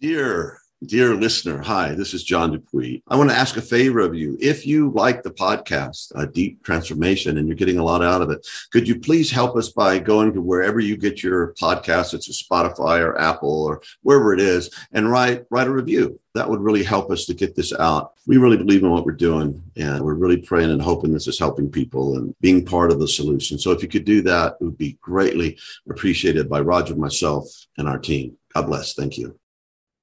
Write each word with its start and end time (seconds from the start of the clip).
Dear, 0.00 0.62
dear 0.82 1.14
listener, 1.14 1.60
hi, 1.60 1.94
this 1.94 2.14
is 2.14 2.24
John 2.24 2.52
Dupuy. 2.52 3.02
I 3.06 3.16
want 3.16 3.28
to 3.28 3.36
ask 3.36 3.58
a 3.58 3.60
favor 3.60 4.00
of 4.00 4.14
you. 4.14 4.38
If 4.40 4.66
you 4.66 4.92
like 4.92 5.22
the 5.22 5.30
podcast, 5.30 6.10
A 6.14 6.26
Deep 6.26 6.64
Transformation, 6.64 7.36
and 7.36 7.46
you're 7.46 7.54
getting 7.54 7.76
a 7.76 7.84
lot 7.84 8.02
out 8.02 8.22
of 8.22 8.30
it, 8.30 8.48
could 8.72 8.88
you 8.88 8.98
please 8.98 9.30
help 9.30 9.56
us 9.56 9.68
by 9.68 9.98
going 9.98 10.32
to 10.32 10.40
wherever 10.40 10.80
you 10.80 10.96
get 10.96 11.22
your 11.22 11.52
podcast? 11.60 12.14
It's 12.14 12.30
a 12.30 12.32
Spotify 12.32 13.00
or 13.02 13.20
Apple 13.20 13.62
or 13.62 13.82
wherever 14.00 14.32
it 14.32 14.40
is, 14.40 14.70
and 14.92 15.10
write 15.10 15.44
write 15.50 15.66
a 15.66 15.70
review. 15.70 16.18
That 16.32 16.48
would 16.48 16.60
really 16.60 16.82
help 16.82 17.10
us 17.10 17.26
to 17.26 17.34
get 17.34 17.54
this 17.54 17.74
out. 17.74 18.14
We 18.26 18.38
really 18.38 18.56
believe 18.56 18.82
in 18.82 18.90
what 18.90 19.04
we're 19.04 19.12
doing, 19.12 19.62
and 19.76 20.02
we're 20.02 20.14
really 20.14 20.38
praying 20.38 20.70
and 20.70 20.80
hoping 20.80 21.12
this 21.12 21.28
is 21.28 21.38
helping 21.38 21.70
people 21.70 22.16
and 22.16 22.34
being 22.40 22.64
part 22.64 22.90
of 22.90 23.00
the 23.00 23.08
solution. 23.08 23.58
So 23.58 23.72
if 23.72 23.82
you 23.82 23.88
could 23.88 24.06
do 24.06 24.22
that, 24.22 24.56
it 24.58 24.64
would 24.64 24.78
be 24.78 24.96
greatly 25.02 25.58
appreciated 25.90 26.48
by 26.48 26.62
Roger, 26.62 26.96
myself, 26.96 27.44
and 27.76 27.86
our 27.86 27.98
team. 27.98 28.38
God 28.54 28.62
bless. 28.62 28.94
Thank 28.94 29.18
you. 29.18 29.39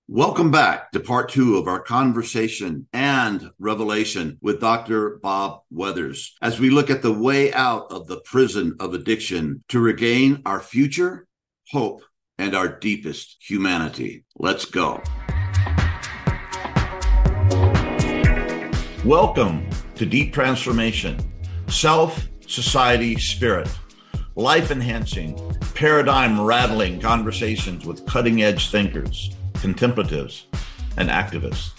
Welcome 0.09 0.51
back 0.51 0.93
to 0.93 1.01
part 1.01 1.27
two 1.27 1.57
of 1.57 1.67
our 1.67 1.81
conversation 1.81 2.87
and 2.93 3.51
revelation 3.59 4.37
with 4.41 4.61
Dr. 4.61 5.19
Bob 5.21 5.63
Weathers 5.69 6.33
as 6.41 6.61
we 6.61 6.69
look 6.69 6.89
at 6.89 7.01
the 7.01 7.11
way 7.11 7.51
out 7.51 7.91
of 7.91 8.07
the 8.07 8.21
prison 8.21 8.77
of 8.79 8.93
addiction 8.93 9.65
to 9.67 9.81
regain 9.81 10.43
our 10.45 10.61
future, 10.61 11.27
hope, 11.71 12.03
and 12.37 12.55
our 12.55 12.69
deepest 12.69 13.35
humanity. 13.41 14.23
Let's 14.37 14.63
go. 14.63 15.03
Welcome 19.03 19.69
to 19.95 20.05
Deep 20.05 20.31
Transformation, 20.31 21.19
Self, 21.67 22.29
Society, 22.47 23.19
Spirit, 23.19 23.67
life 24.35 24.71
enhancing, 24.71 25.37
paradigm 25.75 26.39
rattling 26.39 27.01
conversations 27.01 27.85
with 27.85 28.05
cutting 28.05 28.41
edge 28.41 28.71
thinkers 28.71 29.36
contemplatives, 29.61 30.47
and 30.97 31.09
activists 31.09 31.71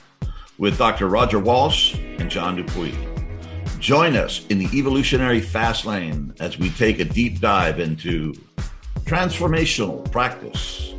with 0.59 0.79
Dr. 0.79 1.09
Roger 1.09 1.39
Walsh 1.39 1.95
and 2.19 2.31
John 2.31 2.57
Dupuy. 2.57 2.95
Join 3.79 4.17
us 4.17 4.45
in 4.47 4.59
the 4.59 4.69
evolutionary 4.77 5.41
fast 5.41 5.87
lane 5.87 6.35
as 6.41 6.59
we 6.59 6.70
take 6.70 6.98
a 6.98 7.05
deep 7.05 7.41
dive 7.41 7.79
into 7.79 8.35
transformational 9.05 10.11
practice, 10.11 10.95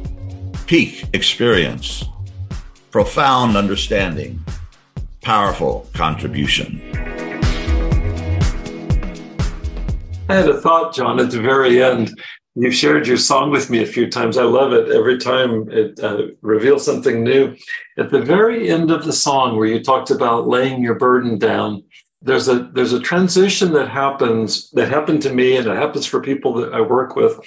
peak 0.66 1.04
experience, 1.14 2.06
profound 2.90 3.58
understanding, 3.58 4.44
powerful 5.22 5.88
contribution. 5.94 6.82
I 10.30 10.36
had 10.36 10.48
a 10.48 10.62
thought, 10.62 10.94
John, 10.94 11.20
at 11.20 11.32
the 11.32 11.42
very 11.42 11.84
end 11.84 12.12
You've 12.62 12.76
shared 12.76 13.08
your 13.08 13.16
song 13.16 13.52
with 13.52 13.70
me 13.70 13.82
a 13.82 13.86
few 13.86 14.10
times. 14.10 14.38
I 14.38 14.44
love 14.44 14.74
it. 14.74 14.90
Every 14.90 15.18
time 15.18 15.70
it 15.72 15.98
uh, 16.02 16.24
reveals 16.42 16.86
something 16.86 17.24
new. 17.24 17.56
At 17.98 18.10
the 18.10 18.22
very 18.22 18.70
end 18.70 18.92
of 18.92 19.06
the 19.06 19.14
song, 19.14 19.56
where 19.56 19.68
you 19.68 19.82
talked 19.82 20.12
about 20.12 20.50
laying 20.50 20.84
your 20.84 20.96
burden 20.96 21.38
down, 21.38 21.86
there's 22.22 22.50
a 22.50 22.70
there's 22.74 22.92
a 22.92 23.00
transition 23.00 23.72
that 23.74 23.88
happens 23.88 24.70
that 24.72 24.90
happened 24.90 25.22
to 25.22 25.34
me, 25.34 25.56
and 25.56 25.68
it 25.68 25.78
happens 25.78 26.06
for 26.06 26.22
people 26.22 26.54
that 26.56 26.74
I 26.74 26.82
work 26.82 27.16
with. 27.16 27.40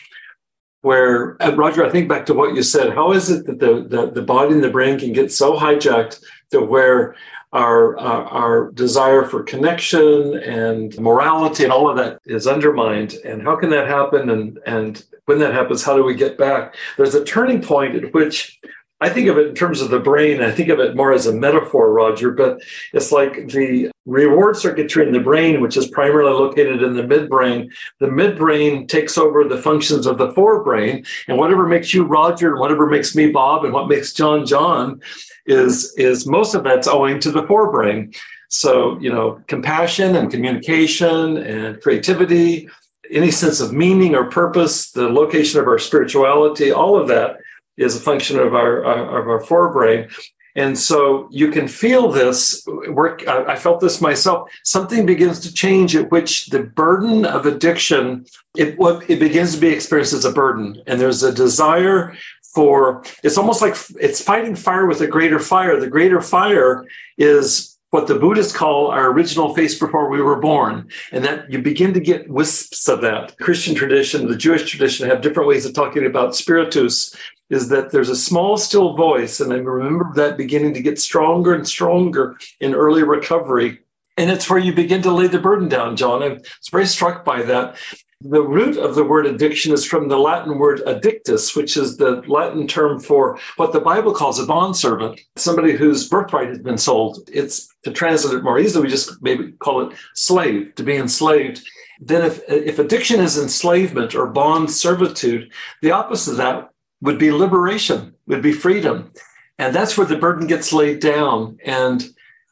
Where 0.81 1.37
Roger, 1.57 1.85
I 1.85 1.91
think 1.91 2.09
back 2.09 2.25
to 2.27 2.35
what 2.35 2.55
you 2.55 2.63
said. 2.63 2.95
How 2.95 3.13
is 3.13 3.29
it 3.29 3.45
that 3.45 3.61
the, 3.61 3.87
the 3.87 4.11
the 4.13 4.23
body 4.23 4.55
and 4.55 4.65
the 4.65 4.71
brain 4.71 4.99
can 4.99 5.13
get 5.13 5.31
so 5.31 5.59
hijacked 5.59 6.23
to 6.53 6.63
where 6.63 7.15
our, 7.53 7.99
our, 7.99 8.25
our 8.25 8.71
desire 8.73 9.25
for 9.25 9.43
connection 9.43 10.39
and 10.39 10.99
morality 10.99 11.65
and 11.65 11.73
all 11.73 11.89
of 11.89 11.97
that 11.97 12.21
is 12.25 12.47
undermined. 12.47 13.15
And 13.25 13.43
how 13.43 13.57
can 13.57 13.71
that 13.71 13.87
happen? 13.87 14.31
And 14.31 14.59
and 14.67 15.05
when 15.27 15.39
that 15.39 15.55
happens, 15.55 15.83
how 15.83 15.97
do 15.97 16.05
we 16.05 16.15
get 16.15 16.39
back? 16.39 16.75
There's 16.97 17.15
a 17.15 17.25
turning 17.25 17.63
point 17.63 17.95
at 17.95 18.13
which 18.15 18.59
I 19.03 19.09
think 19.09 19.29
of 19.29 19.37
it 19.37 19.49
in 19.49 19.55
terms 19.57 19.81
of 19.81 19.91
the 19.91 19.99
brain. 19.99 20.41
I 20.41 20.53
think 20.53 20.69
of 20.69 20.79
it 20.79 20.95
more 20.95 21.13
as 21.13 21.27
a 21.27 21.35
metaphor, 21.35 21.93
Roger, 21.93 22.31
but 22.31 22.61
it's 22.93 23.11
like 23.11 23.49
the 23.49 23.91
reward 24.07 24.57
circuitry 24.57 25.05
in 25.05 25.13
the 25.13 25.19
brain, 25.19 25.61
which 25.61 25.77
is 25.77 25.89
primarily 25.89 26.33
located 26.33 26.85
in 26.85 26.95
the 26.95 27.03
midbrain. 27.03 27.69
The 27.99 28.07
midbrain 28.07 28.87
takes 28.87 29.19
over 29.19 29.43
the 29.43 29.61
functions 29.61 30.07
of 30.07 30.19
the 30.19 30.29
forebrain, 30.29 31.05
and 31.27 31.37
whatever 31.37 31.67
makes 31.67 31.93
you 31.93 32.05
Roger, 32.05 32.53
and 32.53 32.61
whatever 32.61 32.87
makes 32.87 33.17
me 33.17 33.33
Bob, 33.33 33.65
and 33.65 33.73
what 33.73 33.89
makes 33.89 34.13
John 34.13 34.47
John, 34.47 35.01
is 35.47 35.95
is 35.97 36.27
most 36.27 36.55
of 36.55 36.65
that's 36.65 36.89
owing 36.89 37.19
to 37.21 37.31
the 37.31 37.43
forebrain. 37.43 38.17
So 38.49 38.99
you 39.01 39.13
know, 39.13 39.43
compassion 39.47 40.17
and 40.17 40.31
communication 40.31 41.39
and 41.39 41.81
creativity, 41.81 42.69
any 43.11 43.31
sense 43.31 43.61
of 43.61 43.73
meaning 43.73 44.15
or 44.15 44.31
purpose, 44.31 44.91
the 44.93 45.09
location 45.09 45.61
of 45.61 45.67
our 45.67 45.79
spirituality, 45.79 46.71
all 46.71 46.99
of 46.99 47.09
that 47.09 47.39
is 47.77 47.97
a 47.97 48.01
function 48.01 48.39
of 48.39 48.55
our 48.55 48.83
of 48.83 49.29
our 49.29 49.43
forebrain. 49.43 50.11
And 50.55 50.79
so 50.79 51.29
you 51.31 51.51
can 51.51 51.67
feel 51.67 52.11
this 52.11 52.63
work. 52.89 53.27
I 53.27 53.57
felt 53.57 53.81
this 53.81 54.03
myself. 54.03 54.51
Something 54.65 55.07
begins 55.07 55.41
to 55.41 55.55
change 55.55 55.97
at 55.97 56.11
which 56.11 56.47
the 56.49 56.63
burden 56.63 57.25
of 57.25 57.47
addiction, 57.47 58.27
it, 58.57 58.77
it 59.09 59.19
begins 59.19 59.55
to 59.55 59.61
be 59.61 59.69
experienced 59.69 60.13
as 60.13 60.27
a 60.27 60.33
burden. 60.33 60.83
And 60.87 61.01
there's 61.01 61.23
a 61.23 61.33
desire 61.33 62.15
for, 62.55 63.03
it's 63.23 63.39
almost 63.39 63.63
like 63.63 63.77
it's 64.01 64.23
fighting 64.23 64.55
fire 64.55 64.87
with 64.87 65.01
a 65.01 65.07
greater 65.07 65.39
fire. 65.39 65.79
The 65.79 65.89
greater 65.89 66.21
fire 66.21 66.85
is 67.17 67.79
what 67.91 68.07
the 68.07 68.15
Buddhists 68.15 68.57
call 68.57 68.91
our 68.91 69.11
original 69.11 69.55
face 69.55 69.79
before 69.79 70.09
we 70.09 70.23
were 70.23 70.41
born. 70.41 70.89
And 71.13 71.25
that 71.25 71.51
you 71.51 71.61
begin 71.61 71.93
to 71.93 72.01
get 72.01 72.29
wisps 72.29 72.89
of 72.89 73.03
that. 73.03 73.37
Christian 73.39 73.75
tradition, 73.75 74.29
the 74.29 74.37
Jewish 74.37 74.69
tradition 74.71 75.09
have 75.09 75.21
different 75.21 75.49
ways 75.49 75.67
of 75.67 75.75
talking 75.75 76.07
about 76.07 76.35
spiritus, 76.35 77.15
is 77.51 77.69
that 77.69 77.91
there's 77.91 78.09
a 78.09 78.17
small, 78.17 78.57
still 78.57 78.97
voice. 78.97 79.41
And 79.41 79.53
I 79.53 79.57
remember 79.57 80.11
that 80.15 80.39
beginning 80.39 80.73
to 80.75 80.83
get 80.83 80.99
stronger 80.99 81.55
and 81.55 81.69
stronger 81.69 82.39
in 82.61 82.75
early 82.75 83.03
recovery. 83.03 83.81
And 84.17 84.31
it's 84.31 84.49
where 84.49 84.59
you 84.59 84.75
begin 84.75 85.03
to 85.03 85.11
lay 85.11 85.27
the 85.27 85.39
burden 85.39 85.69
down, 85.69 85.97
John. 85.97 86.23
I 86.23 86.29
was 86.29 86.69
very 86.71 86.87
struck 86.87 87.27
by 87.27 87.43
that. 87.43 87.77
The 88.25 88.43
root 88.43 88.77
of 88.77 88.95
the 88.95 89.03
word 89.03 89.27
addiction 89.27 89.73
is 89.73 89.85
from 89.85 90.09
the 90.09 90.19
Latin 90.19 90.59
word 90.59 90.81
addictus, 90.87 91.57
which 91.57 91.77
is 91.77 91.97
the 91.97 92.23
Latin 92.29 92.69
term 92.69 93.01
for 93.01 93.39
what 93.57 93.73
the 93.73 93.81
Bible 93.81 94.15
calls 94.15 94.39
a 94.39 94.47
bondservant, 94.47 95.21
somebody 95.35 95.73
whose 95.73 96.09
birthright 96.09 96.49
has 96.49 96.61
been 96.61 96.79
sold. 96.79 97.29
It's 97.33 97.69
to 97.83 97.91
translate 97.91 98.35
it 98.39 98.45
more 98.45 98.61
easily, 98.61 98.85
we 98.85 98.91
just 98.91 99.21
maybe 99.23 99.53
call 99.53 99.89
it 99.89 99.97
slave, 100.15 100.73
to 100.77 100.85
be 100.85 100.95
enslaved. 100.95 101.67
Then, 102.01 102.25
if, 102.25 102.41
if 102.49 102.79
addiction 102.79 103.21
is 103.21 103.39
enslavement 103.39 104.15
or 104.15 104.27
bond 104.27 104.71
servitude, 104.71 105.51
the 105.81 105.91
opposite 105.91 106.33
of 106.33 106.37
that 106.37 106.71
would 107.01 107.19
be 107.19 107.33
liberation, 107.33 108.15
would 108.27 108.43
be 108.43 108.53
freedom. 108.53 109.11
And 109.59 109.75
that's 109.75 109.99
where 109.99 110.07
the 110.07 110.17
burden 110.17 110.47
gets 110.47 110.73
laid 110.73 111.01
down. 111.01 111.59
And 111.65 112.09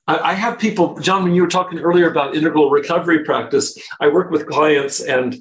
I, 0.09 0.19
I 0.19 0.35
have 0.35 0.59
people, 0.59 0.99
John, 0.99 1.23
when 1.23 1.35
you 1.35 1.43
were 1.43 1.49
talking 1.49 1.79
earlier 1.79 2.11
about 2.11 2.35
integral 2.35 2.71
recovery 2.71 3.25
practice, 3.25 3.79
I 4.01 4.09
work 4.09 4.31
with 4.31 4.49
clients 4.49 5.01
and 5.01 5.37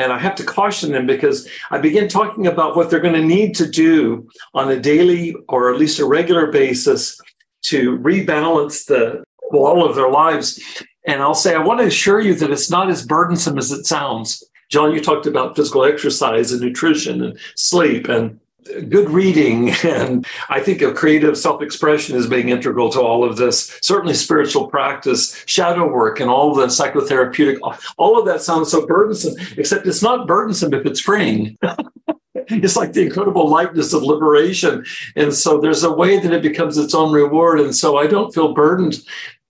and 0.00 0.12
I 0.12 0.18
have 0.18 0.34
to 0.36 0.44
caution 0.44 0.92
them 0.92 1.06
because 1.06 1.46
I 1.70 1.78
begin 1.78 2.08
talking 2.08 2.46
about 2.46 2.74
what 2.74 2.88
they're 2.88 3.00
going 3.00 3.20
to 3.20 3.24
need 3.24 3.54
to 3.56 3.68
do 3.68 4.28
on 4.54 4.70
a 4.70 4.80
daily 4.80 5.36
or 5.48 5.72
at 5.72 5.78
least 5.78 5.98
a 5.98 6.06
regular 6.06 6.50
basis 6.50 7.20
to 7.64 7.98
rebalance 7.98 8.86
the 8.86 9.22
wall 9.50 9.84
of 9.84 9.94
their 9.96 10.10
lives. 10.10 10.58
And 11.06 11.20
I'll 11.20 11.34
say, 11.34 11.54
I 11.54 11.62
want 11.62 11.80
to 11.80 11.86
assure 11.86 12.20
you 12.20 12.34
that 12.36 12.50
it's 12.50 12.70
not 12.70 12.88
as 12.88 13.04
burdensome 13.04 13.58
as 13.58 13.70
it 13.72 13.84
sounds. 13.84 14.42
John, 14.70 14.94
you 14.94 15.00
talked 15.00 15.26
about 15.26 15.54
physical 15.54 15.84
exercise 15.84 16.52
and 16.52 16.62
nutrition 16.62 17.22
and 17.22 17.38
sleep 17.56 18.08
and 18.08 18.39
good 18.88 19.10
reading. 19.10 19.72
And 19.90 20.26
I 20.48 20.60
think 20.60 20.82
of 20.82 20.94
creative 20.94 21.36
self 21.36 21.62
expression 21.62 22.16
as 22.16 22.26
being 22.26 22.50
integral 22.50 22.90
to 22.90 23.00
all 23.00 23.24
of 23.24 23.36
this. 23.36 23.78
Certainly, 23.82 24.14
spiritual 24.14 24.68
practice, 24.68 25.42
shadow 25.46 25.90
work, 25.90 26.20
and 26.20 26.30
all 26.30 26.54
the 26.54 26.66
psychotherapeutic, 26.66 27.58
all 27.96 28.18
of 28.18 28.26
that 28.26 28.42
sounds 28.42 28.70
so 28.70 28.86
burdensome, 28.86 29.34
except 29.56 29.86
it's 29.86 30.02
not 30.02 30.26
burdensome 30.26 30.74
if 30.74 30.86
it's 30.86 31.00
freeing. 31.00 31.58
it's 32.34 32.76
like 32.76 32.92
the 32.92 33.02
incredible 33.02 33.48
lightness 33.48 33.92
of 33.92 34.02
liberation. 34.02 34.84
And 35.16 35.34
so 35.34 35.60
there's 35.60 35.82
a 35.82 35.92
way 35.92 36.18
that 36.18 36.32
it 36.32 36.42
becomes 36.42 36.78
its 36.78 36.94
own 36.94 37.12
reward. 37.12 37.60
And 37.60 37.74
so 37.74 37.96
I 37.96 38.06
don't 38.06 38.34
feel 38.34 38.54
burdened 38.54 39.00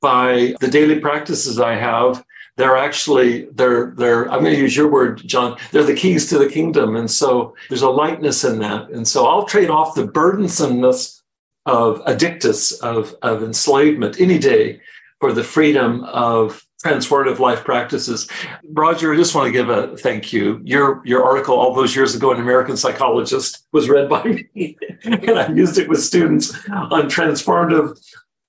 by 0.01 0.55
the 0.61 0.69
daily 0.69 0.99
practices 0.99 1.61
I 1.61 1.75
have 1.75 2.25
they're 2.61 2.77
actually 2.77 3.47
they're 3.53 3.93
they're 3.97 4.31
i'm 4.31 4.41
going 4.41 4.55
to 4.55 4.61
use 4.61 4.77
your 4.77 4.89
word 4.89 5.23
john 5.27 5.57
they're 5.73 5.83
the 5.83 5.95
keys 5.95 6.29
to 6.29 6.39
the 6.39 6.49
kingdom. 6.49 6.95
And 6.95 7.11
so 7.11 7.55
there's 7.69 7.83
a 7.83 7.89
lightness 7.89 8.45
in 8.45 8.59
that. 8.59 8.91
And 8.91 9.09
so 9.09 9.27
i'll 9.27 9.47
trade 9.47 9.71
off 9.71 9.95
the 9.95 10.07
burdensomeness 10.07 11.23
of 11.65 12.03
addictus 12.07 12.73
of 12.81 13.15
of 13.23 13.43
enslavement 13.43 14.21
any 14.21 14.39
day 14.39 14.81
for 15.21 15.33
the 15.33 15.45
freedom 15.45 16.05
of 16.05 16.67
transformative 16.85 17.39
life 17.39 17.65
practices. 17.65 18.29
Roger 18.73 19.13
i 19.13 19.17
just 19.17 19.35
want 19.35 19.47
to 19.47 19.53
give 19.53 19.71
a 19.71 19.97
thank 19.97 20.33
you. 20.33 20.61
Your 20.65 21.01
your 21.05 21.25
article 21.25 21.57
all 21.59 21.75
those 21.75 21.97
years 21.97 22.15
ago 22.15 22.33
in 22.33 22.41
american 22.41 22.77
psychologist 22.77 23.67
was 23.73 23.89
read 23.89 24.09
by 24.09 24.23
me. 24.25 24.77
And 25.03 25.39
i 25.39 25.49
used 25.49 25.79
it 25.79 25.89
with 25.89 26.03
students 26.03 26.55
on 26.69 27.09
transformative 27.09 27.99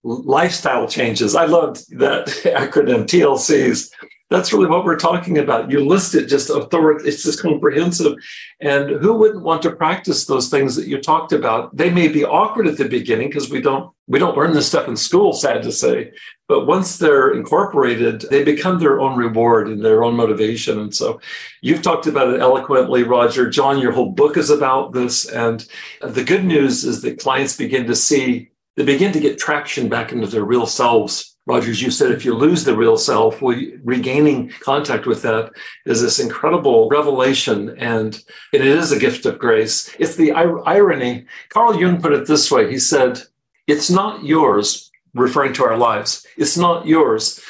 lifestyle 0.04 0.88
changes. 0.88 1.36
I 1.36 1.46
loved 1.46 1.98
that 2.00 2.28
acronym 2.44 3.06
TLCs. 3.06 3.92
That's 4.32 4.54
really 4.54 4.68
what 4.68 4.86
we're 4.86 4.98
talking 4.98 5.40
about. 5.40 5.70
You 5.70 5.86
list 5.86 6.16
it 6.16 6.28
just 6.28 6.50
authority, 6.50 7.08
it's 7.08 7.22
just 7.22 7.42
comprehensive. 7.42 8.14
And 8.62 8.90
who 8.90 9.14
wouldn't 9.14 9.44
want 9.44 9.62
to 9.64 9.76
practice 9.76 10.26
those 10.26 10.50
things 10.50 10.78
that 10.78 10.88
you 10.88 11.02
talked 11.02 11.34
about? 11.34 11.76
They 11.76 11.90
may 11.90 12.08
be 12.08 12.24
awkward 12.24 12.66
at 12.68 12.78
the 12.78 12.88
beginning 12.88 13.28
because 13.28 13.50
we 13.50 13.62
don't 13.62 13.92
we 14.08 14.20
don't 14.20 14.38
learn 14.38 14.54
this 14.54 14.68
stuff 14.68 14.88
in 14.88 14.96
school, 14.96 15.34
sad 15.34 15.64
to 15.64 15.72
say. 15.72 16.14
But 16.48 16.66
once 16.66 16.98
they're 16.98 17.34
incorporated, 17.34 18.22
they 18.22 18.44
become 18.44 18.80
their 18.80 19.02
own 19.02 19.18
reward 19.18 19.68
and 19.68 19.84
their 19.84 20.04
own 20.04 20.16
motivation. 20.16 20.80
And 20.80 20.96
so 20.96 21.20
you've 21.62 21.82
talked 21.82 22.08
about 22.08 22.34
it 22.34 22.40
eloquently, 22.40 23.04
Roger. 23.04 23.50
John, 23.50 23.80
your 23.80 23.92
whole 23.92 24.12
book 24.12 24.38
is 24.38 24.50
about 24.50 24.94
this. 24.94 25.28
And 25.30 25.66
the 26.02 26.24
good 26.24 26.46
news 26.46 26.86
is 26.86 27.02
that 27.02 27.20
clients 27.20 27.56
begin 27.58 27.86
to 27.88 27.96
see, 27.96 28.50
they 28.76 28.86
begin 28.86 29.12
to 29.14 29.20
get 29.20 29.38
traction 29.38 29.90
back 29.90 30.12
into 30.12 30.28
their 30.28 30.44
real 30.44 30.66
selves 30.66 31.31
Rogers, 31.48 31.82
you 31.82 31.90
said 31.90 32.12
if 32.12 32.24
you 32.24 32.36
lose 32.36 32.64
the 32.64 32.76
real 32.76 32.98
self, 32.98 33.42
we, 33.42 33.76
regaining 33.84 34.50
contact 34.60 35.08
with 35.08 35.24
that 35.24 35.52
is 35.88 36.02
this 36.02 36.20
incredible 36.20 36.88
revelation, 36.90 37.76
and 37.80 38.24
it 38.54 38.62
is 38.62 38.92
a 38.92 39.00
gift 39.00 39.26
of 39.26 39.40
grace. 39.40 39.94
It's 39.98 40.16
the 40.16 40.32
irony. 40.32 41.26
Carl 41.50 41.80
Jung 41.80 42.00
put 42.00 42.14
it 42.14 42.28
this 42.28 42.52
way: 42.52 42.70
He 42.70 42.78
said, 42.78 43.20
"It's 43.66 43.90
not 43.90 44.24
yours," 44.24 44.92
referring 45.16 45.54
to 45.54 45.66
our 45.66 45.78
lives. 45.78 46.28
It's 46.38 46.58
not 46.58 46.86
yours, 46.86 47.42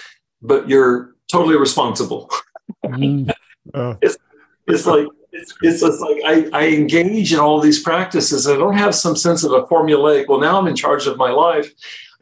but 0.41 0.69
you're 0.69 1.15
totally 1.29 1.57
responsible. 1.57 2.29
Mm. 2.85 3.31
Uh, 3.75 3.93
it's, 4.01 4.17
it's 4.67 4.87
like 4.87 5.05
it's, 5.31 5.53
it's 5.61 5.81
just 5.81 6.01
like 6.01 6.17
I, 6.25 6.49
I 6.51 6.67
engage 6.69 7.31
in 7.31 7.39
all 7.39 7.61
these 7.61 7.81
practices. 7.81 8.47
I 8.47 8.57
don't 8.57 8.73
have 8.73 8.95
some 8.95 9.15
sense 9.15 9.43
of 9.43 9.51
a 9.51 9.61
formulaic. 9.67 10.27
Well, 10.27 10.39
now 10.39 10.59
I'm 10.59 10.67
in 10.67 10.75
charge 10.75 11.05
of 11.05 11.15
my 11.15 11.29
life 11.29 11.71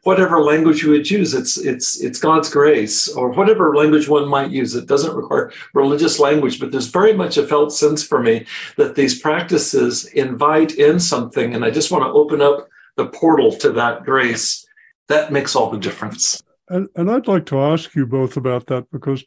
whatever 0.04 0.42
language 0.42 0.84
you 0.84 0.90
would 0.90 1.10
use 1.10 1.34
it's 1.34 1.58
it's 1.58 2.00
it's 2.02 2.20
god's 2.20 2.50
grace 2.50 3.08
or 3.10 3.30
whatever 3.30 3.76
language 3.76 4.08
one 4.08 4.28
might 4.28 4.52
use. 4.52 4.76
It 4.76 4.88
doesn't 4.88 5.16
require 5.22 5.52
religious 5.74 6.20
language 6.20 6.60
but 6.60 6.72
there's 6.72 6.88
very 6.88 7.14
much 7.14 7.38
a 7.38 7.48
felt 7.48 7.74
sense 7.74 8.04
for 8.04 8.22
me 8.22 8.46
that 8.78 8.96
these 8.96 9.20
practices 9.20 10.06
invite 10.06 10.76
in 10.76 11.00
something 11.00 11.54
and 11.54 11.66
i 11.66 11.72
just 11.72 11.92
want 11.92 12.04
to 12.04 12.10
open 12.10 12.42
up 12.42 12.68
the 13.00 13.08
portal 13.08 13.52
to 13.54 13.72
that 13.72 14.04
grace. 14.04 14.68
That 15.08 15.32
makes 15.32 15.56
all 15.56 15.72
the 15.72 15.80
difference. 15.80 16.44
And, 16.68 16.88
and 16.96 17.10
i'd 17.10 17.28
like 17.28 17.48
to 17.48 17.60
ask 17.60 17.96
you 17.96 18.06
both 18.06 18.38
about 18.38 18.68
that 18.68 18.92
because 18.92 19.24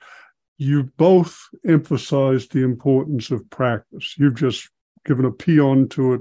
you 0.59 0.85
both 0.97 1.37
emphasized 1.67 2.53
the 2.53 2.63
importance 2.63 3.31
of 3.31 3.49
practice. 3.51 4.15
You've 4.17 4.37
just 4.37 4.71
given 5.05 5.25
a 5.25 5.33
paean 5.33 5.89
to 5.89 6.15
it 6.15 6.21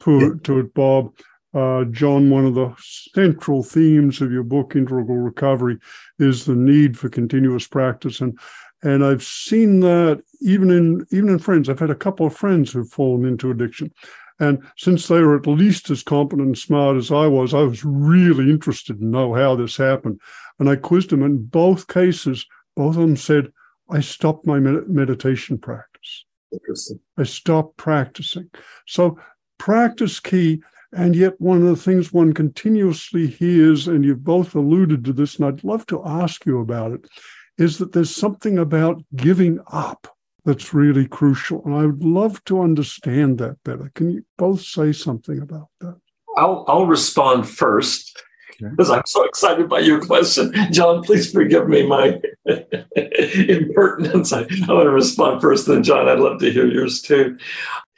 to 0.00 0.58
it 0.58 0.74
bob 0.74 1.14
uh, 1.54 1.84
John, 1.84 2.30
one 2.30 2.46
of 2.46 2.54
the 2.54 2.74
central 2.78 3.62
themes 3.62 4.20
of 4.20 4.32
your 4.32 4.42
book, 4.42 4.74
Integral 4.74 5.04
Recovery, 5.04 5.78
is 6.18 6.44
the 6.44 6.54
need 6.54 6.98
for 6.98 7.08
continuous 7.08 7.66
practice. 7.66 8.20
And 8.20 8.38
and 8.84 9.04
I've 9.04 9.22
seen 9.22 9.80
that 9.80 10.22
even 10.40 10.70
in 10.70 11.06
even 11.12 11.28
in 11.28 11.38
friends. 11.38 11.68
I've 11.68 11.78
had 11.78 11.90
a 11.90 11.94
couple 11.94 12.26
of 12.26 12.34
friends 12.34 12.72
who've 12.72 12.88
fallen 12.88 13.24
into 13.24 13.50
addiction. 13.50 13.92
And 14.40 14.60
since 14.76 15.06
they 15.06 15.20
were 15.20 15.36
at 15.36 15.46
least 15.46 15.88
as 15.90 16.02
competent 16.02 16.46
and 16.46 16.58
smart 16.58 16.96
as 16.96 17.12
I 17.12 17.28
was, 17.28 17.54
I 17.54 17.60
was 17.60 17.84
really 17.84 18.50
interested 18.50 18.98
to 18.98 19.04
know 19.04 19.34
how 19.34 19.54
this 19.54 19.76
happened. 19.76 20.20
And 20.58 20.68
I 20.68 20.76
quizzed 20.76 21.10
them. 21.10 21.22
In 21.22 21.44
both 21.44 21.86
cases, 21.86 22.44
both 22.74 22.96
of 22.96 23.02
them 23.02 23.16
said, 23.16 23.52
I 23.88 24.00
stopped 24.00 24.46
my 24.46 24.58
med- 24.58 24.88
meditation 24.88 25.58
practice. 25.58 26.24
Interesting. 26.50 26.98
I 27.16 27.22
stopped 27.22 27.76
practicing. 27.76 28.50
So 28.86 29.18
practice 29.58 30.18
key 30.18 30.62
and 30.92 31.16
yet, 31.16 31.40
one 31.40 31.58
of 31.58 31.68
the 31.68 31.76
things 31.76 32.12
one 32.12 32.34
continuously 32.34 33.26
hears, 33.26 33.88
and 33.88 34.04
you've 34.04 34.24
both 34.24 34.54
alluded 34.54 35.04
to 35.04 35.12
this, 35.12 35.36
and 35.36 35.46
I'd 35.46 35.64
love 35.64 35.86
to 35.86 36.04
ask 36.04 36.44
you 36.44 36.60
about 36.60 36.92
it, 36.92 37.06
is 37.56 37.78
that 37.78 37.92
there's 37.92 38.14
something 38.14 38.58
about 38.58 39.02
giving 39.16 39.60
up 39.72 40.14
that's 40.44 40.74
really 40.74 41.06
crucial. 41.06 41.62
And 41.64 41.74
I 41.74 41.86
would 41.86 42.04
love 42.04 42.44
to 42.44 42.60
understand 42.60 43.38
that 43.38 43.62
better. 43.64 43.90
Can 43.94 44.10
you 44.10 44.24
both 44.36 44.62
say 44.62 44.92
something 44.92 45.40
about 45.40 45.68
that? 45.80 45.96
I'll, 46.36 46.64
I'll 46.68 46.86
respond 46.86 47.48
first 47.48 48.22
because 48.58 48.90
I'm 48.90 49.02
so 49.06 49.24
excited 49.24 49.68
by 49.68 49.80
your 49.80 50.04
question. 50.04 50.52
John, 50.70 51.02
please 51.02 51.30
forgive 51.32 51.68
me 51.68 51.86
my 51.86 52.20
impertinence. 52.96 54.32
I, 54.32 54.40
I 54.40 54.72
want 54.72 54.86
to 54.86 54.90
respond 54.90 55.40
first, 55.40 55.66
then, 55.66 55.82
John, 55.82 56.08
I'd 56.08 56.20
love 56.20 56.38
to 56.40 56.50
hear 56.50 56.66
yours 56.66 57.02
too. 57.02 57.38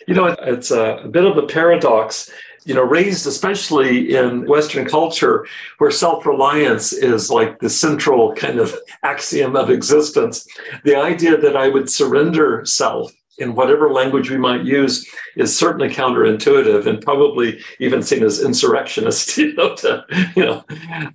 You 0.07 0.15
know, 0.15 0.27
it's 0.27 0.71
a, 0.71 0.97
a 0.97 1.09
bit 1.09 1.25
of 1.25 1.37
a 1.37 1.47
paradox 1.47 2.31
you 2.65 2.75
know, 2.75 2.83
raised 2.83 3.27
especially 3.27 4.15
in 4.15 4.47
Western 4.47 4.87
culture 4.87 5.47
where 5.79 5.91
self 5.91 6.27
reliance 6.27 6.93
is 6.93 7.31
like 7.31 7.59
the 7.59 7.71
central 7.71 8.35
kind 8.35 8.59
of 8.59 8.75
axiom 9.03 9.57
of 9.57 9.71
existence, 9.71 10.47
the 10.85 10.97
idea 10.97 11.37
that 11.37 11.57
I 11.57 11.69
would 11.69 11.91
surrender 11.91 12.65
self 12.65 13.13
in 13.39 13.55
whatever 13.55 13.91
language 13.91 14.31
we 14.31 14.39
might 14.39 14.65
use 14.65 15.09
is 15.37 15.57
certainly 15.57 15.89
counterintuitive 15.89 16.87
and 16.87 17.03
probably 17.03 17.61
even 17.81 18.03
seen 18.03 18.23
as 18.23 18.43
insurrectionist, 18.43 19.37
you 19.39 19.55
know, 19.55 19.75
to, 19.77 20.05
you 20.37 20.45
know. 20.45 20.65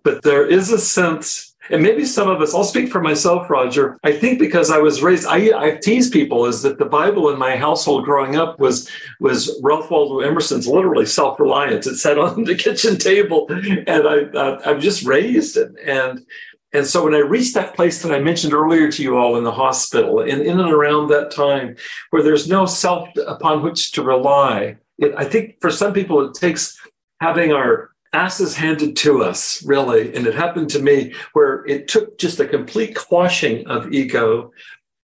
But 0.04 0.24
there 0.24 0.46
is 0.46 0.72
a 0.72 0.78
sense 0.78 1.49
and 1.70 1.84
maybe 1.84 2.06
some 2.06 2.30
of 2.30 2.42
us, 2.42 2.54
I'll 2.54 2.64
speak 2.64 2.92
for 2.92 3.02
myself, 3.02 3.50
Roger. 3.50 3.98
I 4.04 4.12
think 4.12 4.40
because 4.40 4.72
I 4.72 4.80
was 4.80 5.02
raised, 5.02 5.28
I, 5.28 5.52
I 5.56 5.78
tease 5.78 6.10
people 6.10 6.46
is 6.46 6.62
that 6.64 6.80
the 6.80 6.86
Bible 6.86 7.30
in 7.30 7.38
my 7.38 7.56
household 7.56 8.06
growing 8.06 8.36
up 8.36 8.60
was 8.60 8.90
was 9.20 9.60
Ralph 9.62 9.92
Waldo 9.92 10.20
Emerson's 10.20 10.68
literally 10.68 11.06
self 11.06 11.40
reliance. 11.40 11.88
It 11.88 11.98
sat 11.98 12.18
on 12.20 12.44
the 12.44 12.56
kitchen 12.56 12.98
table, 12.98 13.48
and 13.50 14.08
I 14.08 14.24
uh, 14.38 14.62
I'm 14.66 14.80
just 14.80 15.06
raised 15.06 15.58
it. 15.58 15.72
And 15.86 16.26
and 16.74 16.86
so 16.86 17.04
when 17.04 17.16
I 17.16 17.20
reached 17.20 17.56
that 17.56 17.76
place 17.76 18.02
that 18.02 18.14
I 18.14 18.20
mentioned 18.20 18.54
earlier 18.54 18.92
to 18.92 19.04
you 19.04 19.18
all 19.18 19.38
in 19.38 19.44
the 19.44 19.52
hospital, 19.52 20.22
and 20.22 20.42
in 20.42 20.60
and 20.60 20.72
around 20.72 21.10
that 21.10 21.32
time, 21.32 21.76
where 22.12 22.24
there's 22.24 22.48
no 22.48 22.66
self 22.66 23.10
upon 23.28 23.64
which 23.64 23.92
to 23.94 24.04
rely, 24.04 24.78
it, 24.98 25.14
I 25.18 25.26
think 25.26 25.60
for 25.62 25.72
some 25.72 25.94
people 25.94 26.28
it 26.28 26.36
takes 26.36 26.80
having 27.22 27.52
our 27.52 27.92
asses 28.14 28.56
handed 28.56 28.96
to 28.98 29.24
us, 29.24 29.64
really. 29.64 30.16
And 30.16 30.26
it 30.26 30.36
happened 30.36 30.70
to 30.72 30.80
me 30.80 31.14
where 31.34 31.66
it 31.66 31.88
took 31.88 32.18
just 32.18 32.40
a 32.40 32.48
complete 32.48 32.96
quashing 32.96 33.68
of 33.68 33.92
ego 33.92 34.52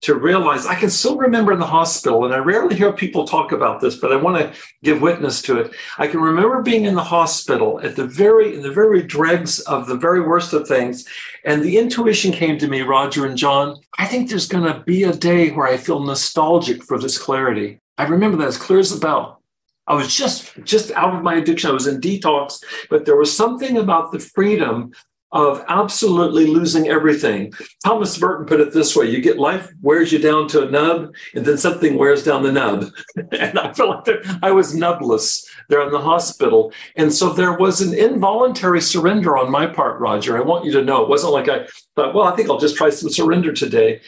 to 0.02 0.16
realize 0.16 0.66
I 0.66 0.74
can 0.74 0.90
still 0.90 1.16
remember 1.16 1.52
in 1.52 1.60
the 1.60 1.66
hospital, 1.66 2.24
and 2.24 2.34
I 2.34 2.38
rarely 2.38 2.74
hear 2.74 2.92
people 2.92 3.24
talk 3.24 3.52
about 3.52 3.80
this, 3.80 3.96
but 3.96 4.12
I 4.12 4.16
want 4.16 4.36
to 4.36 4.60
give 4.82 5.00
witness 5.00 5.40
to 5.42 5.58
it. 5.60 5.72
I 5.96 6.08
can 6.08 6.20
remember 6.20 6.60
being 6.60 6.84
in 6.84 6.96
the 6.96 7.04
hospital 7.04 7.80
at 7.82 7.94
the 7.94 8.06
very 8.06 8.54
in 8.54 8.62
the 8.62 8.72
very 8.72 9.02
dregs 9.02 9.60
of 9.60 9.86
the 9.86 9.96
very 9.96 10.20
worst 10.20 10.52
of 10.52 10.66
things, 10.66 11.06
and 11.44 11.62
the 11.62 11.78
intuition 11.78 12.32
came 12.32 12.58
to 12.58 12.68
me, 12.68 12.82
Roger 12.82 13.26
and 13.26 13.38
John. 13.38 13.80
I 13.96 14.06
think 14.06 14.28
there's 14.28 14.48
going 14.48 14.64
to 14.64 14.80
be 14.80 15.04
a 15.04 15.12
day 15.12 15.50
where 15.50 15.68
I 15.68 15.76
feel 15.76 16.00
nostalgic 16.00 16.82
for 16.82 16.98
this 16.98 17.16
clarity. 17.16 17.78
I 17.96 18.04
remember 18.04 18.36
that 18.38 18.48
as 18.48 18.58
clear 18.58 18.80
as 18.80 18.94
a 18.94 18.98
bell. 18.98 19.41
I 19.86 19.94
was 19.94 20.14
just 20.14 20.52
just 20.64 20.90
out 20.92 21.14
of 21.14 21.22
my 21.22 21.34
addiction. 21.34 21.70
I 21.70 21.74
was 21.74 21.86
in 21.86 22.00
detox, 22.00 22.62
but 22.88 23.04
there 23.04 23.16
was 23.16 23.36
something 23.36 23.78
about 23.78 24.12
the 24.12 24.20
freedom 24.20 24.92
of 25.32 25.64
absolutely 25.68 26.46
losing 26.46 26.88
everything. 26.88 27.50
Thomas 27.84 28.18
Burton 28.18 28.46
put 28.46 28.60
it 28.60 28.72
this 28.72 28.94
way: 28.94 29.10
you 29.10 29.20
get 29.20 29.38
life 29.38 29.68
wears 29.80 30.12
you 30.12 30.18
down 30.18 30.46
to 30.48 30.66
a 30.66 30.70
nub, 30.70 31.12
and 31.34 31.44
then 31.44 31.58
something 31.58 31.98
wears 31.98 32.22
down 32.22 32.42
the 32.42 32.52
nub. 32.52 32.90
and 33.32 33.58
I 33.58 33.72
felt 33.72 34.06
like 34.06 34.24
I 34.42 34.52
was 34.52 34.74
nubless 34.74 35.44
there 35.68 35.82
in 35.82 35.90
the 35.90 36.00
hospital. 36.00 36.72
And 36.96 37.12
so 37.12 37.32
there 37.32 37.54
was 37.54 37.80
an 37.80 37.94
involuntary 37.94 38.80
surrender 38.80 39.36
on 39.36 39.50
my 39.50 39.66
part, 39.66 39.98
Roger. 40.00 40.36
I 40.36 40.42
want 40.42 40.64
you 40.64 40.72
to 40.72 40.84
know 40.84 41.02
it 41.02 41.08
wasn't 41.08 41.32
like 41.32 41.48
I 41.48 41.66
thought, 41.96 42.14
well, 42.14 42.24
I 42.24 42.36
think 42.36 42.50
I'll 42.50 42.58
just 42.60 42.76
try 42.76 42.90
some 42.90 43.10
surrender 43.10 43.52
today 43.52 44.00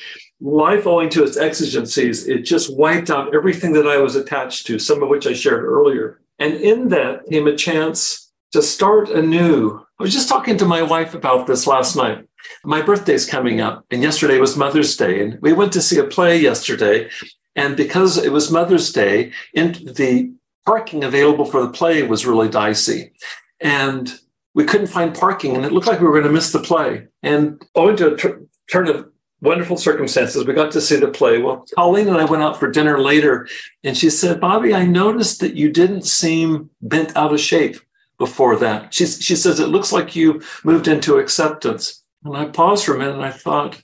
life 0.45 0.87
owing 0.87 1.09
to 1.09 1.25
its 1.25 1.39
exigencies, 1.39 2.29
it 2.29 2.43
just 2.43 2.77
wiped 2.77 3.11
out 3.11 3.35
everything 3.35 3.73
that 3.73 3.89
I 3.89 3.97
was 3.97 4.15
attached 4.15 4.67
to, 4.67 4.79
some 4.79 5.03
of 5.03 5.09
which 5.09 5.27
I 5.27 5.33
shared 5.33 5.65
earlier. 5.65 6.21
And 6.39 6.55
in 6.55 6.89
that 6.89 7.25
came 7.31 7.47
a 7.47 7.57
chance 7.57 8.31
to 8.53 8.61
start 8.61 9.09
anew. 9.09 9.85
I 9.99 10.03
was 10.03 10.13
just 10.13 10.29
talking 10.29 10.59
to 10.59 10.67
my 10.67 10.83
wife 10.83 11.15
about 11.15 11.47
this 11.47 11.67
last 11.67 11.97
night. 11.97 12.27
My 12.63 12.83
birthday's 12.83 13.25
coming 13.25 13.63
up, 13.63 13.87
and 13.91 14.03
yesterday 14.03 14.39
was 14.39 14.57
Mother's 14.57 14.97
Day, 14.97 15.23
and 15.23 15.41
we 15.41 15.55
went 15.55 15.73
to 15.73 15.81
see 15.81 15.99
a 15.99 16.05
play 16.05 16.39
yesterday. 16.39 17.09
And 17.57 17.75
because 17.75 18.19
it 18.19 18.33
was 18.33 18.51
Mother's 18.51 18.93
Day, 18.93 19.33
in 19.55 19.73
the 19.73 20.31
parking 20.67 21.05
available 21.05 21.47
for 21.47 21.63
the 21.63 21.71
play 21.71 22.03
was 22.03 22.27
really 22.27 22.51
dicey. 22.51 23.13
And 23.61 24.13
we 24.55 24.65
couldn't 24.65 24.89
find 24.89 25.15
parking, 25.15 25.57
and 25.57 25.65
it 25.65 25.73
looked 25.73 25.87
like 25.87 26.01
we 26.01 26.07
were 26.07 26.13
going 26.13 26.25
to 26.25 26.31
miss 26.31 26.53
the 26.53 26.59
play. 26.59 27.07
And 27.23 27.65
owing 27.75 27.97
to 27.97 28.15
a 28.15 28.17
turn 28.71 28.89
of 28.89 29.09
wonderful 29.41 29.77
circumstances. 29.77 30.45
We 30.45 30.55
got 30.55 30.73
to 30.73 30.81
see 30.81 30.97
the 30.97 31.09
play. 31.09 31.39
Well, 31.39 31.67
Colleen 31.75 32.09
and 32.09 32.17
I 32.17 32.25
went 32.25 32.43
out 32.43 32.59
for 32.59 32.71
dinner 32.71 33.01
later, 33.01 33.49
and 33.83 33.97
she 33.97 34.11
said, 34.11 34.41
Bobby, 34.41 34.75
I 34.75 34.87
noticed 34.87 35.41
that 35.41 35.55
you 35.55 35.71
didn't 35.71 36.07
seem 36.07 36.71
bent 36.81 37.17
out 37.17 37.33
of 37.33 37.41
shape 37.41 37.77
before 38.19 38.57
that. 38.57 38.95
She, 38.95 39.07
she 39.07 39.37
says, 39.37 39.61
It 39.61 39.69
looks 39.69 39.93
like 39.93 40.17
you 40.17 40.43
moved 40.65 40.89
into 40.89 41.19
acceptance. 41.19 42.03
And 42.25 42.37
I 42.37 42.47
paused 42.47 42.85
for 42.85 42.95
a 42.95 42.99
minute 42.99 43.17
and 43.17 43.25
I 43.25 43.31
thought, 43.31 43.83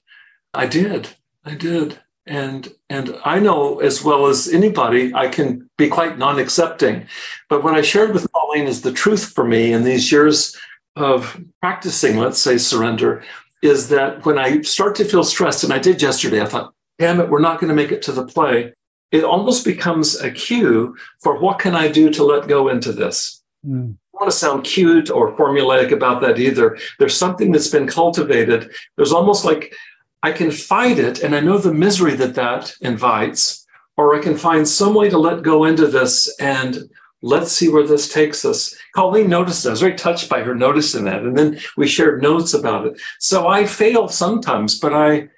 I 0.55 0.67
did. 0.67 1.09
I 1.45 1.55
did. 1.55 1.99
And 2.27 2.73
and 2.89 3.17
I 3.25 3.41
know 3.41 3.81
as 3.81 4.05
well 4.05 4.27
as 4.27 4.49
anybody, 4.49 5.13
I 5.15 5.29
can 5.29 5.69
be 5.77 5.89
quite 5.89 6.19
non-accepting. 6.19 7.07
But 7.49 7.65
what 7.65 7.75
I 7.75 7.83
shared 7.83 8.13
with 8.13 8.31
Colleen 8.33 8.67
is 8.67 8.83
the 8.83 8.93
truth 8.93 9.33
for 9.35 9.45
me 9.45 9.73
in 9.73 9.85
these 9.85 10.13
years 10.13 10.57
of 10.97 11.41
practicing, 11.61 12.19
let's 12.19 12.41
say, 12.41 12.59
surrender, 12.59 13.25
is 13.63 13.89
that 13.89 14.25
when 14.25 14.39
I 14.39 14.63
start 14.63 14.95
to 14.97 15.05
feel 15.05 15.25
stressed, 15.25 15.65
and 15.65 15.73
I 15.73 15.79
did 15.79 16.01
yesterday, 16.01 16.41
I 16.41 16.47
thought, 16.47 16.73
damn 16.99 17.21
it, 17.21 17.29
we're 17.29 17.41
not 17.41 17.61
going 17.61 17.69
to 17.69 17.75
make 17.75 17.93
it 17.93 18.03
to 18.03 18.13
the 18.13 18.27
play. 18.27 18.73
It 19.11 19.25
almost 19.25 19.65
becomes 19.65 20.21
a 20.21 20.31
cue 20.31 20.97
for 21.21 21.39
what 21.39 21.59
can 21.59 21.75
I 21.75 21.89
do 21.89 22.11
to 22.11 22.25
let 22.25 22.49
go 22.49 22.69
into 22.69 22.93
this? 22.93 23.43
Mm. 23.67 23.73
I 23.75 24.19
don't 24.19 24.21
want 24.21 24.33
to 24.33 24.39
sound 24.39 24.65
cute 24.65 25.11
or 25.11 25.37
formulaic 25.37 25.93
about 25.93 26.21
that 26.23 26.39
either. 26.39 26.79
There's 26.99 27.17
something 27.17 27.53
that's 27.53 27.69
been 27.69 27.87
cultivated. 27.87 28.71
There's 28.97 29.13
almost 29.13 29.45
like 29.45 29.75
I 30.23 30.33
can 30.33 30.51
fight 30.51 30.99
it, 30.99 31.23
and 31.23 31.35
I 31.35 31.41
know 31.41 31.59
the 31.59 31.73
misery 31.73 32.15
that 32.17 32.35
that 32.35 32.75
invites, 32.81 33.67
or 33.97 34.15
I 34.15 34.21
can 34.21 34.37
find 34.37 34.69
some 34.69 34.95
way 34.95 35.09
to 35.09 35.19
let 35.19 35.43
go 35.43 35.65
into 35.65 35.87
this 35.87 36.35
and 36.39 36.89
let's 37.23 37.53
see 37.53 37.69
where 37.69 37.87
this 37.87 38.13
takes 38.13 38.45
us. 38.45 38.75
Colleen 38.95 39.29
noticed, 39.29 39.63
that. 39.63 39.71
I 39.71 39.73
was 39.73 39.81
very 39.81 39.95
touched 39.95 40.29
by 40.29 40.43
her 40.43 40.55
noticing 40.55 41.05
that. 41.05 41.23
And 41.23 41.37
then 41.37 41.61
we 41.77 41.87
shared 41.87 42.23
notes 42.23 42.55
about 42.55 42.87
it. 42.87 43.01
So 43.19 43.49
I 43.49 43.67
fail 43.67 44.09
sometimes, 44.09 44.79
but 44.79 44.95
I, 44.95 45.29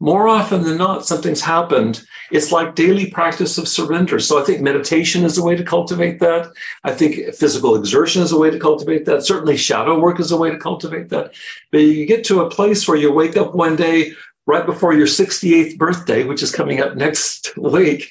more 0.00 0.28
often 0.28 0.62
than 0.62 0.78
not, 0.78 1.06
something's 1.06 1.40
happened. 1.40 2.04
It's 2.30 2.52
like 2.52 2.74
daily 2.74 3.10
practice 3.10 3.58
of 3.58 3.68
surrender. 3.68 4.20
So 4.20 4.40
I 4.40 4.44
think 4.44 4.60
meditation 4.60 5.24
is 5.24 5.38
a 5.38 5.44
way 5.44 5.56
to 5.56 5.64
cultivate 5.64 6.20
that. 6.20 6.52
I 6.84 6.92
think 6.92 7.34
physical 7.34 7.74
exertion 7.74 8.22
is 8.22 8.32
a 8.32 8.38
way 8.38 8.50
to 8.50 8.58
cultivate 8.58 9.06
that. 9.06 9.24
Certainly 9.24 9.56
shadow 9.56 9.98
work 9.98 10.20
is 10.20 10.30
a 10.30 10.36
way 10.36 10.50
to 10.50 10.58
cultivate 10.58 11.08
that. 11.08 11.34
But 11.72 11.78
you 11.78 12.06
get 12.06 12.24
to 12.24 12.42
a 12.42 12.50
place 12.50 12.86
where 12.86 12.96
you 12.96 13.12
wake 13.12 13.36
up 13.36 13.54
one 13.54 13.76
day 13.76 14.12
right 14.46 14.66
before 14.66 14.94
your 14.94 15.06
68th 15.06 15.76
birthday, 15.76 16.24
which 16.24 16.42
is 16.42 16.54
coming 16.54 16.80
up 16.80 16.96
next 16.96 17.56
week, 17.56 18.10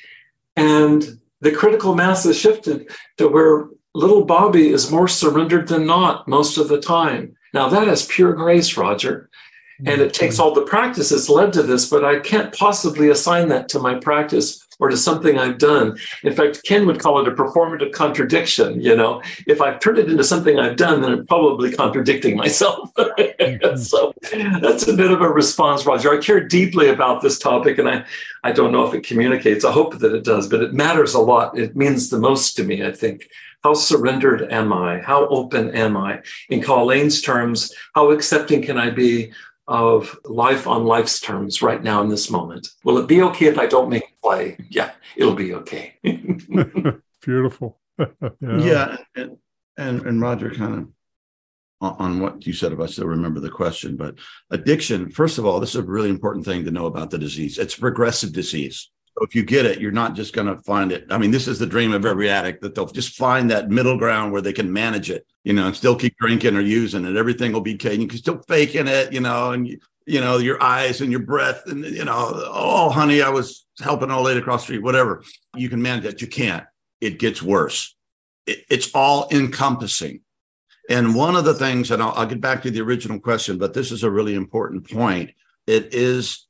and 0.56 1.20
the 1.42 1.52
critical 1.52 1.96
mass 1.96 2.24
has 2.24 2.38
shifted 2.38 2.90
to 3.18 3.28
where 3.28 3.68
little 3.94 4.26
Bobby 4.26 4.70
is 4.70 4.92
more 4.92 5.08
surrendered 5.08 5.68
than 5.68 5.86
not 5.86 6.28
most 6.28 6.58
of 6.58 6.68
the 6.68 6.80
time. 6.80 7.36
Now, 7.54 7.70
that 7.70 7.88
is 7.88 8.06
pure 8.06 8.34
grace, 8.34 8.78
Roger. 8.78 9.30
And 9.86 10.02
it 10.02 10.14
takes 10.14 10.36
mm-hmm. 10.36 10.44
all 10.44 10.54
the 10.56 10.64
practice 10.64 11.10
that's 11.10 11.30
led 11.30 11.54
to 11.54 11.62
this, 11.62 11.88
but 11.88 12.04
I 12.04 12.20
can't 12.20 12.56
possibly 12.56 13.10
assign 13.10 13.50
that 13.50 13.70
to 13.70 13.80
my 13.80 13.96
practice 13.96 14.67
or 14.80 14.90
to 14.90 14.98
something 14.98 15.38
I've 15.38 15.58
done. 15.58 15.98
In 16.24 16.34
fact, 16.34 16.64
Ken 16.64 16.86
would 16.86 17.00
call 17.00 17.20
it 17.20 17.28
a 17.28 17.32
performative 17.32 17.92
contradiction. 17.92 18.82
You 18.82 18.96
know, 18.96 19.22
if 19.46 19.62
I've 19.62 19.80
turned 19.80 19.98
it 19.98 20.10
into 20.10 20.24
something 20.24 20.60
I've 20.60 20.76
done, 20.76 21.02
then 21.02 21.12
I'm 21.12 21.26
probably 21.26 21.72
contradicting 21.72 22.38
myself. 22.38 22.94
mm-hmm. 22.98 23.78
so 23.78 24.14
that's 24.62 24.88
a 24.88 24.94
bit 24.94 25.12
of 25.12 25.22
a 25.22 25.30
response, 25.30 25.86
Roger. 25.86 26.14
I 26.14 26.22
care 26.22 26.44
deeply 26.44 26.90
about 26.90 27.22
this 27.22 27.40
topic, 27.40 27.78
and 27.78 27.90
I, 27.90 28.06
I 28.44 28.52
don't 28.52 28.72
know 28.72 28.86
if 28.88 28.94
it 28.94 29.06
communicates. 29.06 29.66
I 29.66 29.72
hope 29.72 30.00
that 30.00 30.14
it 30.14 30.24
does, 30.24 30.48
but 30.48 30.62
it 30.62 30.74
matters 30.74 31.14
a 31.14 31.20
lot. 31.20 31.58
It 31.58 31.76
means 31.76 32.10
the 32.10 32.20
most 32.20 32.56
to 32.58 32.64
me, 32.64 32.86
I 32.86 32.92
think. 32.92 33.30
How 33.64 33.74
surrendered 33.74 34.52
am 34.52 34.72
I? 34.72 35.00
How 35.00 35.28
open 35.28 35.72
am 35.76 35.98
I? 35.98 36.22
In 36.50 36.62
Colleen's 36.62 37.22
terms, 37.22 37.74
how 37.96 38.12
accepting 38.12 38.62
can 38.62 38.78
I 38.78 38.92
be 38.92 39.34
of 39.68 40.18
life 40.26 40.68
on 40.68 40.86
life's 40.86 41.20
terms 41.20 41.62
right 41.62 41.84
now 41.84 42.02
in 42.02 42.10
this 42.10 42.30
moment. 42.30 42.70
Will 42.84 42.98
it 42.98 43.08
be 43.08 43.22
okay 43.24 43.48
if 43.48 43.58
I 43.58 43.66
don't 43.66 43.90
make 43.90 44.04
a 44.04 44.22
play? 44.22 44.58
Yeah, 44.70 44.92
it'll 45.16 45.36
be 45.36 45.54
okay. 45.56 45.96
Beautiful. 47.22 47.80
yeah. 48.00 48.08
yeah 48.42 48.98
and, 49.16 49.38
and, 49.78 50.06
and 50.06 50.22
Roger 50.22 50.52
kind 50.52 50.74
of 50.74 50.88
on 51.80 52.20
what 52.20 52.46
you 52.48 52.54
said 52.54 52.72
about 52.72 52.90
still 52.90 53.06
remember 53.06 53.40
the 53.40 53.52
question, 53.52 53.98
but 53.98 54.16
addiction, 54.50 55.12
first 55.12 55.38
of 55.38 55.46
all, 55.46 55.60
this 55.60 55.72
is 55.72 55.76
a 55.76 55.84
really 55.84 56.10
important 56.10 56.44
thing 56.44 56.66
to 56.66 56.72
know 56.72 56.88
about 56.88 57.12
the 57.12 57.20
disease. 57.20 57.60
It's 57.60 57.78
a 57.78 57.80
progressive 57.80 58.34
disease. 58.34 58.90
So 59.18 59.26
if 59.26 59.34
you 59.34 59.44
get 59.44 59.66
it, 59.66 59.80
you're 59.80 59.92
not 59.92 60.14
just 60.14 60.34
going 60.36 60.46
to 60.46 60.62
find 60.62 60.92
it. 60.92 61.08
I 61.10 61.18
mean, 61.18 61.32
this 61.32 61.48
is 61.48 61.58
the 61.58 61.66
dream 61.66 61.92
of 61.92 62.06
every 62.06 62.30
addict 62.30 62.62
that 62.62 62.76
they'll 62.76 62.86
just 62.86 63.18
find 63.18 63.50
that 63.50 63.70
middle 63.70 63.98
ground 63.98 64.32
where 64.32 64.44
they 64.44 64.54
can 64.54 64.72
manage 64.72 65.10
it, 65.10 65.26
you 65.44 65.54
know, 65.54 65.66
and 65.66 65.76
still 65.76 65.96
keep 65.96 66.16
drinking 66.18 66.56
or 66.56 66.62
using 66.62 67.04
it. 67.04 67.16
Everything 67.16 67.52
will 67.52 67.62
be 67.62 67.74
okay. 67.74 67.94
And 67.94 68.02
you 68.04 68.08
can 68.08 68.20
still 68.20 68.44
faking 68.48 68.88
it, 68.88 69.12
you 69.12 69.20
know, 69.20 69.54
and 69.54 69.68
you, 69.68 69.80
you 70.06 70.22
know, 70.22 70.38
your 70.38 70.62
eyes 70.62 71.02
and 71.02 71.10
your 71.10 71.22
breath 71.22 71.64
and, 71.66 71.84
you 71.84 72.06
know, 72.06 72.14
oh, 72.14 72.92
honey, 72.92 73.24
I 73.24 73.30
was 73.30 73.66
helping 73.80 74.12
old 74.12 74.26
lady 74.26 74.40
across 74.40 74.62
the 74.62 74.66
street, 74.66 74.84
whatever. 74.84 75.24
You 75.56 75.68
can 75.68 75.82
manage 75.82 76.06
it. 76.06 76.22
You 76.22 76.28
can't. 76.28 76.66
It 77.02 77.18
gets 77.18 77.42
worse. 77.42 77.96
It, 78.46 78.66
it's 78.70 78.92
all 78.94 79.28
encompassing. 79.32 80.22
And 80.92 81.16
one 81.16 81.36
of 81.36 81.44
the 81.44 81.56
things, 81.56 81.90
and 81.90 82.04
I'll, 82.04 82.14
I'll 82.14 82.28
get 82.28 82.40
back 82.40 82.62
to 82.64 82.72
the 82.72 82.82
original 82.82 83.20
question, 83.20 83.58
but 83.58 83.74
this 83.74 83.92
is 83.92 84.04
a 84.04 84.12
really 84.12 84.36
important 84.36 84.88
point. 84.88 85.32
It 85.66 85.96
is 85.96 86.46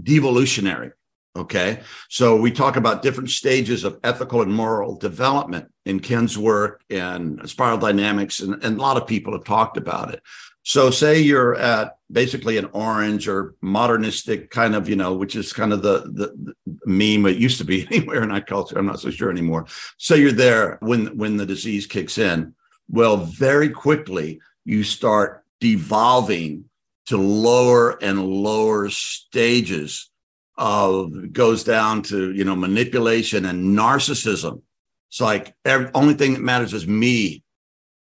devolutionary 0.00 0.92
Okay. 1.36 1.80
So 2.08 2.36
we 2.36 2.52
talk 2.52 2.76
about 2.76 3.02
different 3.02 3.30
stages 3.30 3.82
of 3.82 3.98
ethical 4.04 4.42
and 4.42 4.54
moral 4.54 4.96
development 4.96 5.68
in 5.84 5.98
Ken's 5.98 6.38
work 6.38 6.84
and 6.90 7.48
spiral 7.48 7.78
dynamics, 7.78 8.38
and, 8.38 8.62
and, 8.62 8.78
a 8.78 8.80
lot 8.80 8.96
of 8.96 9.08
people 9.08 9.32
have 9.32 9.44
talked 9.44 9.76
about 9.76 10.14
it. 10.14 10.22
So, 10.62 10.90
say 10.90 11.20
you're 11.20 11.56
at 11.56 11.98
basically 12.10 12.56
an 12.56 12.70
orange 12.72 13.26
or 13.28 13.54
modernistic 13.60 14.50
kind 14.50 14.74
of, 14.76 14.88
you 14.88 14.96
know, 14.96 15.12
which 15.12 15.34
is 15.34 15.52
kind 15.52 15.72
of 15.72 15.82
the, 15.82 16.10
the, 16.12 16.54
the 16.66 16.86
meme 16.86 17.26
it 17.26 17.36
used 17.36 17.58
to 17.58 17.64
be 17.64 17.86
anywhere 17.90 18.22
in 18.22 18.30
our 18.30 18.40
culture. 18.40 18.78
I'm 18.78 18.86
not 18.86 19.00
so 19.00 19.10
sure 19.10 19.30
anymore. 19.30 19.66
So 19.98 20.14
you're 20.14 20.32
there 20.32 20.78
when 20.80 21.18
when 21.18 21.36
the 21.36 21.46
disease 21.46 21.86
kicks 21.86 22.16
in. 22.16 22.54
Well, 22.88 23.16
very 23.16 23.70
quickly 23.70 24.40
you 24.64 24.84
start 24.84 25.44
devolving 25.60 26.66
to 27.06 27.18
lower 27.18 28.02
and 28.02 28.24
lower 28.24 28.88
stages 28.88 30.10
of 30.56 31.32
goes 31.32 31.64
down 31.64 32.02
to 32.02 32.32
you 32.32 32.44
know 32.44 32.56
manipulation 32.56 33.44
and 33.44 33.76
narcissism. 33.76 34.62
It's 35.10 35.20
like 35.20 35.54
every 35.64 35.90
only 35.94 36.14
thing 36.14 36.34
that 36.34 36.42
matters 36.42 36.72
is 36.72 36.86
me 36.86 37.42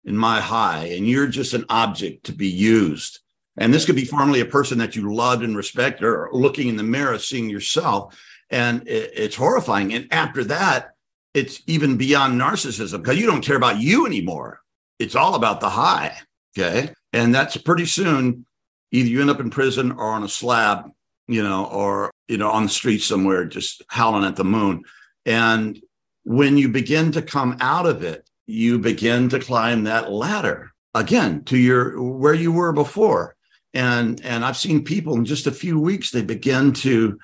in 0.04 0.16
my 0.16 0.40
high, 0.40 0.86
and 0.86 1.06
you're 1.06 1.26
just 1.26 1.54
an 1.54 1.64
object 1.68 2.24
to 2.24 2.32
be 2.32 2.48
used. 2.48 3.20
And 3.56 3.74
this 3.74 3.84
could 3.84 3.96
be 3.96 4.04
formerly 4.04 4.40
a 4.40 4.46
person 4.46 4.78
that 4.78 4.94
you 4.94 5.12
loved 5.12 5.42
and 5.42 5.56
respected, 5.56 6.04
or 6.04 6.30
looking 6.32 6.68
in 6.68 6.76
the 6.76 6.82
mirror, 6.82 7.18
seeing 7.18 7.50
yourself, 7.50 8.18
and 8.50 8.86
it, 8.86 9.12
it's 9.14 9.36
horrifying. 9.36 9.92
And 9.92 10.06
after 10.12 10.44
that, 10.44 10.94
it's 11.34 11.60
even 11.66 11.96
beyond 11.96 12.40
narcissism 12.40 12.98
because 12.98 13.18
you 13.18 13.26
don't 13.26 13.44
care 13.44 13.56
about 13.56 13.80
you 13.80 14.06
anymore. 14.06 14.60
It's 14.98 15.14
all 15.14 15.34
about 15.34 15.60
the 15.60 15.70
high. 15.70 16.16
Okay, 16.56 16.90
and 17.12 17.34
that's 17.34 17.56
pretty 17.56 17.86
soon. 17.86 18.46
Either 18.90 19.08
you 19.08 19.20
end 19.20 19.30
up 19.30 19.40
in 19.40 19.50
prison 19.50 19.92
or 19.92 20.04
on 20.04 20.22
a 20.22 20.28
slab 20.28 20.90
you 21.28 21.42
know, 21.42 21.66
or, 21.66 22.10
you 22.26 22.38
know, 22.38 22.50
on 22.50 22.64
the 22.64 22.68
street 22.68 23.02
somewhere 23.02 23.44
just 23.44 23.82
howling 23.88 24.24
at 24.24 24.36
the 24.36 24.44
moon. 24.44 24.82
And 25.26 25.80
when 26.24 26.56
you 26.56 26.68
begin 26.68 27.12
to 27.12 27.22
come 27.22 27.56
out 27.60 27.86
of 27.86 28.02
it, 28.02 28.28
you 28.46 28.78
begin 28.78 29.28
to 29.28 29.38
climb 29.38 29.84
that 29.84 30.10
ladder 30.10 30.72
again 30.94 31.44
to 31.44 31.56
your 31.56 32.02
where 32.02 32.34
you 32.34 32.50
were 32.50 32.72
before. 32.72 33.36
And 33.74 34.20
and 34.24 34.44
I've 34.44 34.56
seen 34.56 34.84
people 34.84 35.14
in 35.14 35.26
just 35.26 35.46
a 35.46 35.52
few 35.52 35.78
weeks, 35.78 36.10
they 36.10 36.22
begin 36.22 36.72
to, 36.74 37.18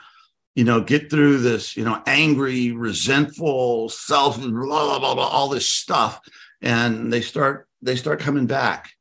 you 0.54 0.64
know, 0.64 0.82
get 0.82 1.11
through 1.11 1.38
this, 1.38 1.76
you 1.76 1.84
know, 1.84 2.02
angry, 2.06 2.73
resentful, 2.73 3.88
self, 3.88 4.38
blah, 4.38 4.50
blah, 4.50 4.99
blah, 4.99 5.14
blah, 5.14 5.26
all 5.26 5.49
this 5.49 5.66
stuff. 5.66 6.20
And 6.61 7.12
they 7.12 7.23
start, 7.23 7.68
they 7.82 7.96
start 7.96 8.20
coming 8.20 8.46
back 8.46 8.93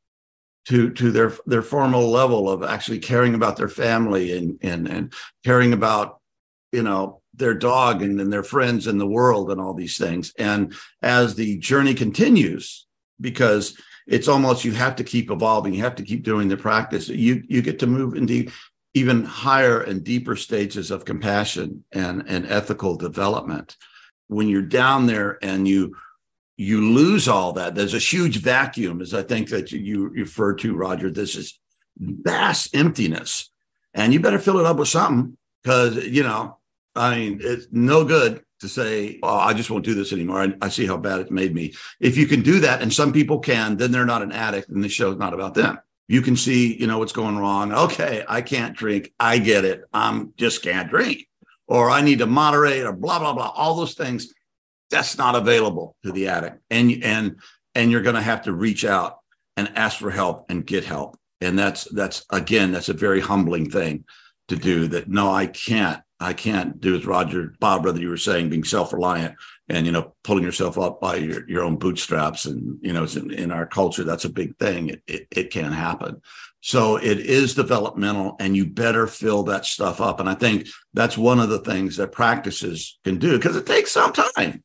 to 0.66 0.92
to 0.92 1.12
their 1.12 1.34
their 1.46 1.62
formal 1.62 2.10
level 2.10 2.50
of 2.50 2.64
actually 2.64 3.00
caring 3.00 3.36
about 3.36 3.58
their 3.58 3.70
family 3.70 4.38
and 4.38 4.58
and 4.62 4.88
and 4.88 5.14
caring 5.44 5.74
about 5.74 6.20
you 6.72 6.84
know 6.84 7.22
their 7.34 7.54
dog 7.54 8.02
and, 8.02 8.20
and 8.22 8.32
their 8.32 8.44
friends 8.44 8.88
in 8.88 8.98
the 8.98 9.08
world 9.08 9.52
and 9.52 9.60
all 9.60 9.74
these 9.74 9.98
things. 9.98 10.34
And 10.38 10.74
as 11.02 11.36
the 11.36 11.58
journey 11.58 11.94
continues 11.94 12.86
because 13.20 13.76
it's 14.08 14.28
almost 14.28 14.66
you 14.66 14.72
have 14.74 14.98
to 14.98 15.04
keep 15.04 15.32
evolving 15.32 15.74
you 15.74 15.82
have 15.82 15.96
to 15.96 16.04
keep 16.04 16.24
doing 16.24 16.50
the 16.50 16.58
practice 16.58 17.08
you 17.08 17.42
you 17.48 17.62
get 17.62 17.80
to 17.80 17.88
move 17.88 18.16
into 18.16 18.50
even 18.94 19.24
higher 19.24 19.82
and 19.82 20.04
deeper 20.04 20.36
stages 20.36 20.92
of 20.92 21.06
compassion 21.06 21.84
and 21.92 22.24
and 22.28 22.46
ethical 22.48 22.96
development. 22.96 23.78
When 24.28 24.48
you're 24.48 24.62
down 24.62 25.08
there 25.08 25.38
and 25.42 25.68
you 25.68 25.96
you 26.58 26.82
lose 26.82 27.28
all 27.28 27.54
that. 27.54 27.76
There's 27.76 27.94
a 27.94 28.00
huge 28.00 28.38
vacuum, 28.38 29.02
as 29.02 29.14
I 29.14 29.24
think 29.24 29.50
that 29.50 29.72
you 29.72 30.10
refer 30.10 30.54
to, 30.56 30.76
Roger. 30.76 31.10
This 31.10 31.36
is 31.36 31.60
vast 31.98 32.76
emptiness, 32.76 33.50
and 33.94 34.14
you 34.14 34.20
better 34.20 34.40
fill 34.40 34.60
it 34.60 34.66
up 34.66 34.78
with 34.78 34.88
something 34.88 35.38
because 35.64 36.06
you 36.06 36.24
know, 36.24 36.58
I 36.96 37.16
mean, 37.16 37.40
it's 37.42 37.68
no 37.72 38.04
good 38.04 38.44
to 38.60 38.70
say, 38.70 39.20
"Oh, 39.24 39.38
I 39.38 39.54
just 39.54 39.70
won't 39.72 39.86
do 39.86 39.96
this 39.96 40.14
anymore." 40.14 40.42
I, 40.42 40.54
I 40.62 40.70
see 40.70 40.86
how 40.86 40.98
bad 40.98 41.22
it 41.22 41.32
made 41.32 41.54
me. 41.54 41.74
If 42.00 42.18
you 42.18 42.28
can 42.28 42.42
do 42.42 42.60
that, 42.60 42.82
and 42.82 42.94
some 42.94 43.14
people 43.14 43.40
can, 43.40 43.78
then 43.78 43.92
they're 43.92 44.06
not 44.06 44.22
an 44.22 44.32
addict, 44.32 44.70
and 44.70 44.84
the 44.84 44.90
show's 44.90 45.18
not 45.18 45.34
about 45.34 45.56
them. 45.56 45.80
You 46.08 46.22
can 46.22 46.36
see, 46.36 46.76
you 46.80 46.86
know, 46.86 47.00
what's 47.00 47.14
going 47.14 47.38
wrong. 47.38 47.74
Okay, 47.74 48.24
I 48.28 48.42
can't 48.42 48.76
drink. 48.76 49.12
I 49.20 49.40
get 49.40 49.66
it. 49.66 49.84
I'm 49.94 50.34
just 50.38 50.62
can't 50.62 50.90
drink, 50.90 51.28
or 51.68 51.90
I 51.90 52.02
need 52.02 52.20
to 52.20 52.28
moderate, 52.28 52.84
or 52.84 52.94
blah 52.94 53.18
blah 53.18 53.34
blah. 53.34 53.52
All 53.56 53.76
those 53.76 53.96
things 53.96 54.32
that's 54.94 55.18
not 55.18 55.36
available 55.36 55.96
to 56.04 56.12
the 56.12 56.28
addict. 56.28 56.60
And 56.70 57.04
and 57.04 57.36
and 57.76 57.92
you're 57.92 58.02
going 58.02 58.16
to 58.16 58.22
have 58.22 58.44
to 58.44 58.54
reach 58.54 58.86
out 58.86 59.20
and 59.58 59.72
ask 59.76 60.00
for 60.00 60.12
help 60.12 60.50
and 60.50 60.66
get 60.66 60.86
help. 60.86 61.18
And 61.42 61.58
that's 61.58 61.86
that's 61.86 62.26
again, 62.30 62.72
that's 62.72 62.90
a 62.90 62.94
very 62.94 63.20
humbling 63.20 63.70
thing 63.70 64.06
to 64.48 64.56
do 64.56 64.88
that 64.88 65.08
no, 65.08 65.32
I 65.32 65.48
can't. 65.48 66.02
I 66.20 66.32
can't 66.32 66.80
do 66.80 66.96
as 66.96 67.06
Roger 67.06 67.54
Bob, 67.60 67.84
brother, 67.84 68.00
you 68.00 68.08
were 68.08 68.16
saying, 68.16 68.50
being 68.50 68.64
self-reliant 68.64 69.36
and 69.70 69.86
you 69.86 69.92
know 69.92 70.14
pulling 70.24 70.44
yourself 70.44 70.78
up 70.78 71.00
by 71.00 71.16
your, 71.16 71.50
your 71.50 71.64
own 71.64 71.78
bootstraps 71.78 72.46
and 72.46 72.78
you 72.82 72.94
know 72.94 73.06
in, 73.16 73.32
in 73.32 73.52
our 73.52 73.66
culture 73.66 74.04
that's 74.04 74.26
a 74.26 74.30
big 74.30 74.58
thing 74.58 74.90
it, 74.90 75.02
it, 75.08 75.28
it 75.32 75.52
can't 75.52 75.74
happen 75.74 76.22
so 76.62 76.98
it 76.98 77.20
is 77.20 77.56
developmental 77.56 78.36
and 78.40 78.56
you 78.56 78.66
better 78.66 79.08
fill 79.08 79.44
that 79.44 79.66
stuff 79.66 80.02
up 80.02 80.20
and 80.20 80.30
i 80.30 80.34
think 80.34 80.68
that's 80.94 81.18
one 81.18 81.40
of 81.40 81.50
the 81.50 81.60
things 81.60 81.98
that 81.98 82.12
practices 82.12 83.00
can 83.04 83.18
do 83.18 83.38
because 83.38 83.56
it 83.56 83.66
takes 83.66 83.92
some 83.92 84.12
time 84.14 84.64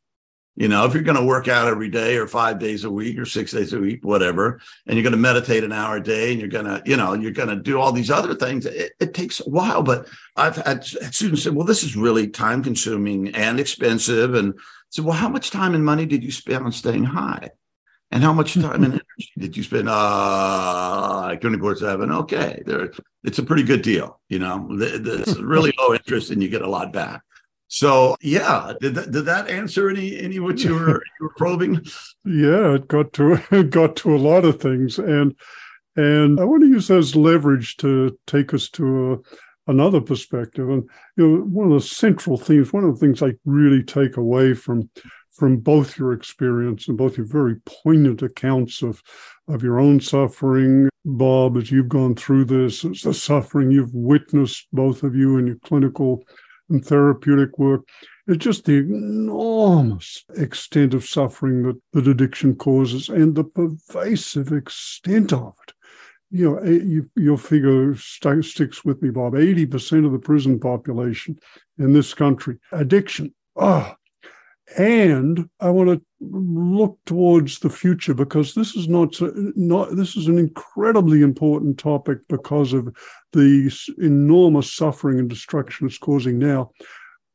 you 0.59 0.67
know, 0.67 0.85
if 0.85 0.93
you're 0.93 1.05
going 1.05 1.17
to 1.17 1.25
work 1.25 1.47
out 1.47 1.69
every 1.69 1.89
day 1.89 2.17
or 2.17 2.27
five 2.27 2.59
days 2.59 2.83
a 2.83 2.91
week 2.91 3.17
or 3.17 3.25
six 3.25 3.53
days 3.53 3.73
a 3.73 3.79
week, 3.79 4.05
whatever, 4.05 4.61
and 4.87 4.97
you're 4.97 5.05
going 5.05 5.13
to 5.13 5.17
meditate 5.17 5.63
an 5.63 5.71
hour 5.71 5.99
a 5.99 6.03
day 6.03 6.33
and 6.33 6.41
you're 6.41 6.49
going 6.49 6.65
to, 6.65 6.83
you 6.85 6.97
know, 6.97 7.15
you're 7.15 7.31
going 7.31 7.49
to 7.49 7.55
do 7.55 7.79
all 7.79 7.93
these 7.93 8.11
other 8.11 8.35
things, 8.35 8.67
it, 8.67 8.91
it 8.99 9.15
takes 9.15 9.39
a 9.39 9.49
while. 9.49 9.85
But 9.85 10.09
I've 10.35 10.57
had 10.57 10.85
students 10.85 11.45
say, 11.45 11.51
well, 11.51 11.65
this 11.65 11.85
is 11.85 11.95
really 11.95 12.27
time 12.27 12.65
consuming 12.65 13.37
and 13.37 13.61
expensive. 13.61 14.35
And 14.35 14.55
I 14.55 14.63
said, 14.91 15.05
well, 15.05 15.17
how 15.17 15.29
much 15.29 15.53
time 15.53 15.77
and 15.77 15.85
money 15.85 16.07
did 16.07 16.25
you 16.25 16.33
spend 16.33 16.65
on 16.65 16.73
staying 16.73 17.05
high? 17.05 17.51
And 18.11 18.25
how 18.25 18.33
much 18.33 18.55
time 18.55 18.83
and 18.83 18.95
energy 18.95 19.33
did 19.39 19.57
you 19.57 19.63
spend? 19.63 19.89
Uh, 19.89 21.37
24 21.37 21.77
7. 21.77 22.11
Okay. 22.11 22.65
There, 22.67 22.91
it's 23.23 23.39
a 23.39 23.45
pretty 23.45 23.63
good 23.63 23.83
deal. 23.83 24.21
You 24.29 24.41
know, 24.41 24.67
it's 24.73 25.37
really 25.37 25.73
low 25.79 25.95
interest 25.95 26.33
and 26.33 26.43
you 26.43 26.49
get 26.49 26.63
a 26.63 26.69
lot 26.69 26.93
back. 26.93 27.23
So 27.69 28.17
yeah, 28.23 28.73
did 28.81 28.95
that, 28.95 29.11
did 29.11 29.27
that 29.27 29.49
answer 29.49 29.91
any 29.91 30.19
any 30.19 30.39
what 30.39 30.59
you 30.65 30.75
were 30.75 31.03
you 31.21 31.27
were 31.27 31.35
probing? 31.37 31.85
Yeah, 32.25 32.75
it 32.75 32.89
got 32.89 33.13
to 33.15 33.41
it 33.51 33.71
got 33.71 33.95
to 33.97 34.15
a 34.15 34.19
lot 34.19 34.45
of 34.45 34.61
things, 34.61 34.99
and 34.99 35.35
and 35.95 36.41
I 36.41 36.45
want 36.45 36.63
to 36.63 36.69
use 36.69 36.91
as 36.91 37.15
leverage 37.15 37.77
to 37.79 38.19
take 38.27 38.55
us 38.55 38.71
to 38.71 39.13
a, 39.13 39.71
another 39.71 40.01
perspective. 40.01 40.69
And 40.71 40.89
you 41.17 41.27
know, 41.27 41.43
one 41.43 41.71
of 41.71 41.75
the 41.75 41.87
central 41.87 42.39
themes, 42.39 42.73
one 42.73 42.85
of 42.85 42.95
the 42.95 43.01
things 43.01 43.23
I 43.23 43.35
really 43.45 43.83
take 43.83 44.17
away 44.17 44.55
from 44.55 44.89
from 45.33 45.59
both 45.59 45.99
your 45.99 46.15
experience 46.15 46.89
and 46.89 46.99
both 46.99 47.17
your 47.17 47.27
very 47.27 47.57
poignant 47.67 48.23
accounts 48.23 48.83
of 48.83 49.03
of 49.47 49.63
your 49.63 49.79
own 49.79 50.01
suffering, 50.01 50.89
Bob, 51.05 51.59
as 51.59 51.71
you've 51.71 51.89
gone 51.91 52.15
through 52.15 52.47
this, 52.47 52.81
the 52.81 53.13
suffering 53.13 53.71
you've 53.71 53.95
witnessed, 53.95 54.69
both 54.73 55.03
of 55.03 55.15
you 55.15 55.37
in 55.37 55.47
your 55.47 55.57
clinical 55.57 56.25
and 56.69 56.85
therapeutic 56.85 57.59
work. 57.59 57.87
It's 58.27 58.45
just 58.45 58.65
the 58.65 58.79
enormous 58.79 60.25
extent 60.37 60.95
of 60.95 61.07
suffering 61.07 61.63
that, 61.63 61.81
that 61.93 62.09
addiction 62.09 62.57
causes 62.57 63.09
and 63.09 63.35
the 63.35 63.45
pervasive 63.45 64.53
extent 64.53 65.33
of 65.33 65.55
it. 65.67 65.75
You 66.31 66.51
know, 66.51 66.59
eh, 66.59 66.81
you, 66.85 67.11
your 67.17 67.39
figure 67.39 67.97
st- 67.97 68.45
sticks 68.45 68.85
with 68.85 69.01
me, 69.01 69.11
Bob. 69.11 69.33
80% 69.33 70.05
of 70.05 70.13
the 70.13 70.19
prison 70.19 70.61
population 70.61 71.39
in 71.79 71.95
this 71.95 72.13
country, 72.13 72.59
addiction. 72.71 73.35
Oh, 73.57 73.95
and 74.77 75.49
I 75.61 75.71
want 75.71 75.89
to 75.89 76.03
look 76.21 76.99
towards 77.07 77.61
the 77.61 77.71
future 77.71 78.13
because 78.13 78.55
this 78.55 78.75
is 78.75 78.89
not 78.89 79.15
not 79.57 79.97
this 79.97 80.17
is 80.17 80.27
an 80.27 80.39
incredibly 80.39 81.23
important 81.23 81.79
topic 81.79 82.19
because 82.29 82.73
of 82.73 82.95
the 83.33 83.73
enormous 83.99 84.75
suffering 84.75 85.19
and 85.19 85.31
destruction 85.31 85.87
it's 85.87 85.99
causing 85.99 86.39
now. 86.39 86.71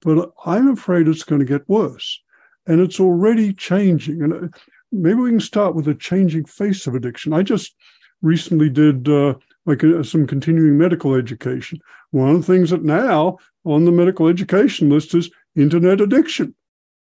But 0.02 0.32
I'm 0.46 0.70
afraid 0.70 1.08
it's 1.08 1.24
going 1.24 1.40
to 1.40 1.46
get 1.46 1.68
worse, 1.68 2.22
and 2.68 2.82
it's 2.82 3.00
already 3.00 3.54
changing. 3.54 4.22
And 4.22 4.34
uh, 4.34 4.48
maybe 4.92 5.22
we 5.22 5.30
can 5.32 5.40
start 5.40 5.76
with 5.76 5.86
the 5.86 5.96
changing 5.96 6.46
face 6.46 6.86
of 6.86 6.94
addiction. 6.94 7.34
I 7.34 7.42
just 7.42 7.76
recently 8.22 8.70
did 8.70 9.10
uh, 9.10 9.36
like 9.66 9.84
uh, 9.84 10.04
some 10.04 10.28
continuing 10.28 10.78
medical 10.78 11.16
education. 11.16 11.80
One 12.12 12.30
of 12.30 12.46
the 12.46 12.54
things 12.54 12.70
that 12.70 12.84
now 12.84 13.38
on 13.66 13.86
the 13.86 13.92
medical 13.92 14.28
education 14.28 14.90
list 14.90 15.16
is 15.16 15.32
internet 15.56 16.02
addiction 16.02 16.54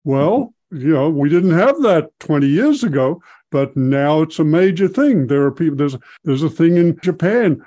well, 0.03 0.53
you 0.71 0.93
know, 0.93 1.09
we 1.09 1.29
didn't 1.29 1.57
have 1.57 1.81
that 1.81 2.09
20 2.19 2.47
years 2.47 2.83
ago, 2.83 3.21
but 3.51 3.75
now 3.75 4.21
it's 4.21 4.39
a 4.39 4.43
major 4.43 4.87
thing. 4.87 5.27
There 5.27 5.43
are 5.43 5.51
people, 5.51 5.75
there's, 5.75 5.97
there's 6.23 6.43
a 6.43 6.49
thing 6.49 6.77
in 6.77 6.99
Japan, 7.01 7.63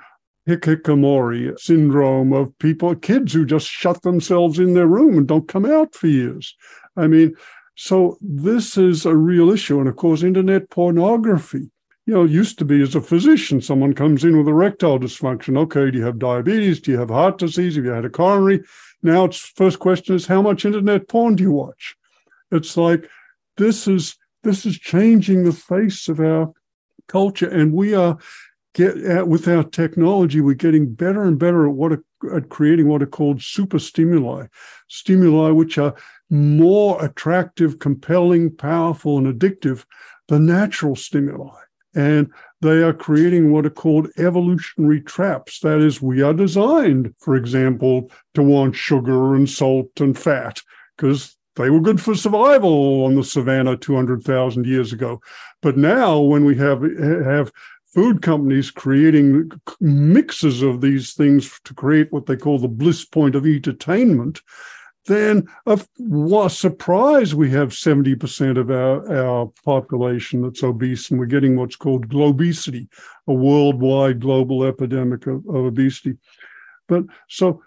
hikikomori 0.47 1.57
syndrome 1.59 2.33
of 2.33 2.57
people, 2.59 2.95
kids 2.95 3.33
who 3.33 3.45
just 3.45 3.67
shut 3.67 4.01
themselves 4.01 4.59
in 4.59 4.73
their 4.73 4.87
room 4.87 5.17
and 5.17 5.27
don't 5.27 5.47
come 5.47 5.65
out 5.65 5.93
for 5.95 6.07
years. 6.07 6.55
I 6.95 7.07
mean, 7.07 7.35
so 7.75 8.17
this 8.21 8.77
is 8.77 9.05
a 9.05 9.15
real 9.15 9.49
issue. 9.49 9.79
And 9.79 9.89
of 9.89 9.95
course, 9.95 10.23
internet 10.23 10.69
pornography, 10.69 11.71
you 12.05 12.13
know, 12.13 12.23
used 12.23 12.59
to 12.59 12.65
be 12.65 12.81
as 12.81 12.95
a 12.95 13.01
physician, 13.01 13.61
someone 13.61 13.93
comes 13.93 14.23
in 14.23 14.37
with 14.37 14.47
erectile 14.47 14.99
dysfunction. 14.99 15.57
Okay, 15.57 15.89
do 15.89 15.97
you 15.97 16.05
have 16.05 16.19
diabetes? 16.19 16.81
Do 16.81 16.91
you 16.91 16.99
have 16.99 17.09
heart 17.09 17.37
disease? 17.37 17.75
Have 17.75 17.85
you 17.85 17.91
had 17.91 18.05
a 18.05 18.09
coronary? 18.09 18.61
Now 19.01 19.25
it's 19.25 19.39
first 19.39 19.79
question 19.79 20.15
is 20.15 20.27
how 20.27 20.41
much 20.41 20.65
internet 20.65 21.07
porn 21.07 21.35
do 21.35 21.43
you 21.43 21.51
watch? 21.51 21.95
It's 22.53 22.77
like 22.77 23.09
this 23.57 23.87
is 23.87 24.15
this 24.43 24.65
is 24.65 24.77
changing 24.77 25.43
the 25.43 25.53
face 25.53 26.07
of 26.07 26.19
our 26.19 26.53
culture, 27.07 27.49
and 27.49 27.73
we 27.73 27.93
are 27.93 28.17
get 28.73 28.97
at, 28.97 29.27
with 29.27 29.47
our 29.47 29.63
technology. 29.63 30.41
We're 30.41 30.55
getting 30.55 30.93
better 30.93 31.23
and 31.23 31.37
better 31.37 31.67
at 31.67 31.73
what 31.73 31.93
at 32.33 32.49
creating 32.49 32.87
what 32.87 33.01
are 33.01 33.07
called 33.07 33.41
super 33.41 33.79
stimuli, 33.79 34.47
stimuli 34.87 35.49
which 35.49 35.77
are 35.77 35.95
more 36.29 37.03
attractive, 37.03 37.79
compelling, 37.79 38.55
powerful, 38.55 39.17
and 39.17 39.27
addictive 39.27 39.85
than 40.27 40.45
natural 40.45 40.95
stimuli. 40.95 41.59
And 41.95 42.31
they 42.61 42.81
are 42.81 42.93
creating 42.93 43.51
what 43.51 43.67
are 43.67 43.69
called 43.69 44.09
evolutionary 44.17 45.01
traps. 45.01 45.59
That 45.59 45.79
is, 45.79 46.01
we 46.01 46.23
are 46.23 46.33
designed, 46.33 47.13
for 47.19 47.35
example, 47.35 48.09
to 48.33 48.41
want 48.41 48.75
sugar 48.75 49.35
and 49.35 49.47
salt 49.47 49.91
and 49.99 50.17
fat 50.17 50.61
because 50.97 51.37
they 51.55 51.69
were 51.69 51.81
good 51.81 52.01
for 52.01 52.15
survival 52.15 53.05
on 53.05 53.15
the 53.15 53.23
savannah 53.23 53.77
200,000 53.77 54.65
years 54.65 54.91
ago. 54.91 55.21
But 55.61 55.77
now, 55.77 56.19
when 56.19 56.45
we 56.45 56.55
have 56.57 56.81
have 56.81 57.51
food 57.93 58.21
companies 58.23 58.71
creating 58.71 59.51
mixes 59.79 60.63
of 60.63 60.81
these 60.81 61.13
things 61.13 61.59
to 61.63 61.73
create 61.75 62.11
what 62.11 62.25
they 62.25 62.35
call 62.35 62.57
the 62.57 62.67
bliss 62.67 63.05
point 63.05 63.35
of 63.35 63.45
entertainment, 63.45 64.41
then 65.05 65.47
of 65.65 65.87
what 65.97 66.49
surprise 66.49 67.35
we 67.35 67.51
have 67.51 67.69
70% 67.69 68.57
of 68.57 68.71
our, 68.71 69.15
our 69.15 69.51
population 69.63 70.41
that's 70.41 70.63
obese, 70.63 71.11
and 71.11 71.19
we're 71.19 71.25
getting 71.25 71.55
what's 71.55 71.75
called 71.75 72.09
globesity, 72.09 72.87
a 73.27 73.33
worldwide 73.33 74.21
global 74.21 74.63
epidemic 74.63 75.27
of, 75.27 75.45
of 75.47 75.55
obesity. 75.55 76.17
But 76.87 77.03
so 77.27 77.61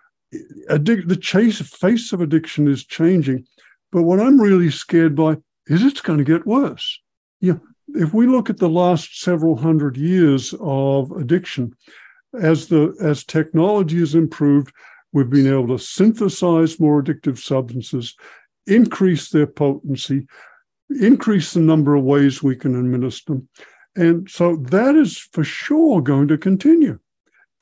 addic- 0.70 1.08
the 1.08 1.16
chase 1.16 1.60
face 1.60 2.12
of 2.12 2.20
addiction 2.20 2.68
is 2.68 2.84
changing. 2.84 3.46
But 3.92 4.02
what 4.02 4.20
I'm 4.20 4.40
really 4.40 4.70
scared 4.70 5.14
by 5.14 5.36
is 5.66 5.82
it's 5.82 6.00
going 6.00 6.18
to 6.18 6.24
get 6.24 6.46
worse. 6.46 7.00
Yeah, 7.40 7.58
if 7.88 8.12
we 8.12 8.26
look 8.26 8.50
at 8.50 8.58
the 8.58 8.68
last 8.68 9.20
several 9.20 9.56
hundred 9.56 9.96
years 9.96 10.54
of 10.60 11.10
addiction, 11.12 11.74
as 12.40 12.68
the 12.68 12.94
as 13.00 13.24
technology 13.24 14.00
has 14.00 14.14
improved, 14.14 14.72
we've 15.12 15.30
been 15.30 15.46
able 15.46 15.68
to 15.68 15.78
synthesize 15.78 16.80
more 16.80 17.02
addictive 17.02 17.38
substances, 17.38 18.14
increase 18.66 19.30
their 19.30 19.46
potency, 19.46 20.26
increase 21.00 21.52
the 21.52 21.60
number 21.60 21.94
of 21.94 22.04
ways 22.04 22.42
we 22.42 22.56
can 22.56 22.76
administer 22.76 23.34
them. 23.34 23.48
And 23.94 24.28
so 24.28 24.56
that 24.70 24.94
is 24.94 25.18
for 25.18 25.44
sure 25.44 26.02
going 26.02 26.28
to 26.28 26.36
continue. 26.36 26.98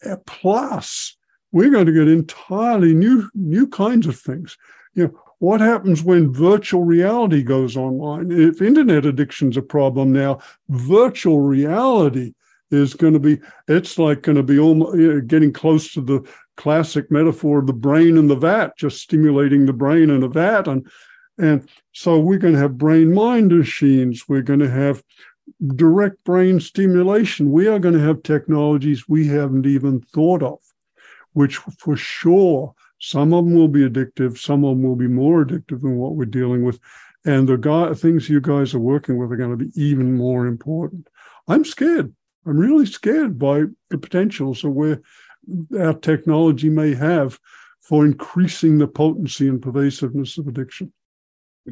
Uh, 0.05 0.17
plus, 0.27 1.17
we're 1.53 1.71
going 1.71 1.87
to 1.87 1.93
get 1.93 2.09
entirely 2.09 2.95
new 2.95 3.31
new 3.35 3.69
kinds 3.69 4.07
of 4.07 4.19
things. 4.19 4.57
You 4.95 5.05
know, 5.05 5.21
what 5.45 5.61
happens 5.61 6.03
when 6.03 6.33
virtual 6.33 6.85
reality 6.85 7.43
goes 7.43 7.77
online? 7.77 8.33
If 8.33 8.63
internet 8.63 9.05
addiction's 9.05 9.59
a 9.59 9.63
problem 9.63 10.11
now, 10.11 10.39
virtual 10.71 11.41
reality 11.41 12.33
is 12.71 12.95
going 12.95 13.13
to 13.13 13.21
be, 13.21 13.39
it's 13.69 13.99
like 13.99 14.23
going 14.23 14.37
to 14.37 14.43
be 14.43 14.59
almost, 14.59 14.97
you 14.97 15.13
know, 15.13 15.21
getting 15.21 15.53
close 15.53 15.93
to 15.93 16.01
the 16.01 16.27
classic 16.57 17.11
metaphor 17.11 17.59
of 17.59 17.67
the 17.67 17.75
brain 17.75 18.17
in 18.17 18.27
the 18.27 18.37
vat, 18.37 18.73
just 18.79 19.03
stimulating 19.03 19.67
the 19.67 19.73
brain 19.75 20.09
in 20.09 20.23
a 20.23 20.29
vat. 20.29 20.67
And, 20.67 20.91
and 21.37 21.69
so 21.93 22.19
we're 22.19 22.39
going 22.39 22.55
to 22.55 22.61
have 22.61 22.79
brain 22.79 23.13
mind 23.13 23.53
machines. 23.53 24.25
We're 24.27 24.41
going 24.41 24.61
to 24.61 24.71
have 24.71 25.03
direct 25.77 26.25
brain 26.25 26.59
stimulation. 26.59 27.53
We 27.53 27.69
are 27.69 27.79
going 27.79 27.95
to 27.95 28.01
have 28.01 28.23
technologies 28.23 29.11
we 29.11 29.27
haven't 29.27 29.67
even 29.67 30.01
thought 30.01 30.43
of, 30.43 30.61
which 31.35 31.57
for 31.57 31.97
sure 31.97 32.75
some 33.05 33.35
of 33.35 33.45
them 33.45 33.55
will 33.55 33.69
be 33.69 33.87
addictive. 33.87 34.39
Some 34.39 34.65
of 34.65 34.77
them 34.77 34.83
will 34.83 34.97
be 34.97 35.09
more 35.09 35.45
addictive 35.45 35.83
than 35.83 35.97
what 35.97 36.15
we're 36.15 36.25
dealing 36.25 36.65
with. 36.65 36.81
And 37.27 37.47
the 37.47 37.59
guy, 37.59 37.93
things 37.93 38.31
you 38.31 38.41
guys 38.41 38.73
are 38.73 38.81
working 38.81 39.19
with 39.19 39.31
are 39.31 39.37
going 39.37 39.51
to 39.51 39.63
be 39.63 39.71
even 39.75 40.17
more 40.17 40.47
important. 40.47 41.09
I'm 41.47 41.67
scared. 41.67 42.15
I'm 42.47 42.57
really 42.57 42.87
scared 42.87 43.39
by 43.39 43.65
the 43.91 43.99
potentials 43.99 44.65
of 44.65 44.73
where 44.73 45.03
our 45.79 45.93
technology 45.93 46.71
may 46.71 46.95
have 46.95 47.39
for 47.83 48.07
increasing 48.07 48.79
the 48.79 48.89
potency 48.89 49.49
and 49.49 49.61
pervasiveness 49.61 50.39
of 50.39 50.49
addiction. 50.49 50.91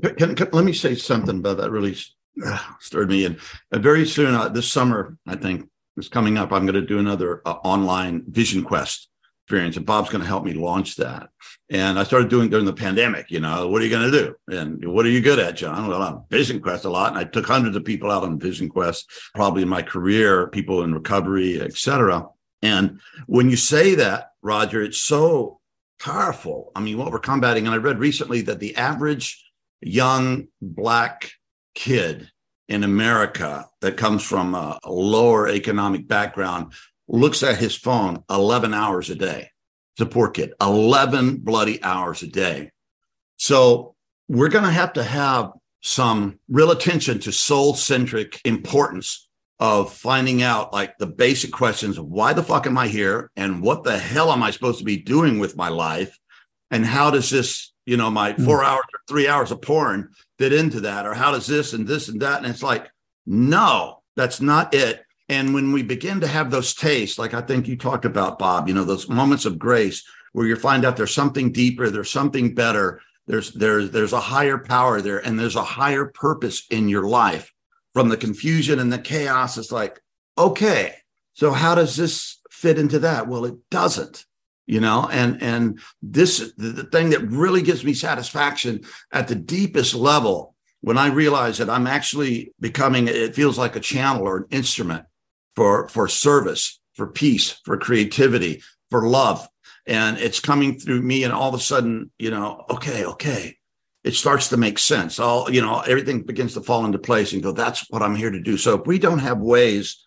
Can, 0.02 0.34
can, 0.34 0.48
let 0.52 0.64
me 0.66 0.74
say 0.74 0.94
something 0.94 1.38
about 1.38 1.56
that. 1.58 1.70
Really 1.70 1.96
uh, 2.44 2.58
stirred 2.78 3.08
me. 3.08 3.24
And 3.24 3.38
uh, 3.72 3.78
very 3.78 4.06
soon, 4.06 4.34
uh, 4.34 4.48
this 4.48 4.70
summer, 4.70 5.16
I 5.26 5.36
think 5.36 5.66
is 5.96 6.10
coming 6.10 6.36
up. 6.36 6.52
I'm 6.52 6.66
going 6.66 6.74
to 6.74 6.86
do 6.86 6.98
another 6.98 7.40
uh, 7.46 7.54
online 7.64 8.24
Vision 8.28 8.64
Quest 8.64 9.08
experience, 9.44 9.76
and 9.76 9.86
Bob's 9.86 10.08
going 10.08 10.22
to 10.22 10.26
help 10.26 10.44
me 10.44 10.54
launch 10.54 10.96
that. 10.96 11.28
And 11.70 11.98
I 11.98 12.04
started 12.04 12.28
doing 12.28 12.48
during 12.48 12.64
the 12.64 12.72
pandemic. 12.72 13.30
You 13.30 13.40
know, 13.40 13.68
what 13.68 13.82
are 13.82 13.84
you 13.84 13.90
going 13.90 14.10
to 14.10 14.18
do? 14.18 14.34
And 14.48 14.92
what 14.92 15.04
are 15.04 15.10
you 15.10 15.20
good 15.20 15.38
at, 15.38 15.56
John? 15.56 15.88
Well, 15.88 16.02
I'm 16.02 16.22
Vision 16.30 16.60
Quest 16.60 16.84
a 16.84 16.90
lot, 16.90 17.10
and 17.10 17.18
I 17.18 17.24
took 17.24 17.46
hundreds 17.46 17.76
of 17.76 17.84
people 17.84 18.10
out 18.10 18.22
on 18.22 18.38
Vision 18.38 18.68
Quest, 18.68 19.10
probably 19.34 19.62
in 19.62 19.68
my 19.68 19.82
career, 19.82 20.48
people 20.48 20.82
in 20.82 20.94
recovery, 20.94 21.60
etc. 21.60 22.26
And 22.62 23.00
when 23.26 23.50
you 23.50 23.56
say 23.56 23.94
that, 23.96 24.30
Roger, 24.42 24.82
it's 24.82 24.98
so 24.98 25.60
powerful. 26.00 26.70
I 26.74 26.80
mean, 26.80 26.98
what 26.98 27.10
we're 27.10 27.18
combating, 27.18 27.66
and 27.66 27.74
I 27.74 27.78
read 27.78 27.98
recently 27.98 28.42
that 28.42 28.60
the 28.60 28.76
average 28.76 29.44
young 29.80 30.48
black 30.60 31.32
kid 31.74 32.30
in 32.68 32.84
America 32.84 33.68
that 33.80 33.96
comes 33.96 34.22
from 34.22 34.54
a 34.54 34.78
lower 34.86 35.48
economic 35.48 36.06
background 36.06 36.72
looks 37.12 37.42
at 37.42 37.58
his 37.58 37.76
phone 37.76 38.24
11 38.30 38.74
hours 38.74 39.10
a 39.10 39.14
day. 39.14 39.50
It's 39.94 40.00
a 40.00 40.06
poor 40.06 40.30
kid, 40.30 40.54
11 40.60 41.36
bloody 41.36 41.82
hours 41.84 42.22
a 42.22 42.26
day. 42.26 42.70
So 43.36 43.94
we're 44.28 44.48
going 44.48 44.64
to 44.64 44.70
have 44.70 44.94
to 44.94 45.04
have 45.04 45.52
some 45.82 46.38
real 46.48 46.70
attention 46.70 47.18
to 47.20 47.32
soul 47.32 47.74
centric 47.74 48.40
importance 48.44 49.28
of 49.60 49.92
finding 49.92 50.42
out 50.42 50.72
like 50.72 50.96
the 50.98 51.06
basic 51.06 51.52
questions 51.52 51.98
of 51.98 52.06
why 52.06 52.32
the 52.32 52.42
fuck 52.42 52.66
am 52.66 52.78
I 52.78 52.88
here 52.88 53.30
and 53.36 53.62
what 53.62 53.84
the 53.84 53.98
hell 53.98 54.32
am 54.32 54.42
I 54.42 54.50
supposed 54.50 54.78
to 54.78 54.84
be 54.84 54.96
doing 54.96 55.38
with 55.38 55.56
my 55.56 55.68
life? 55.68 56.18
And 56.70 56.86
how 56.86 57.10
does 57.10 57.28
this, 57.28 57.72
you 57.84 57.96
know, 57.96 58.10
my 58.10 58.32
hmm. 58.32 58.44
four 58.44 58.64
hours 58.64 58.86
or 58.94 59.00
three 59.06 59.28
hours 59.28 59.50
of 59.50 59.60
porn 59.60 60.08
fit 60.38 60.52
into 60.52 60.80
that? 60.80 61.06
Or 61.06 61.14
how 61.14 61.30
does 61.30 61.46
this 61.46 61.74
and 61.74 61.86
this 61.86 62.08
and 62.08 62.22
that? 62.22 62.38
And 62.38 62.46
it's 62.46 62.62
like, 62.62 62.90
no, 63.26 64.02
that's 64.16 64.40
not 64.40 64.74
it. 64.74 65.04
And 65.32 65.54
when 65.54 65.72
we 65.72 65.82
begin 65.82 66.20
to 66.20 66.26
have 66.26 66.50
those 66.50 66.74
tastes, 66.74 67.18
like 67.18 67.32
I 67.32 67.40
think 67.40 67.66
you 67.66 67.74
talked 67.74 68.04
about, 68.04 68.38
Bob, 68.38 68.68
you 68.68 68.74
know, 68.74 68.84
those 68.84 69.08
moments 69.08 69.46
of 69.46 69.58
grace 69.58 70.04
where 70.32 70.46
you 70.46 70.56
find 70.56 70.84
out 70.84 70.98
there's 70.98 71.14
something 71.14 71.50
deeper, 71.50 71.88
there's 71.88 72.10
something 72.10 72.54
better, 72.54 73.00
there's 73.26 73.50
there's 73.52 73.92
there's 73.92 74.12
a 74.12 74.20
higher 74.20 74.58
power 74.58 75.00
there, 75.00 75.24
and 75.24 75.40
there's 75.40 75.56
a 75.56 75.64
higher 75.64 76.04
purpose 76.04 76.66
in 76.70 76.86
your 76.90 77.04
life 77.04 77.50
from 77.94 78.10
the 78.10 78.18
confusion 78.18 78.78
and 78.78 78.92
the 78.92 78.98
chaos. 78.98 79.56
It's 79.56 79.72
like, 79.72 80.02
okay, 80.36 80.96
so 81.32 81.52
how 81.52 81.76
does 81.76 81.96
this 81.96 82.38
fit 82.50 82.78
into 82.78 82.98
that? 82.98 83.26
Well, 83.26 83.46
it 83.46 83.54
doesn't, 83.70 84.26
you 84.66 84.80
know, 84.80 85.08
and 85.10 85.42
and 85.42 85.80
this 86.02 86.52
the, 86.58 86.68
the 86.68 86.84
thing 86.84 87.08
that 87.08 87.22
really 87.22 87.62
gives 87.62 87.84
me 87.84 87.94
satisfaction 87.94 88.82
at 89.10 89.28
the 89.28 89.34
deepest 89.34 89.94
level 89.94 90.54
when 90.82 90.98
I 90.98 91.06
realize 91.06 91.56
that 91.56 91.70
I'm 91.70 91.86
actually 91.86 92.52
becoming, 92.60 93.08
it 93.08 93.34
feels 93.34 93.56
like 93.56 93.76
a 93.76 93.80
channel 93.80 94.24
or 94.24 94.36
an 94.36 94.46
instrument 94.50 95.06
for 95.56 95.88
for 95.88 96.08
service, 96.08 96.80
for 96.94 97.06
peace, 97.06 97.60
for 97.64 97.76
creativity, 97.76 98.62
for 98.90 99.06
love. 99.08 99.48
And 99.86 100.18
it's 100.18 100.40
coming 100.40 100.78
through 100.78 101.02
me, 101.02 101.24
and 101.24 101.32
all 101.32 101.48
of 101.48 101.54
a 101.54 101.62
sudden, 101.62 102.10
you 102.18 102.30
know, 102.30 102.64
okay, 102.70 103.04
okay, 103.04 103.56
it 104.04 104.14
starts 104.14 104.48
to 104.48 104.56
make 104.56 104.78
sense. 104.78 105.18
All, 105.18 105.50
you 105.50 105.60
know, 105.60 105.80
everything 105.80 106.22
begins 106.22 106.54
to 106.54 106.60
fall 106.60 106.84
into 106.84 106.98
place 106.98 107.32
and 107.32 107.42
go, 107.42 107.52
that's 107.52 107.90
what 107.90 108.02
I'm 108.02 108.14
here 108.14 108.30
to 108.30 108.40
do. 108.40 108.56
So 108.56 108.80
if 108.80 108.86
we 108.86 108.98
don't 108.98 109.18
have 109.18 109.38
ways 109.38 110.04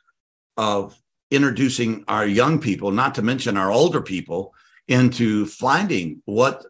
of 0.56 0.98
introducing 1.32 2.06
our 2.08 2.26
young 2.26 2.60
people, 2.60 2.92
not 2.92 3.16
to 3.16 3.22
mention 3.22 3.58
our 3.58 3.72
older 3.72 4.02
people, 4.02 4.54
into 4.88 5.46
finding 5.46 6.22
what 6.26 6.66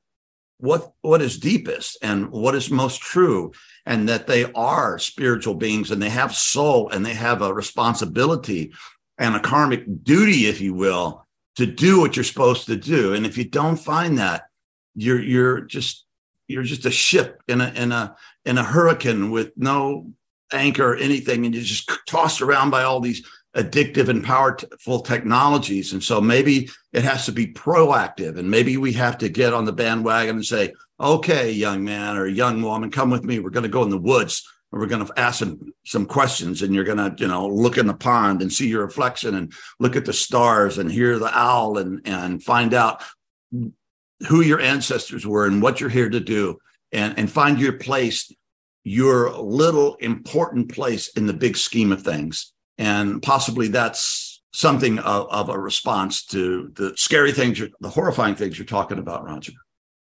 what 0.58 0.94
what 1.02 1.22
is 1.22 1.38
deepest 1.38 1.98
and 2.02 2.32
what 2.32 2.56
is 2.56 2.72
most 2.72 3.02
true 3.02 3.52
and 3.86 4.10
that 4.10 4.28
they 4.28 4.52
are 4.54 4.98
spiritual 4.98 5.54
beings 5.54 5.92
and 5.92 6.02
they 6.02 6.10
have 6.10 6.36
soul 6.36 6.90
and 6.90 7.06
they 7.06 7.14
have 7.14 7.42
a 7.42 7.54
responsibility 7.54 8.74
and 9.18 9.36
a 9.36 9.40
karmic 9.40 10.04
duty 10.04 10.48
if 10.48 10.60
you 10.60 10.74
will 10.74 11.26
to 11.56 11.66
do 11.66 12.00
what 12.00 12.16
you're 12.16 12.24
supposed 12.24 12.66
to 12.66 12.76
do. 12.76 13.14
And 13.14 13.26
if 13.26 13.38
you 13.38 13.46
don't 13.46 13.78
find 13.78 14.18
that 14.18 14.44
you're 14.96 15.22
you're 15.22 15.62
just 15.62 16.06
you're 16.48 16.64
just 16.64 16.86
a 16.86 16.92
ship 16.92 17.42
in 17.48 17.62
a 17.62 17.72
in 17.76 17.92
a 17.92 18.16
in 18.46 18.58
a 18.58 18.64
hurricane 18.64 19.32
with 19.32 19.52
no 19.56 20.12
anchor 20.52 20.94
or 20.94 20.96
anything, 20.96 21.46
and 21.46 21.54
you're 21.54 21.64
just 21.64 21.92
tossed 22.08 22.42
around 22.42 22.70
by 22.70 22.84
all 22.84 23.00
these 23.00 23.26
addictive 23.56 24.10
and 24.10 24.24
powerful 24.24 25.00
technologies. 25.00 25.94
And 25.94 26.04
so 26.04 26.20
maybe 26.20 26.70
it 26.94 27.04
has 27.04 27.26
to 27.26 27.32
be 27.32 27.48
proactive, 27.48 28.38
and 28.38 28.50
maybe 28.50 28.78
we 28.78 28.94
have 28.94 29.18
to 29.20 29.30
get 29.30 29.54
on 29.54 29.66
the 29.66 29.74
bandwagon 29.74 30.38
and 30.38 30.46
say, 30.46 30.74
"Okay, 31.00 31.52
young 31.52 31.84
man 31.84 32.18
or 32.18 32.28
young 32.28 32.62
woman, 32.62 32.92
come 32.92 33.10
with 33.10 33.24
me. 33.24 33.40
We're 33.40 33.50
going 33.50 33.64
to 33.64 33.70
go 33.70 33.84
in 33.84 33.90
the 33.90 33.98
woods." 33.98 34.44
and 34.72 34.82
We're 34.82 34.88
going 34.88 35.06
to 35.06 35.20
ask 35.20 35.40
some 35.40 35.74
some 35.86 36.06
questions, 36.06 36.62
and 36.62 36.76
you're 36.76 36.84
going 36.84 36.98
to, 36.98 37.16
you 37.18 37.28
know, 37.28 37.48
look 37.48 37.78
in 37.78 37.88
the 37.88 37.94
pond 37.94 38.42
and 38.42 38.52
see 38.52 38.68
your 38.68 38.86
reflection, 38.86 39.36
and 39.36 39.54
look 39.80 39.96
at 39.96 40.06
the 40.06 40.14
stars, 40.14 40.78
and 40.78 40.92
hear 40.92 41.18
the 41.18 41.38
owl, 41.38 41.78
and 41.78 42.02
and 42.06 42.44
find 42.44 42.74
out 42.74 43.02
who 44.28 44.42
your 44.42 44.60
ancestors 44.60 45.26
were 45.26 45.46
and 45.46 45.62
what 45.62 45.80
you're 45.80 45.90
here 45.90 46.10
to 46.10 46.20
do 46.20 46.58
and, 46.92 47.18
and 47.18 47.32
find 47.32 47.60
your 47.60 47.74
place, 47.74 48.32
your 48.84 49.32
little 49.32 49.96
important 49.96 50.74
place 50.74 51.10
in 51.10 51.28
the 51.28 51.34
big 51.34 51.58
scheme 51.58 51.92
of 51.92 52.02
things. 52.02 52.54
And 52.78 53.22
possibly 53.22 53.68
that's 53.70 54.42
something 54.54 55.00
of, 55.00 55.28
of 55.30 55.50
a 55.50 55.60
response 55.60 56.26
to 56.26 56.72
the 56.76 56.94
scary 56.96 57.32
things, 57.32 57.62
the 57.80 57.90
horrifying 57.90 58.36
things 58.36 58.58
you're 58.58 58.66
talking 58.66 59.00
about, 59.00 59.26
Roger. 59.26 59.54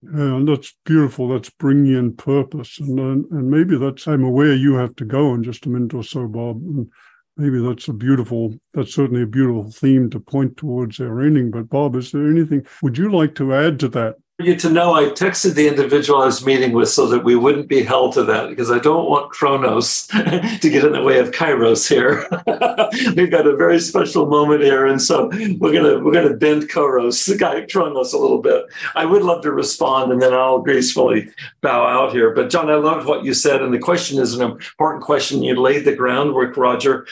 Yeah, 0.02 0.36
and 0.36 0.48
that's 0.48 0.76
beautiful. 0.84 1.30
That's 1.30 1.50
bringing 1.50 1.94
in 1.94 2.16
purpose, 2.16 2.78
and 2.78 3.00
and 3.00 3.50
maybe 3.50 3.78
that's 3.78 4.06
I'm 4.06 4.26
aware 4.26 4.54
you 4.54 4.74
have 4.74 4.98
to 4.98 5.06
go 5.06 5.34
in 5.34 5.44
just 5.44 5.66
a 5.66 5.70
minute 5.70 5.94
or 5.94 6.04
so, 6.04 6.28
Bob. 6.28 6.58
And 6.58 6.92
maybe 7.38 7.60
that's 7.60 7.88
a 7.88 7.94
beautiful 7.94 8.54
that's 8.74 8.94
certainly 8.94 9.24
a 9.24 9.28
beautiful 9.28 9.72
theme 9.72 10.10
to 10.10 10.20
point 10.20 10.56
towards 10.58 11.00
our 11.00 11.22
ending 11.22 11.50
but 11.50 11.70
bob 11.70 11.96
is 11.96 12.12
there 12.12 12.30
anything 12.30 12.66
would 12.82 12.98
you 12.98 13.12
like 13.12 13.34
to 13.36 13.54
add 13.54 13.80
to 13.80 13.88
that 13.88 14.16
you 14.40 14.56
to 14.56 14.70
know 14.70 14.96
I 14.96 15.06
texted 15.06 15.54
the 15.54 15.68
individual 15.68 16.24
I 16.24 16.26
was 16.26 16.44
meeting 16.44 16.72
with 16.72 16.90
so 16.90 17.06
that 17.08 17.24
we 17.24 17.36
wouldn't 17.36 17.68
be 17.68 17.84
held 17.84 18.14
to 18.14 18.24
that 18.24 18.50
because 18.50 18.72
I 18.72 18.80
don't 18.80 19.08
want 19.08 19.30
Chronos 19.30 20.08
to 20.08 20.60
get 20.60 20.84
in 20.84 20.94
the 20.94 21.04
way 21.04 21.20
of 21.20 21.30
Kairos 21.30 21.88
here. 21.88 22.28
We've 23.16 23.30
got 23.30 23.46
a 23.46 23.56
very 23.56 23.80
special 23.80 24.26
moment 24.26 24.64
here, 24.64 24.88
and 24.88 25.00
so 25.00 25.28
we're 25.60 25.72
gonna 25.72 26.00
we're 26.00 26.14
gonna 26.14 26.36
bend 26.36 26.64
Kairos, 26.64 27.28
the 27.28 27.38
guy 27.38 27.68
Chronos, 27.68 28.14
a 28.14 28.18
little 28.18 28.42
bit. 28.42 28.66
I 28.96 29.06
would 29.06 29.22
love 29.22 29.44
to 29.44 29.52
respond, 29.52 30.12
and 30.12 30.20
then 30.20 30.34
I'll 30.34 30.62
gracefully 30.62 31.30
bow 31.62 31.86
out 31.86 32.12
here. 32.12 32.32
But 32.32 32.50
John, 32.50 32.72
I 32.72 32.76
loved 32.76 33.08
what 33.08 33.24
you 33.24 33.36
said, 33.36 33.62
and 33.62 33.72
the 33.72 33.78
question 33.80 34.20
is 34.20 34.34
an 34.34 34.42
important 34.42 35.04
question. 35.04 35.44
You 35.44 35.62
laid 35.62 35.86
the 35.86 35.96
groundwork, 35.96 36.58
Roger. 36.58 37.06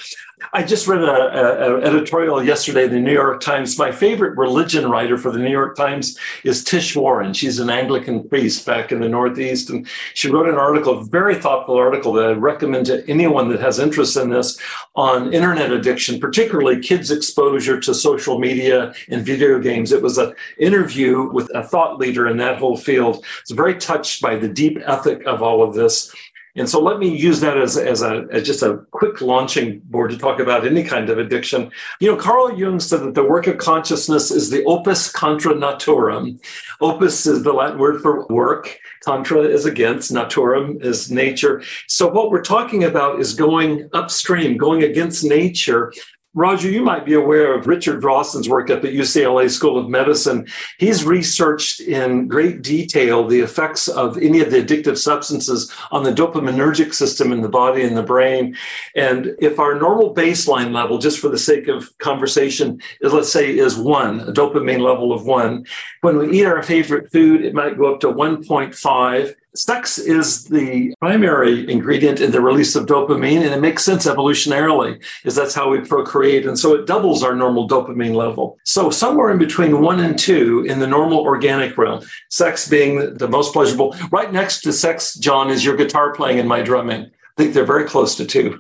I 0.54 0.64
just 0.64 0.88
read 0.88 1.04
an 1.04 1.84
editorial 1.84 2.44
yesterday 2.44 2.86
in 2.86 2.92
the 2.92 3.00
New 3.00 3.14
York 3.14 3.42
Times. 3.42 3.78
My 3.78 3.92
favorite 3.92 4.38
religion 4.38 4.90
writer 4.90 5.18
for 5.18 5.32
the 5.32 5.40
New 5.40 5.52
York 5.52 5.76
Times 5.76 6.18
is 6.44 6.64
Tish 6.64 6.96
Warren. 6.96 7.34
She's 7.34 7.60
an 7.60 7.70
Anglican 7.70 8.28
priest 8.28 8.66
back 8.66 8.92
in 8.92 9.00
the 9.00 9.08
Northeast, 9.08 9.70
and 9.70 9.88
she 10.14 10.30
wrote 10.30 10.50
an 10.50 10.56
article, 10.56 11.00
a 11.00 11.06
very 11.06 11.36
thoughtful 11.36 11.76
article 11.76 12.12
that 12.14 12.26
I 12.26 12.32
recommend 12.32 12.88
to 12.88 13.08
anyone 13.10 13.50
that 13.50 13.62
has 13.62 13.80
interest 13.80 14.18
in 14.18 14.30
this 14.30 14.60
on 14.96 15.34
internet 15.34 15.72
addiction, 15.72 16.20
particularly 16.20 16.82
kids' 16.82 17.12
exposure 17.12 17.80
to 17.80 17.94
social 17.94 18.40
media 18.40 18.94
and 19.10 19.26
video 19.26 19.60
games. 19.60 19.92
It 19.92 20.02
was 20.02 20.18
an 20.18 20.34
interview 20.58 21.32
with 21.32 21.50
a 21.56 21.64
thought 21.64 21.98
leader 21.98 22.28
in 22.28 22.38
that 22.38 22.58
whole 22.58 22.78
field. 22.78 23.24
It's 23.42 23.52
very 23.52 23.76
touched 23.76 24.22
by 24.22 24.36
the 24.36 24.50
deep 24.50 24.80
ethic 24.86 25.26
of 25.26 25.42
all 25.42 25.64
of 25.64 25.76
this. 25.76 26.14
And 26.56 26.70
so 26.70 26.82
let 26.82 27.00
me 27.00 27.16
use 27.16 27.40
that 27.40 27.58
as, 27.58 27.78
as, 27.78 28.02
a, 28.02 28.28
as 28.32 28.46
just 28.46 28.62
a 28.62 28.86
quick 28.92 29.22
launching 29.22 29.80
board 29.86 30.12
to 30.12 30.18
talk 30.18 30.40
about 30.40 30.66
any 30.66 30.84
kind 30.84 31.10
of 31.10 31.18
addiction. 31.18 31.72
You 32.00 32.12
know, 32.12 32.18
Carl 32.18 32.58
Jung 32.58 32.80
said 32.80 33.02
that 33.02 33.14
the 33.14 33.24
work 33.24 33.48
of 33.48 33.58
consciousness 33.58 34.32
is 34.32 34.50
the 34.50 34.64
opus 34.66 35.12
contra 35.12 35.54
naturam. 35.54 36.40
Opus 36.82 37.26
is 37.26 37.44
the 37.44 37.54
Latin 37.54 37.80
word 37.80 38.02
for 38.02 38.26
work. 38.28 38.78
Contra 39.04 39.42
is 39.42 39.66
against, 39.66 40.12
naturam 40.12 40.84
is 40.84 41.10
nature. 41.10 41.64
So 41.88 42.08
what 42.08 42.32
we're 42.32 42.44
talking 42.44 42.84
about 42.84 43.20
is 43.20 43.34
going 43.34 43.90
upstream, 43.94 44.58
going 44.58 44.84
against 44.84 45.24
nature 45.24 45.94
Roger, 46.34 46.70
you 46.70 46.82
might 46.82 47.06
be 47.06 47.14
aware 47.14 47.54
of 47.54 47.68
Richard 47.68 48.06
Rawson's 48.06 48.48
work 48.48 48.70
at 48.70 48.82
the 48.82 48.88
UCLA 48.88 49.50
School 49.50 49.78
of 49.78 49.90
Medicine. 49.90 50.48
He's 50.78 51.04
researched 51.04 51.82
in 51.82 52.30
great 52.30 52.62
detail 52.62 53.28
the 53.28 53.42
effects 53.42 53.90
of 53.90 54.18
any 54.18 54.40
of 54.40 54.50
the 54.50 54.64
addictive 54.64 54.98
substances 54.98 55.70
on 55.92 56.04
the 56.04 56.14
dopaminergic 56.14 56.94
system 56.94 57.34
in 57.34 57.42
the 57.42 57.50
body 57.50 57.84
and 57.84 57.98
the 57.98 58.04
brain. 58.04 58.56
And 58.96 59.36
if 59.40 59.60
our 59.60 59.78
normal 59.78 60.16
baseline 60.16 60.72
level, 60.72 61.00
just 61.00 61.20
for 61.20 61.28
the 61.28 61.38
sake 61.38 61.68
of 61.68 61.98
conversation, 61.98 62.82
is 63.02 63.12
let's 63.12 63.32
say 63.32 63.58
is 63.58 63.76
one, 63.78 64.22
a 64.22 64.32
dopamine 64.32 64.80
level 64.80 65.12
of 65.12 65.26
one, 65.26 65.66
when 66.00 66.18
we 66.18 66.32
eat 66.32 66.46
our 66.46 66.64
favorite 66.64 67.12
food, 67.12 67.44
it 67.44 67.54
might 67.54 67.78
go 67.78 67.94
up 67.94 68.00
to 68.02 68.08
1.5. 68.08 69.36
Sex 69.54 69.98
is 69.98 70.46
the 70.46 70.94
primary 71.00 71.70
ingredient 71.70 72.22
in 72.22 72.32
the 72.32 72.40
release 72.40 72.74
of 72.76 72.86
dopamine, 72.86 73.42
and 73.42 73.54
it 73.54 73.60
makes 73.60 73.84
sense 73.84 74.06
evolutionarily, 74.06 75.04
is 75.26 75.36
that's 75.36 75.54
how 75.54 75.70
we 75.70 75.82
procreate. 75.82 76.46
And 76.46 76.58
so 76.58 76.74
it 76.74 76.88
doubles 76.88 77.22
our 77.22 77.36
normal 77.36 77.68
dopamine 77.68 78.16
level. 78.16 78.58
So 78.64 78.90
somewhere 78.90 79.30
in 79.30 79.38
between 79.38 79.82
one 79.82 80.00
and 80.00 80.18
two 80.18 80.66
in 80.70 80.80
the 80.80 80.88
normal 80.88 81.20
organic 81.20 81.78
realm, 81.78 82.02
sex 82.30 82.70
being 82.70 83.18
the 83.18 83.28
most 83.28 83.52
pleasurable. 83.52 83.94
Right 84.10 84.32
next 84.32 84.62
to 84.62 84.72
sex, 84.72 85.16
John, 85.16 85.50
is 85.50 85.66
your 85.66 85.76
guitar 85.76 86.14
playing 86.14 86.40
and 86.40 86.48
my 86.48 86.62
drumming. 86.62 87.02
I 87.04 87.10
think 87.36 87.54
they're 87.54 87.66
very 87.66 87.86
close 87.86 88.16
to 88.16 88.26
two. 88.26 88.58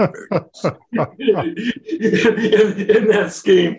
In, 0.00 0.08
that 3.08 3.28
scheme. 3.30 3.78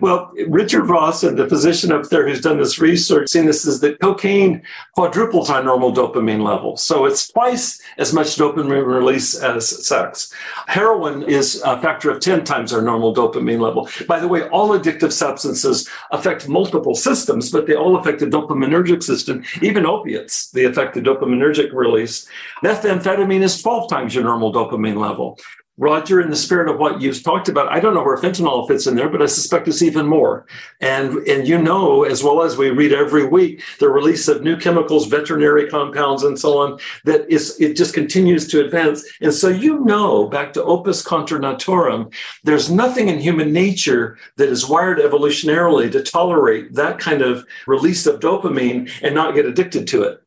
Well, 0.00 0.32
Richard 0.48 0.84
Ross, 0.84 1.22
the 1.22 1.46
physician 1.48 1.92
up 1.92 2.04
there 2.04 2.26
who's 2.28 2.40
done 2.40 2.58
this 2.58 2.78
research, 2.78 3.28
seen 3.28 3.46
this 3.46 3.66
is 3.66 3.80
that 3.80 4.00
cocaine 4.00 4.62
quadruples 4.94 5.50
our 5.50 5.62
normal 5.62 5.92
dopamine 5.92 6.42
level. 6.42 6.76
So 6.76 7.04
it's 7.04 7.28
twice 7.28 7.80
as 7.98 8.12
much 8.12 8.36
dopamine 8.36 8.86
release 8.86 9.34
as 9.34 9.86
sex. 9.86 10.32
Heroin 10.66 11.22
is 11.24 11.62
a 11.64 11.80
factor 11.80 12.10
of 12.10 12.20
10 12.20 12.44
times 12.44 12.72
our 12.72 12.82
normal 12.82 13.14
dopamine 13.14 13.60
level. 13.60 13.88
By 14.06 14.20
the 14.20 14.28
way, 14.28 14.48
all 14.48 14.68
addictive 14.70 15.12
substances 15.12 15.88
affect 16.10 16.48
multiple 16.48 16.94
systems, 16.94 17.50
but 17.50 17.66
they 17.66 17.74
all 17.74 17.96
affect 17.96 18.20
the 18.20 18.26
dopaminergic 18.26 19.02
system, 19.02 19.42
even 19.62 19.86
opiates, 19.86 20.50
they 20.50 20.64
affect 20.64 20.94
the 20.94 21.00
dopaminergic 21.00 21.72
release. 21.72 22.28
Methamphetamine 22.62 23.42
is 23.42 23.60
12 23.62 23.90
times 23.90 24.14
your 24.14 24.24
normal 24.24 24.52
dopamine 24.52 24.96
level. 24.98 25.38
Roger, 25.78 26.22
in 26.22 26.30
the 26.30 26.36
spirit 26.36 26.70
of 26.70 26.78
what 26.78 27.02
you've 27.02 27.22
talked 27.22 27.50
about, 27.50 27.70
I 27.70 27.80
don't 27.80 27.92
know 27.92 28.02
where 28.02 28.16
fentanyl 28.16 28.66
fits 28.66 28.86
in 28.86 28.96
there, 28.96 29.10
but 29.10 29.20
I 29.20 29.26
suspect 29.26 29.68
it's 29.68 29.82
even 29.82 30.06
more. 30.06 30.46
And 30.80 31.18
and 31.28 31.46
you 31.46 31.58
know, 31.58 32.04
as 32.04 32.24
well 32.24 32.42
as 32.42 32.56
we 32.56 32.70
read 32.70 32.94
every 32.94 33.26
week, 33.26 33.62
the 33.78 33.90
release 33.90 34.26
of 34.26 34.42
new 34.42 34.56
chemicals, 34.56 35.06
veterinary 35.06 35.68
compounds, 35.68 36.22
and 36.22 36.38
so 36.38 36.58
on, 36.58 36.78
that 37.04 37.30
is 37.30 37.60
it 37.60 37.76
just 37.76 37.92
continues 37.92 38.48
to 38.48 38.64
advance. 38.64 39.04
And 39.20 39.34
so 39.34 39.48
you 39.48 39.84
know, 39.84 40.28
back 40.28 40.54
to 40.54 40.64
opus 40.64 41.02
contra 41.02 41.38
naturam, 41.38 42.10
there's 42.42 42.70
nothing 42.70 43.08
in 43.08 43.18
human 43.18 43.52
nature 43.52 44.16
that 44.36 44.48
is 44.48 44.66
wired 44.66 44.98
evolutionarily 44.98 45.92
to 45.92 46.02
tolerate 46.02 46.72
that 46.72 46.98
kind 46.98 47.20
of 47.20 47.44
release 47.66 48.06
of 48.06 48.20
dopamine 48.20 48.90
and 49.02 49.14
not 49.14 49.34
get 49.34 49.44
addicted 49.44 49.86
to 49.88 50.04
it 50.04 50.22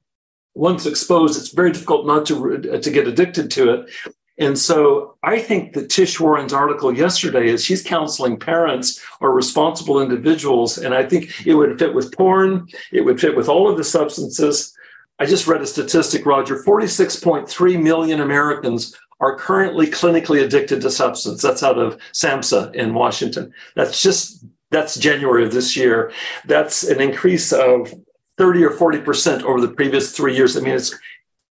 once 0.55 0.85
exposed, 0.85 1.39
it's 1.39 1.53
very 1.53 1.71
difficult 1.71 2.05
not 2.05 2.25
to 2.25 2.79
to 2.79 2.91
get 2.91 3.07
addicted 3.07 3.49
to 3.51 3.69
it. 3.69 3.89
And 4.39 4.57
so 4.57 5.17
I 5.21 5.39
think 5.39 5.73
that 5.73 5.89
Tish 5.89 6.19
Warren's 6.19 6.53
article 6.53 6.95
yesterday 6.95 7.49
is 7.49 7.63
she's 7.63 7.83
counseling 7.83 8.39
parents 8.39 9.03
or 9.19 9.33
responsible 9.33 10.01
individuals. 10.01 10.77
And 10.77 10.95
I 10.95 11.03
think 11.03 11.45
it 11.45 11.55
would 11.55 11.77
fit 11.77 11.93
with 11.93 12.15
porn, 12.15 12.67
it 12.91 13.01
would 13.01 13.19
fit 13.19 13.35
with 13.35 13.49
all 13.49 13.69
of 13.69 13.77
the 13.77 13.83
substances. 13.83 14.75
I 15.19 15.25
just 15.25 15.47
read 15.47 15.61
a 15.61 15.67
statistic, 15.67 16.25
Roger 16.25 16.63
46.3 16.63 17.83
million 17.83 18.21
Americans 18.21 18.97
are 19.19 19.37
currently 19.37 19.87
clinically 19.87 20.41
addicted 20.41 20.79
to 20.81 20.89
substance. 20.89 21.41
That's 21.41 21.61
out 21.61 21.77
of 21.77 21.99
SAMHSA 22.13 22.73
in 22.73 22.93
Washington. 22.93 23.53
That's 23.75 24.01
just 24.01 24.45
that's 24.71 24.95
January 24.95 25.43
of 25.43 25.51
this 25.51 25.75
year. 25.75 26.13
That's 26.45 26.83
an 26.83 27.01
increase 27.01 27.51
of 27.51 27.93
30 28.37 28.63
or 28.63 28.69
40% 28.69 29.43
over 29.43 29.59
the 29.59 29.73
previous 29.73 30.15
three 30.15 30.35
years. 30.35 30.55
I 30.55 30.61
mean, 30.61 30.75
it's 30.75 30.97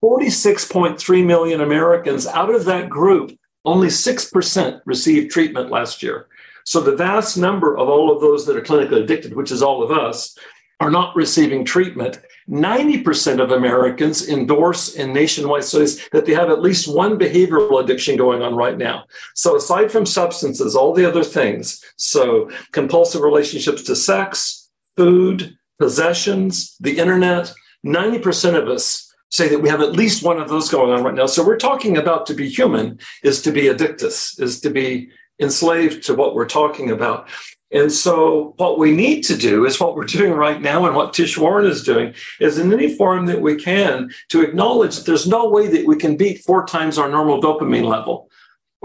46.3 0.07 1.27
million 1.27 1.62
Americans. 1.62 2.29
Out 2.29 2.55
of 2.55 2.64
that 2.66 2.88
group, 2.88 3.37
only 3.64 3.88
6% 3.88 4.81
received 4.87 5.33
treatment 5.33 5.69
last 5.69 6.01
year. 6.01 6.29
So 6.64 6.81
the 6.81 6.95
vast 6.95 7.37
number 7.37 7.77
of 7.77 7.88
all 7.88 8.14
of 8.14 8.21
those 8.21 8.47
that 8.47 8.57
are 8.57 8.61
clinically 8.61 9.03
addicted, 9.03 9.35
which 9.35 9.51
is 9.51 9.62
all 9.62 9.83
of 9.83 9.90
us, 9.90 10.38
are 10.79 10.92
not 10.92 11.16
receiving 11.16 11.64
treatment. 11.64 12.21
90% 12.49 13.42
of 13.42 13.51
Americans 13.51 14.29
endorse 14.29 14.95
in 14.95 15.12
nationwide 15.12 15.64
studies 15.64 16.09
that 16.11 16.25
they 16.25 16.35
have 16.35 16.51
at 16.51 16.62
least 16.62 16.87
one 16.87 17.19
behavioral 17.19 17.83
addiction 17.83 18.16
going 18.16 18.42
on 18.42 18.55
right 18.55 18.79
now. 18.79 19.07
So, 19.35 19.57
aside 19.57 19.90
from 19.90 20.07
substances, 20.07 20.77
all 20.77 20.95
the 20.95 21.09
other 21.09 21.25
things 21.25 21.83
so, 21.97 22.49
compulsive 22.71 23.23
relationships 23.23 23.83
to 23.85 23.97
sex, 23.97 24.71
food, 24.97 25.57
possessions, 25.81 26.77
the 26.79 26.97
internet 26.97 27.53
90% 27.85 28.55
of 28.55 28.69
us 28.69 29.06
say 29.31 29.49
that 29.49 29.61
we 29.61 29.69
have 29.69 29.81
at 29.81 29.93
least 29.93 30.23
one 30.23 30.41
of 30.41 30.49
those 30.49 30.69
going 30.69 30.93
on 30.93 31.05
right 31.05 31.15
now. 31.15 31.27
So 31.27 31.45
we're 31.45 31.57
talking 31.57 31.97
about 31.97 32.27
to 32.27 32.35
be 32.35 32.49
human 32.49 32.99
is 33.23 33.43
to 33.43 33.53
be 33.53 33.69
addictus, 33.69 34.39
is 34.39 34.61
to 34.61 34.71
be 34.71 35.09
enslaved 35.41 36.05
to 36.07 36.15
what 36.15 36.35
we're 36.35 36.47
talking 36.47 36.91
about. 36.91 37.29
And 37.73 37.91
so 37.91 38.55
what 38.59 38.79
we 38.79 38.93
need 38.93 39.23
to 39.23 39.37
do 39.37 39.67
is 39.67 39.81
what 39.81 39.97
we're 39.97 40.05
doing 40.05 40.33
right 40.33 40.62
now 40.62 40.87
and 40.87 40.95
what 40.95 41.12
Tish 41.12 41.37
Warren 41.37 41.67
is 41.67 41.83
doing 41.83 42.15
is 42.41 42.59
in 42.59 42.73
any 42.73 42.95
form 42.95 43.27
that 43.27 43.41
we 43.41 43.57
can 43.57 44.11
to 44.29 44.43
acknowledge 44.43 44.97
that 44.97 45.07
there's 45.07 45.27
no 45.27 45.49
way 45.49 45.67
that 45.67 45.87
we 45.87 45.97
can 45.97 46.17
beat 46.17 46.45
four 46.45 46.65
times 46.65 46.97
our 46.97 47.09
normal 47.09 47.43
dopamine 47.43 47.89
level 47.89 48.31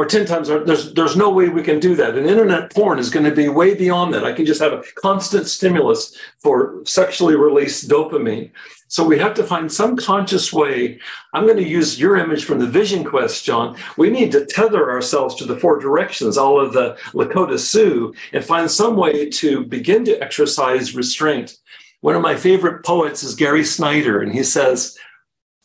or 0.01 0.05
10 0.05 0.25
times 0.25 0.47
there's 0.47 0.93
there's 0.93 1.15
no 1.15 1.29
way 1.29 1.47
we 1.47 1.61
can 1.61 1.79
do 1.79 1.93
that 1.95 2.17
and 2.17 2.25
internet 2.25 2.73
porn 2.73 2.97
is 2.97 3.11
going 3.11 3.23
to 3.23 3.35
be 3.35 3.47
way 3.47 3.75
beyond 3.75 4.11
that 4.11 4.25
i 4.25 4.33
can 4.33 4.47
just 4.47 4.59
have 4.59 4.73
a 4.73 4.83
constant 4.95 5.45
stimulus 5.45 6.17
for 6.39 6.81
sexually 6.85 7.35
released 7.35 7.87
dopamine 7.87 8.49
so 8.87 9.05
we 9.05 9.17
have 9.19 9.33
to 9.35 9.45
find 9.45 9.71
some 9.71 9.95
conscious 9.95 10.51
way. 10.51 10.99
I'm 11.33 11.45
going 11.45 11.55
to 11.55 11.65
use 11.65 11.97
your 11.97 12.17
image 12.17 12.43
from 12.43 12.59
the 12.59 12.67
Vision 12.67 13.05
Quest, 13.05 13.45
John. 13.45 13.77
We 13.95 14.09
need 14.09 14.33
to 14.33 14.45
tether 14.45 14.91
ourselves 14.91 15.35
to 15.35 15.45
the 15.45 15.57
four 15.57 15.79
directions, 15.79 16.37
all 16.37 16.59
of 16.59 16.73
the 16.73 16.97
Lakota 17.13 17.57
Sioux, 17.57 18.13
and 18.33 18.43
find 18.43 18.69
some 18.69 18.97
way 18.97 19.29
to 19.29 19.63
begin 19.63 20.03
to 20.03 20.21
exercise 20.21 20.93
restraint. 20.93 21.57
One 22.01 22.17
of 22.17 22.21
my 22.21 22.35
favorite 22.35 22.83
poets 22.83 23.23
is 23.23 23.33
Gary 23.33 23.63
Snyder, 23.63 24.19
and 24.19 24.33
he 24.33 24.43
says, 24.43 24.97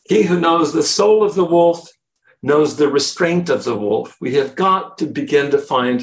He 0.07 0.23
who 0.23 0.39
knows 0.39 0.71
the 0.71 0.81
soul 0.81 1.21
of 1.21 1.35
the 1.35 1.43
wolf 1.43 1.85
knows 2.43 2.75
the 2.75 2.87
restraint 2.87 3.49
of 3.49 3.63
the 3.63 3.75
wolf. 3.75 4.15
We 4.21 4.35
have 4.35 4.55
got 4.55 4.97
to 4.99 5.05
begin 5.05 5.51
to 5.51 5.57
find 5.57 6.01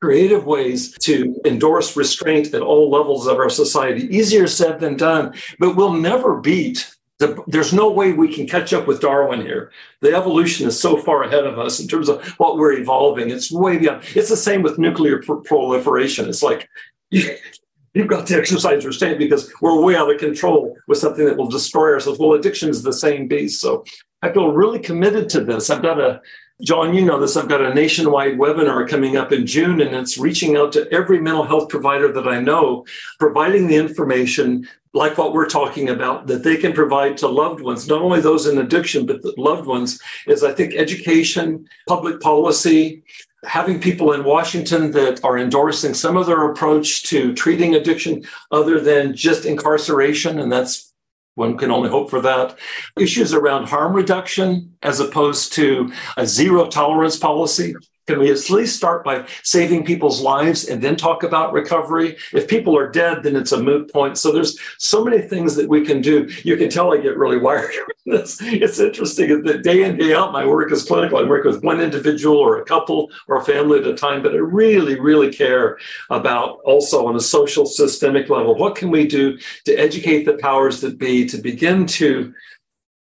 creative 0.00 0.44
ways 0.44 0.92
to 0.98 1.40
endorse 1.46 1.96
restraint 1.96 2.52
at 2.52 2.60
all 2.60 2.90
levels 2.90 3.26
of 3.26 3.38
our 3.38 3.48
society. 3.48 4.02
Easier 4.14 4.46
said 4.46 4.78
than 4.80 4.96
done, 4.96 5.34
but 5.58 5.76
we'll 5.76 5.94
never 5.94 6.40
beat. 6.40 6.90
The, 7.20 7.42
there's 7.46 7.72
no 7.72 7.90
way 7.90 8.12
we 8.12 8.34
can 8.34 8.46
catch 8.46 8.74
up 8.74 8.86
with 8.86 9.00
Darwin 9.00 9.40
here. 9.40 9.72
The 10.00 10.14
evolution 10.14 10.66
is 10.66 10.78
so 10.78 10.96
far 10.96 11.22
ahead 11.22 11.46
of 11.46 11.58
us 11.58 11.80
in 11.80 11.88
terms 11.88 12.08
of 12.08 12.26
what 12.38 12.58
we're 12.58 12.72
evolving. 12.72 13.30
It's 13.30 13.50
way 13.50 13.78
beyond. 13.78 14.02
It's 14.14 14.28
the 14.28 14.36
same 14.36 14.62
with 14.62 14.78
nuclear 14.78 15.22
pr- 15.22 15.36
proliferation. 15.36 16.28
It's 16.28 16.42
like 16.42 16.68
you, 17.10 17.36
you've 17.94 18.08
got 18.08 18.26
to 18.26 18.36
exercise 18.36 18.84
restraint 18.84 19.18
because 19.18 19.50
we're 19.62 19.80
way 19.80 19.96
out 19.96 20.12
of 20.12 20.20
control 20.20 20.76
with 20.88 20.98
something 20.98 21.24
that 21.24 21.36
will 21.36 21.48
destroy 21.48 21.92
ourselves. 21.92 22.18
Well, 22.18 22.34
addiction 22.34 22.68
is 22.68 22.82
the 22.82 22.92
same 22.92 23.28
beast. 23.28 23.60
So 23.60 23.84
I 24.24 24.32
feel 24.32 24.52
really 24.52 24.78
committed 24.78 25.28
to 25.30 25.44
this. 25.44 25.68
I've 25.68 25.82
got 25.82 26.00
a 26.00 26.22
John, 26.62 26.94
you 26.94 27.04
know 27.04 27.20
this. 27.20 27.36
I've 27.36 27.48
got 27.48 27.60
a 27.60 27.74
nationwide 27.74 28.38
webinar 28.38 28.88
coming 28.88 29.18
up 29.18 29.32
in 29.32 29.44
June, 29.44 29.82
and 29.82 29.94
it's 29.94 30.16
reaching 30.16 30.56
out 30.56 30.72
to 30.72 30.90
every 30.90 31.20
mental 31.20 31.44
health 31.44 31.68
provider 31.68 32.10
that 32.12 32.26
I 32.28 32.40
know, 32.40 32.86
providing 33.18 33.66
the 33.66 33.76
information 33.76 34.66
like 34.94 35.18
what 35.18 35.34
we're 35.34 35.48
talking 35.48 35.90
about 35.90 36.26
that 36.28 36.42
they 36.42 36.56
can 36.56 36.72
provide 36.72 37.18
to 37.18 37.28
loved 37.28 37.60
ones, 37.60 37.86
not 37.86 38.00
only 38.00 38.20
those 38.20 38.46
in 38.46 38.58
addiction, 38.58 39.04
but 39.04 39.20
the 39.20 39.34
loved 39.36 39.66
ones, 39.66 40.00
is 40.26 40.42
I 40.42 40.52
think 40.52 40.74
education, 40.74 41.68
public 41.86 42.20
policy, 42.20 43.02
having 43.44 43.78
people 43.78 44.12
in 44.12 44.24
Washington 44.24 44.92
that 44.92 45.22
are 45.22 45.36
endorsing 45.36 45.92
some 45.92 46.16
of 46.16 46.24
their 46.26 46.50
approach 46.50 47.02
to 47.10 47.34
treating 47.34 47.74
addiction 47.74 48.24
other 48.52 48.80
than 48.80 49.14
just 49.14 49.44
incarceration. 49.44 50.38
And 50.38 50.50
that's 50.50 50.93
one 51.34 51.58
can 51.58 51.70
only 51.70 51.90
hope 51.90 52.10
for 52.10 52.20
that. 52.20 52.58
Issues 52.98 53.32
around 53.32 53.66
harm 53.66 53.92
reduction 53.92 54.76
as 54.82 55.00
opposed 55.00 55.52
to 55.54 55.92
a 56.16 56.26
zero 56.26 56.66
tolerance 56.66 57.16
policy. 57.16 57.74
Can 58.06 58.18
we 58.18 58.30
at 58.30 58.50
least 58.50 58.76
start 58.76 59.02
by 59.02 59.26
saving 59.42 59.84
people's 59.84 60.20
lives 60.20 60.68
and 60.68 60.82
then 60.82 60.94
talk 60.94 61.22
about 61.22 61.54
recovery? 61.54 62.16
If 62.32 62.48
people 62.48 62.76
are 62.76 62.90
dead, 62.90 63.22
then 63.22 63.34
it's 63.34 63.52
a 63.52 63.62
moot 63.62 63.90
point. 63.90 64.18
So 64.18 64.30
there's 64.30 64.58
so 64.78 65.02
many 65.02 65.22
things 65.22 65.54
that 65.56 65.68
we 65.68 65.86
can 65.86 66.02
do. 66.02 66.28
You 66.42 66.56
can 66.58 66.68
tell 66.68 66.92
I 66.92 66.98
get 66.98 67.16
really 67.16 67.38
wired 67.38 67.72
this. 68.06 68.38
It's 68.42 68.78
interesting 68.78 69.42
that 69.44 69.62
day 69.62 69.84
in, 69.84 69.96
day 69.96 70.12
out, 70.14 70.32
my 70.32 70.44
work 70.44 70.70
is 70.70 70.82
clinical. 70.82 71.18
I 71.18 71.22
work 71.22 71.44
with 71.44 71.64
one 71.64 71.80
individual 71.80 72.36
or 72.36 72.60
a 72.60 72.64
couple 72.64 73.10
or 73.26 73.38
a 73.38 73.44
family 73.44 73.78
at 73.78 73.86
a 73.86 73.96
time, 73.96 74.22
but 74.22 74.34
I 74.34 74.38
really, 74.38 75.00
really 75.00 75.32
care 75.32 75.78
about 76.10 76.60
also 76.64 77.06
on 77.06 77.16
a 77.16 77.20
social 77.20 77.64
systemic 77.64 78.28
level. 78.28 78.54
What 78.54 78.76
can 78.76 78.90
we 78.90 79.06
do 79.06 79.38
to 79.64 79.74
educate 79.74 80.24
the 80.24 80.34
powers 80.34 80.82
that 80.82 80.98
be 80.98 81.24
to 81.26 81.38
begin 81.38 81.86
to 81.86 82.34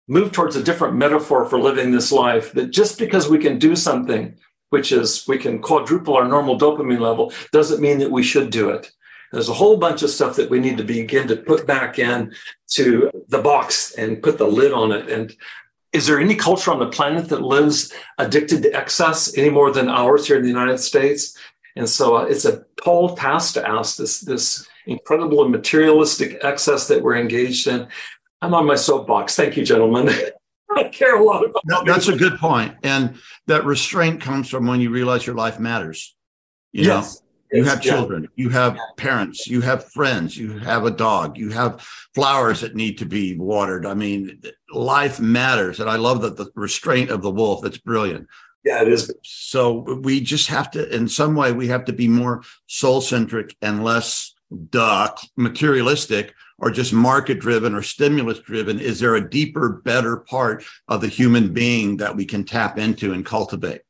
move 0.06 0.32
towards 0.32 0.56
a 0.56 0.62
different 0.62 0.96
metaphor 0.96 1.46
for 1.46 1.58
living 1.58 1.90
this 1.90 2.12
life 2.12 2.52
that 2.52 2.70
just 2.70 2.98
because 2.98 3.30
we 3.30 3.38
can 3.38 3.58
do 3.58 3.74
something 3.74 4.36
which 4.72 4.90
is 4.90 5.28
we 5.28 5.36
can 5.36 5.60
quadruple 5.60 6.16
our 6.16 6.26
normal 6.26 6.58
dopamine 6.58 7.00
level, 7.00 7.30
doesn't 7.52 7.82
mean 7.82 7.98
that 7.98 8.10
we 8.10 8.22
should 8.22 8.48
do 8.50 8.70
it. 8.70 8.90
There's 9.30 9.50
a 9.50 9.54
whole 9.54 9.76
bunch 9.76 10.02
of 10.02 10.08
stuff 10.08 10.36
that 10.36 10.48
we 10.48 10.60
need 10.60 10.78
to 10.78 10.84
begin 10.84 11.28
to 11.28 11.36
put 11.36 11.66
back 11.66 11.98
in 11.98 12.34
to 12.68 13.10
the 13.28 13.42
box 13.42 13.92
and 13.92 14.22
put 14.22 14.38
the 14.38 14.46
lid 14.46 14.72
on 14.72 14.92
it. 14.92 15.10
And 15.10 15.36
is 15.92 16.06
there 16.06 16.18
any 16.18 16.34
culture 16.34 16.70
on 16.70 16.78
the 16.78 16.88
planet 16.88 17.28
that 17.28 17.42
lives 17.42 17.92
addicted 18.16 18.62
to 18.62 18.74
excess 18.74 19.36
any 19.36 19.50
more 19.50 19.70
than 19.70 19.90
ours 19.90 20.26
here 20.26 20.36
in 20.36 20.42
the 20.42 20.48
United 20.48 20.78
States? 20.78 21.36
And 21.76 21.88
so 21.88 22.16
uh, 22.16 22.24
it's 22.24 22.46
a 22.46 22.64
tall 22.82 23.14
task 23.14 23.54
to 23.54 23.68
ask 23.68 23.98
this, 23.98 24.20
this 24.20 24.66
incredible 24.86 25.46
materialistic 25.50 26.38
excess 26.42 26.88
that 26.88 27.02
we're 27.02 27.16
engaged 27.16 27.66
in. 27.66 27.88
I'm 28.40 28.54
on 28.54 28.66
my 28.66 28.76
soapbox. 28.76 29.36
Thank 29.36 29.58
you, 29.58 29.64
gentlemen. 29.64 30.14
I 30.76 30.84
care 30.84 31.20
a 31.20 31.24
lot 31.24 31.44
about. 31.44 31.62
That, 31.66 31.84
that's 31.86 32.08
a 32.08 32.16
good 32.16 32.38
point, 32.38 32.74
and 32.82 33.16
that 33.46 33.64
restraint 33.64 34.20
comes 34.20 34.48
from 34.48 34.66
when 34.66 34.80
you 34.80 34.90
realize 34.90 35.26
your 35.26 35.36
life 35.36 35.58
matters. 35.58 36.14
You 36.72 36.84
yes. 36.84 37.20
know, 37.52 37.58
you 37.58 37.64
have 37.64 37.82
children, 37.82 38.28
you 38.34 38.48
have 38.48 38.78
parents, 38.96 39.46
you 39.46 39.60
have 39.60 39.90
friends, 39.92 40.36
you 40.36 40.58
have 40.58 40.86
a 40.86 40.90
dog, 40.90 41.36
you 41.36 41.50
have 41.50 41.82
flowers 42.14 42.60
that 42.60 42.74
need 42.74 42.98
to 42.98 43.04
be 43.04 43.36
watered. 43.36 43.84
I 43.84 43.94
mean, 43.94 44.40
life 44.70 45.20
matters, 45.20 45.78
and 45.78 45.90
I 45.90 45.96
love 45.96 46.22
that 46.22 46.36
the 46.36 46.50
restraint 46.54 47.10
of 47.10 47.20
the 47.20 47.30
wolf. 47.30 47.60
That's 47.62 47.78
brilliant. 47.78 48.26
Yeah, 48.64 48.82
it 48.82 48.88
is. 48.88 49.12
So 49.22 49.98
we 50.02 50.20
just 50.20 50.48
have 50.48 50.70
to, 50.70 50.94
in 50.94 51.08
some 51.08 51.34
way, 51.34 51.52
we 51.52 51.66
have 51.68 51.84
to 51.86 51.92
be 51.92 52.08
more 52.08 52.42
soul 52.68 53.00
centric 53.00 53.54
and 53.60 53.84
less 53.84 54.34
duh, 54.70 55.14
materialistic 55.36 56.34
or 56.62 56.70
just 56.70 56.92
market 56.92 57.40
driven 57.40 57.74
or 57.74 57.82
stimulus 57.82 58.38
driven? 58.38 58.80
Is 58.80 59.00
there 59.00 59.16
a 59.16 59.28
deeper, 59.28 59.82
better 59.84 60.18
part 60.18 60.64
of 60.88 61.00
the 61.00 61.08
human 61.08 61.52
being 61.52 61.98
that 61.98 62.16
we 62.16 62.24
can 62.24 62.44
tap 62.44 62.78
into 62.78 63.12
and 63.12 63.26
cultivate? 63.26 63.82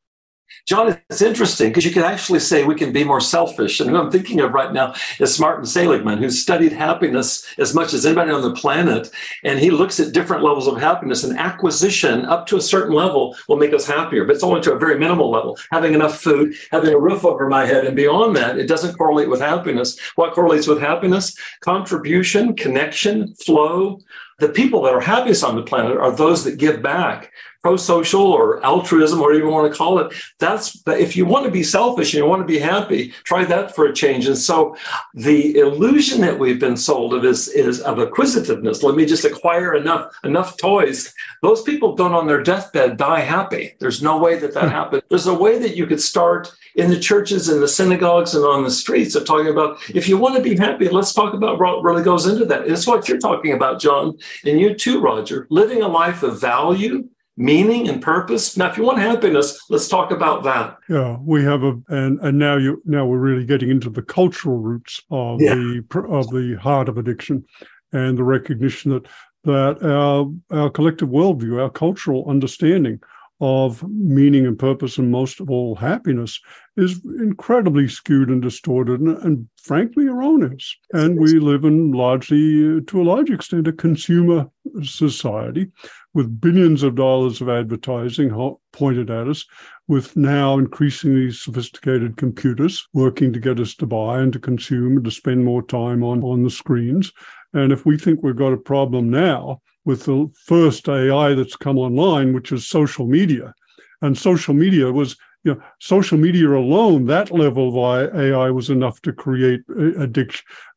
John, 0.67 0.97
it's 1.11 1.23
interesting 1.23 1.71
because 1.71 1.85
you 1.85 1.91
can 1.91 2.05
actually 2.05 2.38
say 2.38 2.65
we 2.65 2.77
can 2.77 2.93
be 2.93 3.03
more 3.03 3.21
selfish. 3.21 3.81
And 3.81 3.91
who 3.91 3.97
I'm 3.97 4.11
thinking 4.11 4.41
of 4.41 4.53
right 4.53 4.73
now 4.73 4.95
is 5.19 5.41
Martin 5.41 5.67
Seligman, 5.67 6.19
who's 6.19 6.41
studied 6.41 6.73
happiness 6.73 7.47
as 7.59 7.75
much 7.75 7.93
as 7.93 8.07
anybody 8.07 8.31
on 8.31 8.43
the 8.43 8.55
planet. 8.55 9.11
And 9.43 9.59
he 9.59 9.71
looks 9.71 9.99
at 9.99 10.12
different 10.12 10.45
levels 10.45 10.69
of 10.69 10.81
happiness, 10.81 11.25
and 11.25 11.37
acquisition 11.38 12.25
up 12.27 12.47
to 12.47 12.57
a 12.57 12.61
certain 12.61 12.95
level 12.95 13.37
will 13.49 13.57
make 13.57 13.75
us 13.75 13.87
happier, 13.87 14.25
but 14.25 14.37
it's 14.37 14.45
only 14.45 14.61
to 14.62 14.73
a 14.73 14.79
very 14.79 14.99
minimal 14.99 15.31
level. 15.31 15.59
Having 15.73 15.95
enough 15.95 16.21
food, 16.21 16.55
having 16.71 16.95
a 16.95 16.99
roof 16.99 17.25
over 17.25 17.49
my 17.49 17.67
head, 17.67 17.85
and 17.85 17.97
beyond 17.97 18.37
that, 18.37 18.59
it 18.59 18.69
doesn't 18.69 18.97
correlate 18.97 19.31
with 19.31 19.41
happiness. 19.41 19.99
What 20.15 20.33
correlates 20.33 20.69
with 20.69 20.81
happiness? 20.81 21.37
Contribution, 21.61 22.55
connection, 22.55 23.35
flow, 23.35 23.99
the 24.43 24.49
people 24.49 24.83
that 24.83 24.93
are 24.93 25.01
happiest 25.01 25.45
on 25.45 25.55
the 25.55 25.62
planet 25.62 25.97
are 25.97 26.11
those 26.11 26.43
that 26.45 26.59
give 26.59 26.83
back 26.83 27.31
pro-social 27.62 28.20
or 28.20 28.64
altruism 28.64 29.20
or 29.20 29.29
whatever 29.29 29.44
you 29.44 29.51
want 29.51 29.70
to 29.70 29.77
call 29.77 29.98
it. 29.98 30.12
That's 30.38 30.83
if 30.87 31.16
you 31.16 31.25
want 31.25 31.44
to 31.44 31.51
be 31.51 31.62
selfish 31.62 32.12
and 32.12 32.22
you 32.22 32.29
want 32.29 32.42
to 32.42 32.46
be 32.46 32.59
happy 32.59 33.12
try 33.25 33.44
that 33.44 33.75
for 33.75 33.87
a 33.87 33.92
change. 33.92 34.27
And 34.27 34.38
so 34.38 34.77
the 35.14 35.59
illusion 35.59 36.20
that 36.22 36.38
we've 36.38 36.61
been 36.61 36.77
sold 36.77 37.14
of 37.14 37.25
is, 37.25 37.48
is 37.48 37.81
of 37.81 37.98
acquisitiveness. 37.98 38.83
Let 38.83 38.96
me 38.96 39.07
just 39.07 39.25
acquire 39.25 39.75
enough 39.75 40.12
enough 40.25 40.57
toys. 40.57 41.14
Those 41.42 41.62
people 41.62 41.94
don't 41.94 42.14
on 42.14 42.27
their 42.27 42.42
deathbed 42.42 42.96
die 42.96 43.20
happy. 43.20 43.75
There's 43.79 44.03
no 44.03 44.18
way 44.18 44.38
that 44.38 44.55
that 44.55 44.64
hmm. 44.64 44.70
happens 44.70 45.03
there's 45.09 45.27
a 45.27 45.35
way 45.35 45.59
that 45.59 45.77
you 45.77 45.87
could 45.87 46.01
start 46.01 46.53
in 46.75 46.90
the 46.90 46.98
churches 46.98 47.48
and 47.48 47.62
the 47.62 47.68
synagogues 47.68 48.35
and 48.35 48.44
on 48.44 48.64
the 48.64 48.70
streets 48.70 49.14
of 49.14 49.27
talking 49.27 49.48
about 49.48 49.79
if 49.90 50.09
you 50.09 50.16
want 50.16 50.35
to 50.37 50.42
be 50.42 50.57
happy 50.57 50.88
let's 50.88 51.12
talk 51.12 51.35
about 51.35 51.59
what 51.61 51.83
really 51.83 52.03
goes 52.03 52.27
into 52.27 52.44
that. 52.46 52.66
It's 52.66 52.87
what 52.87 53.09
you're 53.09 53.18
talking 53.18 53.53
about 53.53 53.81
john 53.81 54.18
and 54.44 54.59
you 54.59 54.75
too 54.75 55.01
roger. 55.01 55.46
Living 55.51 55.83
a 55.83 55.88
life 55.88 56.22
of 56.22 56.40
value 56.40 57.09
meaning 57.37 57.88
and 57.88 58.03
purpose. 58.03 58.57
Now, 58.57 58.71
if 58.71 58.77
you 58.77 58.85
want 58.85 58.99
happiness, 58.99 59.59
let's 59.71 59.88
talk 59.88 60.11
about 60.11 60.42
that. 60.45 60.77
Yeah, 60.88 61.16
we 61.21 61.42
have 61.45 61.62
a 61.62 61.79
and 61.88 62.21
and 62.21 62.38
now 62.38 62.57
you 62.57 62.83
now 62.85 63.07
we're 63.07 63.18
really 63.18 63.47
getting 63.47 63.71
into 63.71 63.90
the 63.90 64.03
cultural 64.03 64.59
roots 64.59 65.01
of 65.11 65.40
yeah. 65.40 65.55
the 65.55 65.85
of 66.09 66.29
the 66.31 66.59
heart 66.61 66.88
of 66.88 66.99
addiction, 66.99 67.45
and 67.92 68.18
the 68.18 68.25
recognition 68.25 68.92
that 68.92 69.07
that 69.45 69.83
our 69.85 70.31
our 70.51 70.71
collective 70.71 71.09
worldview, 71.09 71.61
our 71.61 71.71
cultural 71.71 72.29
understanding 72.29 73.01
of 73.40 73.83
meaning 73.88 74.47
and 74.47 74.57
purpose, 74.57 74.99
and 74.99 75.11
most 75.11 75.40
of 75.40 75.51
all 75.51 75.75
happiness, 75.75 76.38
is 76.77 77.01
incredibly 77.18 77.88
skewed 77.88 78.29
and 78.29 78.40
distorted, 78.40 79.01
and, 79.01 79.18
and 79.25 79.49
frankly 79.57 80.07
erroneous. 80.07 80.77
And 80.92 81.18
we 81.18 81.40
live 81.40 81.64
in 81.64 81.90
largely, 81.90 82.81
to 82.81 83.03
a 83.03 83.03
large 83.03 83.31
extent, 83.31 83.66
a 83.66 83.73
consumer 83.73 84.49
society 84.85 85.73
with 86.14 86.40
billions 86.40 86.83
of 86.83 86.94
dollars 86.94 87.40
of 87.40 87.48
advertising 87.48 88.31
pointed 88.72 89.11
at 89.11 89.29
us, 89.29 89.44
with 89.88 90.16
now 90.16 90.59
increasingly 90.59 91.31
sophisticated 91.31 92.16
computers 92.16 92.87
working 92.92 93.33
to 93.33 93.40
get 93.40 93.59
us 93.59 93.75
to 93.75 93.87
buy 93.87 94.20
and 94.20 94.33
to 94.33 94.38
consume 94.38 94.96
and 94.96 95.05
to 95.05 95.11
spend 95.11 95.44
more 95.44 95.62
time 95.62 96.03
on, 96.03 96.22
on 96.22 96.42
the 96.42 96.51
screens. 96.51 97.12
And 97.55 97.72
if 97.72 97.85
we 97.85 97.98
think 97.98 98.22
we've 98.22 98.37
got 98.37 98.53
a 98.53 98.59
problem 98.59 99.11
now 99.11 99.61
with 99.85 100.05
the 100.05 100.31
first 100.46 100.88
AI 100.88 101.35
that's 101.35 101.57
come 101.57 101.79
online, 101.79 102.33
which 102.33 102.53
is 102.53 102.68
social 102.68 103.07
media, 103.07 103.53
and 104.01 104.16
social 104.16 104.55
media 104.55 104.90
was 104.90 105.16
you 105.45 105.55
know, 105.55 105.63
social 105.81 106.19
media 106.19 106.49
alone, 106.51 107.07
that 107.07 107.31
level 107.31 107.69
of 107.69 108.15
AI 108.15 108.51
was 108.51 108.71
enough 108.71 109.03
to 109.03 109.13
create 109.13 109.61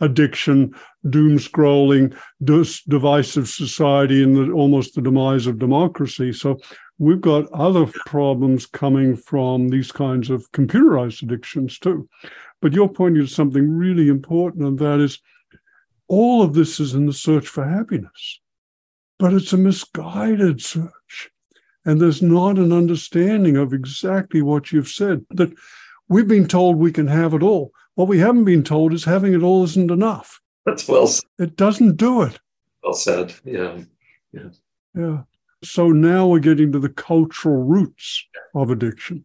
addiction, 0.01 0.73
doom 1.09 1.37
scrolling, 1.37 2.15
divisive 2.43 3.47
society, 3.47 4.23
and 4.23 4.35
the, 4.35 4.51
almost 4.51 4.95
the 4.95 5.01
demise 5.01 5.45
of 5.45 5.59
democracy. 5.59 6.33
So 6.33 6.57
we've 6.97 7.21
got 7.21 7.51
other 7.51 7.85
problems 8.05 8.65
coming 8.65 9.15
from 9.15 9.69
these 9.69 9.91
kinds 9.91 10.29
of 10.29 10.51
computerized 10.51 11.21
addictions 11.21 11.77
too. 11.77 12.09
But 12.61 12.73
you're 12.73 12.89
pointing 12.89 13.21
to 13.23 13.27
something 13.27 13.69
really 13.69 14.07
important, 14.07 14.65
and 14.65 14.79
that 14.79 14.99
is 14.99 15.19
all 16.07 16.41
of 16.41 16.53
this 16.53 16.79
is 16.79 16.93
in 16.95 17.05
the 17.05 17.13
search 17.13 17.47
for 17.47 17.67
happiness, 17.67 18.39
but 19.19 19.33
it's 19.33 19.53
a 19.53 19.57
misguided 19.57 20.61
search. 20.61 21.31
And 21.85 22.01
there's 22.01 22.21
not 22.21 22.57
an 22.57 22.73
understanding 22.73 23.57
of 23.57 23.73
exactly 23.73 24.41
what 24.41 24.71
you've 24.71 24.89
said 24.89 25.25
that 25.31 25.53
we've 26.09 26.27
been 26.27 26.47
told 26.47 26.77
we 26.77 26.91
can 26.91 27.07
have 27.07 27.33
it 27.33 27.43
all. 27.43 27.71
What 27.93 28.07
we 28.07 28.19
haven't 28.19 28.45
been 28.45 28.63
told 28.63 28.93
is 28.93 29.03
having 29.05 29.33
it 29.33 29.43
all 29.43 29.63
isn't 29.63 29.91
enough. 29.91 30.41
That's 30.65 30.87
well 30.87 31.07
said. 31.07 31.25
It 31.37 31.55
doesn't 31.55 31.97
do 31.97 32.23
it. 32.23 32.39
Well 32.83 32.93
said. 32.93 33.33
Yeah. 33.43 33.79
Yeah. 34.33 34.49
Yeah. 34.95 35.21
So 35.63 35.89
now 35.89 36.27
we're 36.27 36.39
getting 36.39 36.71
to 36.71 36.79
the 36.79 36.89
cultural 36.89 37.63
roots 37.63 38.25
of 38.53 38.69
addiction. 38.69 39.23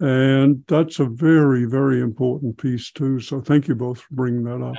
And 0.00 0.64
that's 0.66 0.98
a 0.98 1.04
very, 1.04 1.66
very 1.66 2.00
important 2.00 2.56
piece 2.56 2.90
too. 2.90 3.20
So 3.20 3.40
thank 3.40 3.68
you 3.68 3.74
both 3.74 4.00
for 4.00 4.14
bringing 4.14 4.44
that 4.44 4.62
up. 4.62 4.76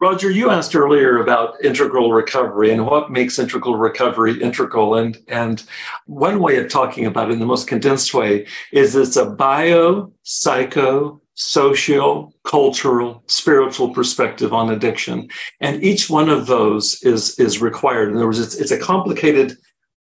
Roger, 0.00 0.30
you 0.30 0.48
asked 0.50 0.76
earlier 0.76 1.20
about 1.20 1.62
integral 1.64 2.12
recovery 2.12 2.70
and 2.70 2.86
what 2.86 3.10
makes 3.10 3.38
integral 3.38 3.76
recovery 3.76 4.40
integral. 4.40 4.94
And, 4.94 5.18
and 5.26 5.64
one 6.06 6.40
way 6.40 6.56
of 6.56 6.70
talking 6.70 7.04
about 7.04 7.30
it 7.30 7.32
in 7.32 7.40
the 7.40 7.46
most 7.46 7.66
condensed 7.66 8.14
way 8.14 8.46
is 8.70 8.94
it's 8.94 9.16
a 9.16 9.28
bio, 9.28 10.12
psycho, 10.22 11.20
social, 11.34 12.32
cultural, 12.44 13.24
spiritual 13.26 13.92
perspective 13.92 14.52
on 14.52 14.70
addiction. 14.70 15.28
And 15.60 15.82
each 15.82 16.08
one 16.08 16.28
of 16.28 16.46
those 16.46 17.02
is, 17.02 17.36
is 17.38 17.60
required. 17.60 18.10
In 18.10 18.16
other 18.16 18.26
words, 18.26 18.38
it's, 18.38 18.54
it's 18.54 18.70
a 18.70 18.78
complicated 18.78 19.56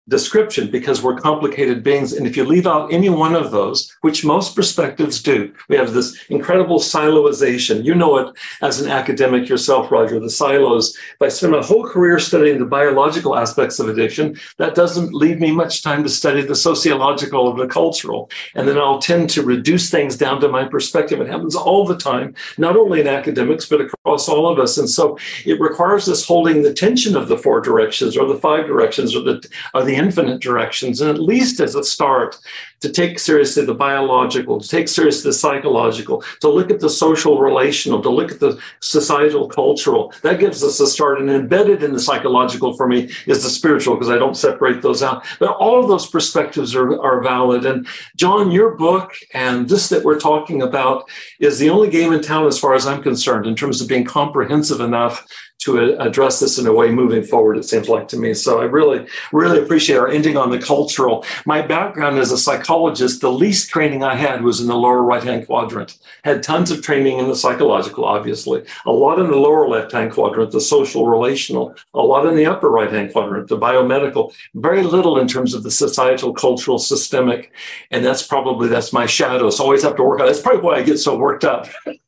description 0.09 0.71
because 0.71 1.03
we're 1.03 1.17
complicated 1.17 1.83
beings. 1.83 2.13
And 2.13 2.27
if 2.27 2.37
you 2.37 2.45
leave 2.45 2.67
out 2.67 2.93
any 2.93 3.09
one 3.09 3.35
of 3.35 3.51
those, 3.51 3.95
which 4.03 4.25
most 4.25 4.55
perspectives 4.55 5.21
do, 5.23 5.53
we 5.69 5.77
have 5.77 5.93
this 5.93 6.17
incredible 6.29 6.79
siloization. 6.79 7.85
You 7.85 7.95
know 7.95 8.17
it 8.19 8.35
as 8.63 8.81
an 8.81 8.91
academic 8.91 9.49
yourself, 9.49 9.91
Roger, 9.91 10.21
the 10.21 10.31
silos. 10.31 10.97
If 10.97 11.23
I 11.23 11.29
spend 11.29 11.53
my 11.53 11.63
whole 11.63 11.87
career 11.87 12.19
studying 12.19 12.59
the 12.59 12.67
biological 12.67 13.37
aspects 13.37 13.81
of 13.81 13.89
addiction, 13.89 14.39
that 14.59 14.75
doesn't 14.75 15.13
leave 15.13 15.41
me 15.41 15.51
much 15.51 15.83
time 15.83 16.03
to 16.05 16.09
study 16.09 16.43
the 16.43 16.55
sociological 16.55 17.49
or 17.49 17.57
the 17.57 17.67
cultural. 17.67 18.31
And 18.55 18.69
then 18.69 18.79
I'll 18.79 19.01
tend 19.01 19.31
to 19.31 19.43
reduce 19.43 19.91
things 19.91 20.17
down 20.17 20.41
to 20.41 20.49
my 20.49 20.65
perspective. 20.65 21.21
It 21.21 21.29
happens 21.29 21.57
all 21.57 21.85
the 21.85 21.97
time, 21.97 22.35
not 22.59 22.77
only 22.77 23.01
in 23.01 23.09
academics, 23.09 23.67
but 23.67 23.81
across 23.81 24.29
all 24.29 24.49
of 24.49 24.59
us. 24.59 24.79
And 24.79 24.89
so 24.89 25.19
it 25.45 25.61
requires 25.61 26.09
us 26.09 26.25
holding 26.25 26.63
the 26.63 26.73
tension 26.73 27.17
of 27.17 27.29
the 27.29 27.39
four 27.39 27.61
directions 27.61 28.17
or 28.17 28.27
the 28.27 28.39
five 28.39 28.67
directions 28.67 29.17
or 29.17 29.23
the, 29.23 29.49
or 29.75 29.83
the 29.83 29.96
infinite 29.97 30.41
directions, 30.41 31.01
and 31.01 31.11
at 31.11 31.21
least 31.21 31.61
as 31.61 31.75
a 31.75 31.83
start, 31.83 32.37
to 32.81 32.93
take 32.93 33.19
seriously 33.19 33.65
the 33.65 33.75
biological, 33.75 34.61
to 34.61 34.69
take 34.69 34.87
seriously 34.87 35.31
the 35.31 35.35
psychological, 35.35 36.23
to 36.41 36.49
look 36.49 36.71
at 36.71 36.81
the 36.81 36.91
social 36.91 37.41
relational, 37.41 38.03
to 38.03 38.11
look 38.11 38.31
at 38.31 38.39
the 38.39 38.61
societal 38.81 39.49
cultural. 39.49 40.13
That 40.23 40.39
gives 40.39 40.63
us 40.63 40.79
a 40.79 40.87
start. 40.87 41.19
And 41.19 41.31
embedded 41.31 41.83
in 41.83 41.93
the 41.93 42.01
psychological 42.01 42.75
for 42.77 42.87
me 42.87 43.11
is 43.27 43.43
the 43.43 43.49
spiritual, 43.49 43.95
because 43.95 44.11
I 44.11 44.19
don't 44.19 44.37
separate 44.37 44.83
those 44.83 45.03
out. 45.03 45.25
But 45.39 45.57
all 45.57 45.81
of 45.81 45.89
those 45.89 46.07
perspectives 46.07 46.75
are, 46.77 47.01
are 47.01 47.23
valid. 47.23 47.65
And 47.65 47.87
John, 48.17 48.51
your 48.51 48.77
book 48.77 49.15
and 49.33 49.69
this 49.69 49.89
that 49.89 50.05
we're 50.05 50.21
talking 50.21 50.63
about 50.63 51.09
is 51.41 51.59
the 51.59 51.71
only 51.71 51.89
game 51.89 52.13
in 52.13 52.21
town, 52.21 52.47
as 52.47 52.59
far 52.59 52.75
as 52.75 52.87
I'm 52.87 53.03
concerned, 53.03 53.47
in 53.47 53.57
terms 53.57 53.81
of 53.81 53.89
being 53.89 54.05
comprehensive 54.05 54.81
enough 54.81 55.27
to 55.67 56.01
address 56.01 56.39
this 56.39 56.59
in 56.59 56.67
a 56.67 56.73
way 56.73 56.91
moving 56.91 57.25
forward, 57.25 57.59
it 57.59 57.65
seems 57.65 57.89
like 57.89 58.07
to 58.09 58.17
me. 58.17 58.35
So 58.35 58.61
I 58.61 58.65
really, 58.65 59.07
really 59.33 59.59
appreciate 59.59 59.97
our 59.97 60.09
ending 60.09 60.37
on 60.37 60.51
the 60.51 60.61
cultural. 60.61 61.25
My 61.45 61.61
background 61.61 62.19
as 62.19 62.31
a 62.31 62.39
psychologist, 62.39 63.21
the 63.21 63.33
least 63.33 63.69
training 63.69 64.05
I 64.05 64.15
had 64.15 64.43
was 64.43 64.61
in 64.61 64.69
the 64.69 64.77
lower 64.77 65.03
right 65.03 65.23
hand 65.23 65.47
quadrant. 65.47 65.99
Had 66.23 66.45
tons 66.45 66.71
of 66.71 66.83
training 66.83 67.19
in 67.19 67.27
the 67.27 67.35
psychological, 67.35 68.05
obviously, 68.05 68.65
a 68.87 68.93
lot 68.93 69.19
in 69.19 69.27
the 69.27 69.37
lower 69.37 69.69
left 69.69 69.91
hand 69.91 70.13
quadrant, 70.13 70.53
the 70.53 70.61
social 70.61 71.09
relational, 71.09 71.75
a 71.95 72.01
lot 72.01 72.27
in 72.27 72.37
the 72.37 72.47
upper 72.47 72.71
right 72.71 72.93
hand 72.93 73.13
quadrant, 73.13 73.49
the 73.49 73.59
biomedical, 73.59 74.33
very 74.55 74.85
little 74.85 75.19
in 75.19 75.27
terms 75.27 75.53
of 75.53 75.65
the 75.65 75.71
societal, 75.71 76.33
cultural, 76.33 76.79
systemic. 76.79 77.53
And 77.91 78.05
that's 78.05 78.23
probably, 78.23 78.69
that's 78.69 78.93
my 78.93 79.07
shadow. 79.07 79.51
So 79.51 79.65
I 79.65 79.67
always 79.67 79.83
have 79.83 79.97
to 79.97 80.05
work 80.05 80.21
on 80.21 80.27
That's 80.27 80.41
probably 80.41 80.63
why 80.63 80.77
I 80.77 80.83
get 80.85 80.99
so 80.99 81.17
worked 81.17 81.45
up. 81.45 81.67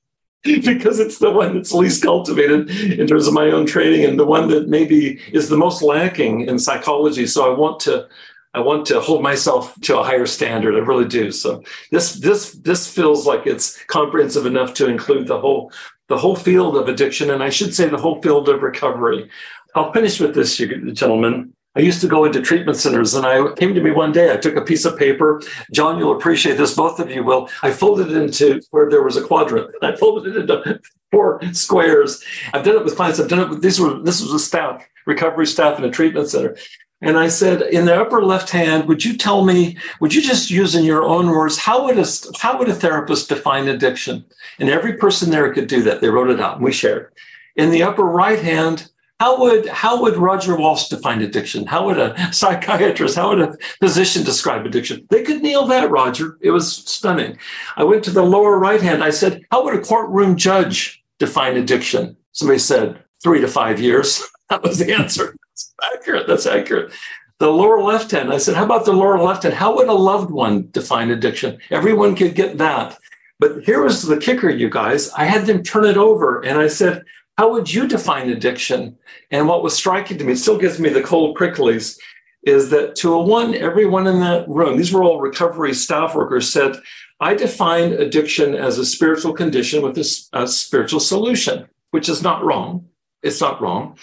because 0.64 1.00
it's 1.00 1.18
the 1.18 1.30
one 1.30 1.54
that's 1.54 1.72
least 1.72 2.02
cultivated 2.02 2.70
in 2.70 3.06
terms 3.06 3.26
of 3.26 3.34
my 3.34 3.50
own 3.50 3.66
training 3.66 4.04
and 4.04 4.18
the 4.18 4.26
one 4.26 4.48
that 4.48 4.68
maybe 4.68 5.20
is 5.32 5.48
the 5.48 5.56
most 5.56 5.82
lacking 5.82 6.42
in 6.42 6.58
psychology. 6.58 7.26
So 7.26 7.52
I 7.52 7.56
want 7.56 7.80
to 7.80 8.08
I 8.54 8.60
want 8.60 8.86
to 8.86 9.00
hold 9.00 9.22
myself 9.22 9.78
to 9.82 9.98
a 9.98 10.02
higher 10.02 10.26
standard. 10.26 10.74
I 10.74 10.78
really 10.78 11.06
do. 11.06 11.30
So 11.30 11.62
this 11.90 12.14
this 12.14 12.52
this 12.52 12.92
feels 12.92 13.26
like 13.26 13.46
it's 13.46 13.82
comprehensive 13.84 14.46
enough 14.46 14.74
to 14.74 14.88
include 14.88 15.26
the 15.26 15.38
whole 15.38 15.70
the 16.08 16.16
whole 16.16 16.36
field 16.36 16.76
of 16.76 16.88
addiction, 16.88 17.30
and 17.30 17.42
I 17.42 17.50
should 17.50 17.74
say 17.74 17.86
the 17.88 17.98
whole 17.98 18.20
field 18.22 18.48
of 18.48 18.62
recovery. 18.62 19.28
I'll 19.74 19.92
finish 19.92 20.18
with 20.18 20.34
this, 20.34 20.56
gentlemen. 20.56 21.52
I 21.78 21.82
used 21.82 22.00
to 22.00 22.08
go 22.08 22.24
into 22.24 22.42
treatment 22.42 22.76
centers 22.76 23.14
and 23.14 23.24
I 23.24 23.52
came 23.52 23.72
to 23.72 23.80
me 23.80 23.92
one 23.92 24.10
day. 24.10 24.32
I 24.32 24.36
took 24.36 24.56
a 24.56 24.62
piece 24.62 24.84
of 24.84 24.98
paper. 24.98 25.40
John, 25.72 25.96
you'll 25.96 26.16
appreciate 26.16 26.56
this. 26.56 26.74
Both 26.74 26.98
of 26.98 27.08
you 27.08 27.22
will. 27.22 27.48
I 27.62 27.70
folded 27.70 28.10
it 28.10 28.16
into 28.16 28.60
where 28.72 28.90
there 28.90 29.04
was 29.04 29.16
a 29.16 29.22
quadrant. 29.22 29.72
I 29.82 29.94
folded 29.94 30.34
it 30.34 30.50
into 30.50 30.80
four 31.12 31.40
squares. 31.52 32.22
I've 32.52 32.64
done 32.64 32.74
it 32.74 32.84
with 32.84 32.96
clients. 32.96 33.20
I've 33.20 33.28
done 33.28 33.38
it 33.38 33.48
with 33.48 33.62
these 33.62 33.80
were 33.80 34.00
this 34.00 34.20
was 34.20 34.32
a 34.32 34.40
staff, 34.40 34.84
recovery 35.06 35.46
staff 35.46 35.78
in 35.78 35.84
a 35.84 35.90
treatment 35.90 36.28
center. 36.28 36.56
And 37.00 37.16
I 37.16 37.28
said, 37.28 37.62
in 37.62 37.84
the 37.84 37.96
upper 37.96 38.24
left 38.24 38.50
hand, 38.50 38.88
would 38.88 39.04
you 39.04 39.16
tell 39.16 39.44
me, 39.44 39.78
would 40.00 40.12
you 40.12 40.20
just 40.20 40.50
use 40.50 40.74
in 40.74 40.82
your 40.82 41.04
own 41.04 41.28
words, 41.28 41.56
how 41.56 41.84
would 41.84 41.96
a, 41.96 42.04
how 42.40 42.58
would 42.58 42.68
a 42.68 42.74
therapist 42.74 43.28
define 43.28 43.68
addiction? 43.68 44.24
And 44.58 44.68
every 44.68 44.94
person 44.94 45.30
there 45.30 45.52
could 45.54 45.68
do 45.68 45.80
that. 45.84 46.00
They 46.00 46.08
wrote 46.08 46.28
it 46.28 46.40
out 46.40 46.56
and 46.56 46.64
we 46.64 46.72
shared. 46.72 47.12
In 47.54 47.70
the 47.70 47.84
upper 47.84 48.02
right 48.02 48.40
hand, 48.40 48.90
how 49.20 49.40
would 49.40 49.66
how 49.66 50.00
would 50.00 50.16
Roger 50.16 50.56
Walsh 50.56 50.88
define 50.88 51.22
addiction? 51.22 51.66
How 51.66 51.84
would 51.86 51.98
a 51.98 52.32
psychiatrist, 52.32 53.16
how 53.16 53.30
would 53.30 53.40
a 53.40 53.56
physician 53.80 54.22
describe 54.24 54.64
addiction? 54.64 55.06
They 55.10 55.22
could 55.22 55.42
nail 55.42 55.66
that, 55.66 55.90
Roger. 55.90 56.38
It 56.40 56.52
was 56.52 56.76
stunning. 56.76 57.38
I 57.76 57.84
went 57.84 58.04
to 58.04 58.10
the 58.10 58.22
lower 58.22 58.58
right 58.58 58.80
hand. 58.80 59.02
I 59.02 59.10
said, 59.10 59.44
how 59.50 59.64
would 59.64 59.74
a 59.74 59.82
courtroom 59.82 60.36
judge 60.36 61.02
define 61.18 61.56
addiction? 61.56 62.16
Somebody 62.32 62.60
said 62.60 63.02
three 63.22 63.40
to 63.40 63.48
five 63.48 63.80
years. 63.80 64.22
That 64.50 64.62
was 64.62 64.78
the 64.78 64.94
answer. 64.94 65.36
That's 65.50 65.74
accurate. 65.94 66.26
That's 66.26 66.46
accurate. 66.46 66.90
The 67.38 67.50
lower 67.50 67.82
left 67.82 68.10
hand. 68.12 68.32
I 68.32 68.38
said, 68.38 68.54
how 68.54 68.64
about 68.64 68.86
the 68.86 68.94
lower 68.94 69.18
left 69.18 69.42
hand? 69.42 69.54
How 69.54 69.76
would 69.76 69.88
a 69.88 69.92
loved 69.92 70.30
one 70.30 70.70
define 70.70 71.10
addiction? 71.10 71.58
Everyone 71.70 72.16
could 72.16 72.34
get 72.34 72.56
that. 72.56 72.98
But 73.38 73.62
here 73.64 73.82
was 73.82 74.02
the 74.02 74.16
kicker, 74.16 74.48
you 74.48 74.70
guys. 74.70 75.10
I 75.10 75.24
had 75.24 75.44
them 75.44 75.62
turn 75.62 75.84
it 75.84 75.98
over, 75.98 76.40
and 76.40 76.58
I 76.58 76.66
said, 76.66 77.04
how 77.38 77.52
would 77.52 77.72
you 77.72 77.86
define 77.86 78.30
addiction? 78.30 78.98
And 79.30 79.46
what 79.46 79.62
was 79.62 79.76
striking 79.76 80.18
to 80.18 80.24
me, 80.24 80.32
it 80.32 80.38
still 80.38 80.58
gives 80.58 80.80
me 80.80 80.88
the 80.88 81.02
cold 81.02 81.38
pricklies, 81.38 81.96
is 82.42 82.70
that 82.70 82.96
to 82.96 83.14
a 83.14 83.22
one, 83.22 83.54
everyone 83.54 84.08
in 84.08 84.18
that 84.20 84.48
room, 84.48 84.76
these 84.76 84.92
were 84.92 85.04
all 85.04 85.20
recovery 85.20 85.72
staff 85.72 86.16
workers, 86.16 86.52
said, 86.52 86.74
I 87.20 87.34
define 87.34 87.92
addiction 87.92 88.56
as 88.56 88.78
a 88.78 88.84
spiritual 88.84 89.34
condition 89.34 89.82
with 89.82 89.96
a, 89.98 90.40
a 90.42 90.48
spiritual 90.48 90.98
solution, 90.98 91.68
which 91.92 92.08
is 92.08 92.22
not 92.22 92.44
wrong. 92.44 92.88
It's 93.22 93.40
not 93.40 93.60
wrong. 93.60 93.96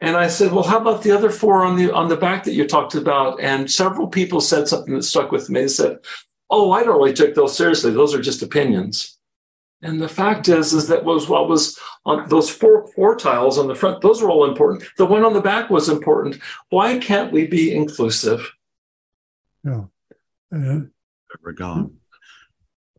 And 0.00 0.16
I 0.16 0.28
said, 0.28 0.52
well, 0.52 0.64
how 0.64 0.78
about 0.78 1.02
the 1.02 1.10
other 1.10 1.30
four 1.30 1.64
on 1.64 1.76
the 1.76 1.92
on 1.92 2.08
the 2.08 2.16
back 2.16 2.44
that 2.44 2.54
you 2.54 2.66
talked 2.68 2.94
about? 2.94 3.40
And 3.40 3.68
several 3.70 4.06
people 4.06 4.40
said 4.40 4.68
something 4.68 4.94
that 4.94 5.02
stuck 5.02 5.32
with 5.32 5.50
me. 5.50 5.62
They 5.62 5.68
said, 5.68 5.98
oh, 6.50 6.70
I 6.70 6.84
don't 6.84 6.98
really 6.98 7.14
take 7.14 7.34
those 7.34 7.56
seriously. 7.56 7.92
Those 7.92 8.14
are 8.14 8.20
just 8.20 8.42
opinions. 8.42 9.15
And 9.86 10.02
the 10.02 10.08
fact 10.08 10.48
is, 10.48 10.72
is 10.72 10.88
that 10.88 11.04
was 11.04 11.28
what 11.28 11.48
was 11.48 11.78
on 12.04 12.28
those 12.28 12.50
four 12.50 12.88
four 12.88 13.16
tiles 13.16 13.56
on 13.58 13.68
the 13.68 13.74
front, 13.74 14.00
those 14.00 14.20
are 14.20 14.28
all 14.28 14.44
important. 14.44 14.82
The 14.96 15.06
one 15.06 15.24
on 15.24 15.32
the 15.32 15.40
back 15.40 15.70
was 15.70 15.88
important. 15.88 16.40
Why 16.70 16.98
can't 16.98 17.32
we 17.32 17.46
be 17.46 17.74
inclusive? 17.74 18.52
Yeah. 19.62 19.84
Uh, 20.52 20.80
We're 21.42 21.52
gone. 21.52 21.98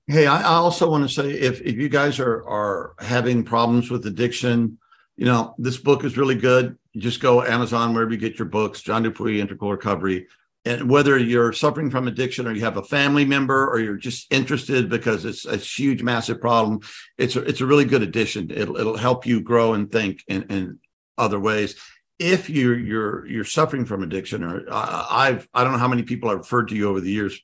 Hey, 0.08 0.28
I, 0.28 0.40
I 0.40 0.54
also 0.56 0.90
want 0.90 1.08
to 1.08 1.14
say 1.14 1.30
if, 1.32 1.60
if 1.62 1.76
you 1.76 1.90
guys 1.90 2.20
are 2.20 2.48
are 2.48 2.94
having 3.00 3.44
problems 3.44 3.92
with 3.92 4.06
addiction, 4.06 4.78
you 5.18 5.26
know, 5.26 5.56
this 5.58 5.78
book 5.78 6.06
is 6.06 6.18
really 6.18 6.36
good. 6.36 6.78
You 6.94 7.02
just 7.02 7.20
go 7.20 7.44
Amazon, 7.44 7.94
wherever 7.94 8.12
you 8.12 8.18
get 8.18 8.40
your 8.40 8.48
books, 8.48 8.82
John 8.82 9.04
Dupuy, 9.04 9.42
Integral 9.42 9.72
Recovery 9.72 10.28
and 10.68 10.90
whether 10.90 11.18
you're 11.18 11.54
suffering 11.54 11.90
from 11.90 12.08
addiction 12.08 12.48
or 12.48 12.52
you 12.52 12.62
have 12.62 12.78
a 12.78 12.84
family 12.84 13.26
member 13.26 13.68
or 13.68 13.80
you're 13.80 13.98
just 13.98 14.32
interested 14.32 14.90
because 14.90 15.26
it's 15.26 15.46
a 15.46 15.58
huge 15.58 16.04
massive 16.04 16.42
problem 16.42 16.82
it's 17.18 17.36
a, 17.36 17.42
it's 17.42 17.62
a 17.62 17.66
really 17.66 17.86
good 17.86 18.04
addition. 18.04 18.52
It'll, 18.52 18.78
it'll 18.78 18.98
help 18.98 19.26
you 19.26 19.42
grow 19.42 19.74
and 19.74 19.92
think 19.92 20.24
in, 20.28 20.44
in 20.44 20.80
other 21.18 21.40
ways. 21.40 21.76
If 22.20 22.50
you're 22.50 22.78
you're 22.78 23.28
you're 23.28 23.44
suffering 23.44 23.86
from 23.86 24.02
addiction 24.02 24.44
or 24.44 24.66
uh, 24.72 25.06
i've 25.12 25.48
i 25.54 25.64
don't 25.64 25.74
know 25.74 25.78
how 25.78 25.88
many 25.88 26.02
people 26.02 26.30
i've 26.30 26.40
referred 26.40 26.70
to 26.70 26.76
you 26.76 26.90
over 26.90 27.00
the 27.00 27.12
years 27.12 27.40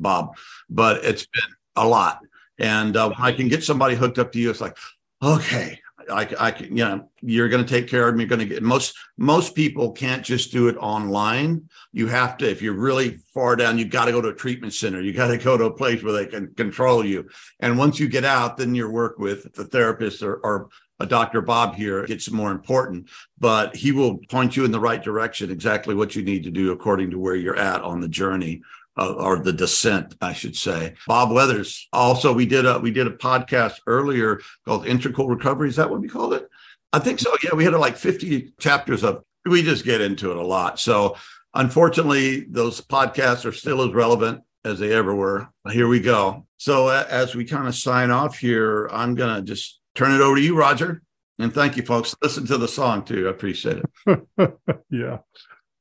bob 0.00 0.36
but 0.70 1.04
it's 1.04 1.26
been 1.26 1.54
a 1.76 1.86
lot. 1.86 2.20
And 2.58 2.96
uh, 2.96 3.12
i 3.18 3.32
can 3.32 3.48
get 3.48 3.62
somebody 3.62 3.94
hooked 3.94 4.18
up 4.18 4.32
to 4.32 4.38
you 4.38 4.48
it's 4.48 4.62
like 4.62 4.78
okay 5.22 5.80
I, 6.10 6.28
I 6.38 6.50
can, 6.50 6.76
you 6.76 6.84
know, 6.84 7.08
you're 7.20 7.48
going 7.48 7.64
to 7.64 7.68
take 7.68 7.88
care 7.88 8.08
of 8.08 8.14
them. 8.14 8.20
You're 8.20 8.28
going 8.28 8.40
to 8.40 8.46
get 8.46 8.62
most, 8.62 8.96
most 9.16 9.54
people 9.54 9.92
can't 9.92 10.24
just 10.24 10.52
do 10.52 10.68
it 10.68 10.76
online. 10.76 11.68
You 11.92 12.06
have 12.08 12.36
to, 12.38 12.50
if 12.50 12.62
you're 12.62 12.74
really 12.74 13.18
far 13.34 13.56
down, 13.56 13.78
you 13.78 13.84
got 13.84 14.06
to 14.06 14.12
go 14.12 14.20
to 14.20 14.28
a 14.28 14.34
treatment 14.34 14.74
center. 14.74 15.00
You 15.00 15.12
got 15.12 15.28
to 15.28 15.38
go 15.38 15.56
to 15.56 15.64
a 15.64 15.72
place 15.72 16.02
where 16.02 16.12
they 16.12 16.26
can 16.26 16.54
control 16.54 17.04
you. 17.04 17.28
And 17.60 17.78
once 17.78 17.98
you 17.98 18.08
get 18.08 18.24
out, 18.24 18.56
then 18.56 18.74
your 18.74 18.90
work 18.90 19.18
with 19.18 19.52
the 19.54 19.64
therapist 19.64 20.22
or, 20.22 20.36
or 20.36 20.68
a 20.98 21.06
Dr. 21.06 21.42
Bob 21.42 21.74
here 21.74 22.06
gets 22.06 22.30
more 22.30 22.50
important, 22.50 23.10
but 23.38 23.76
he 23.76 23.92
will 23.92 24.18
point 24.30 24.56
you 24.56 24.64
in 24.64 24.70
the 24.70 24.80
right 24.80 25.02
direction, 25.02 25.50
exactly 25.50 25.94
what 25.94 26.16
you 26.16 26.22
need 26.22 26.44
to 26.44 26.50
do 26.50 26.72
according 26.72 27.10
to 27.10 27.18
where 27.18 27.34
you're 27.34 27.58
at 27.58 27.82
on 27.82 28.00
the 28.00 28.08
journey 28.08 28.62
uh, 28.96 29.12
or 29.12 29.38
the 29.38 29.52
descent, 29.52 30.14
I 30.20 30.32
should 30.32 30.56
say. 30.56 30.94
Bob 31.06 31.30
Weathers. 31.30 31.88
Also, 31.92 32.32
we 32.32 32.46
did 32.46 32.66
a 32.66 32.78
we 32.78 32.90
did 32.90 33.06
a 33.06 33.10
podcast 33.10 33.80
earlier 33.86 34.40
called 34.64 34.86
Integral 34.86 35.28
Recovery. 35.28 35.68
Is 35.68 35.76
that 35.76 35.90
what 35.90 36.00
we 36.00 36.08
called 36.08 36.34
it? 36.34 36.48
I 36.92 36.98
think 36.98 37.18
so. 37.18 37.30
Yeah, 37.42 37.54
we 37.54 37.64
had 37.64 37.74
like 37.74 37.96
50 37.96 38.54
chapters 38.58 39.04
of. 39.04 39.22
We 39.44 39.62
just 39.62 39.84
get 39.84 40.00
into 40.00 40.30
it 40.30 40.36
a 40.36 40.42
lot. 40.42 40.80
So, 40.80 41.16
unfortunately, 41.54 42.46
those 42.48 42.80
podcasts 42.80 43.44
are 43.44 43.52
still 43.52 43.82
as 43.82 43.92
relevant 43.92 44.42
as 44.64 44.80
they 44.80 44.92
ever 44.92 45.14
were. 45.14 45.48
Here 45.70 45.86
we 45.86 46.00
go. 46.00 46.46
So, 46.56 46.88
as 46.88 47.34
we 47.34 47.44
kind 47.44 47.68
of 47.68 47.74
sign 47.74 48.10
off 48.10 48.38
here, 48.38 48.88
I'm 48.90 49.14
gonna 49.14 49.42
just 49.42 49.78
turn 49.94 50.12
it 50.12 50.20
over 50.20 50.36
to 50.36 50.42
you, 50.42 50.56
Roger. 50.56 51.02
And 51.38 51.52
thank 51.52 51.76
you, 51.76 51.82
folks. 51.82 52.14
Listen 52.22 52.46
to 52.46 52.56
the 52.56 52.68
song 52.68 53.04
too. 53.04 53.26
I 53.26 53.30
appreciate 53.30 53.82
it. 54.06 54.58
yeah. 54.90 55.18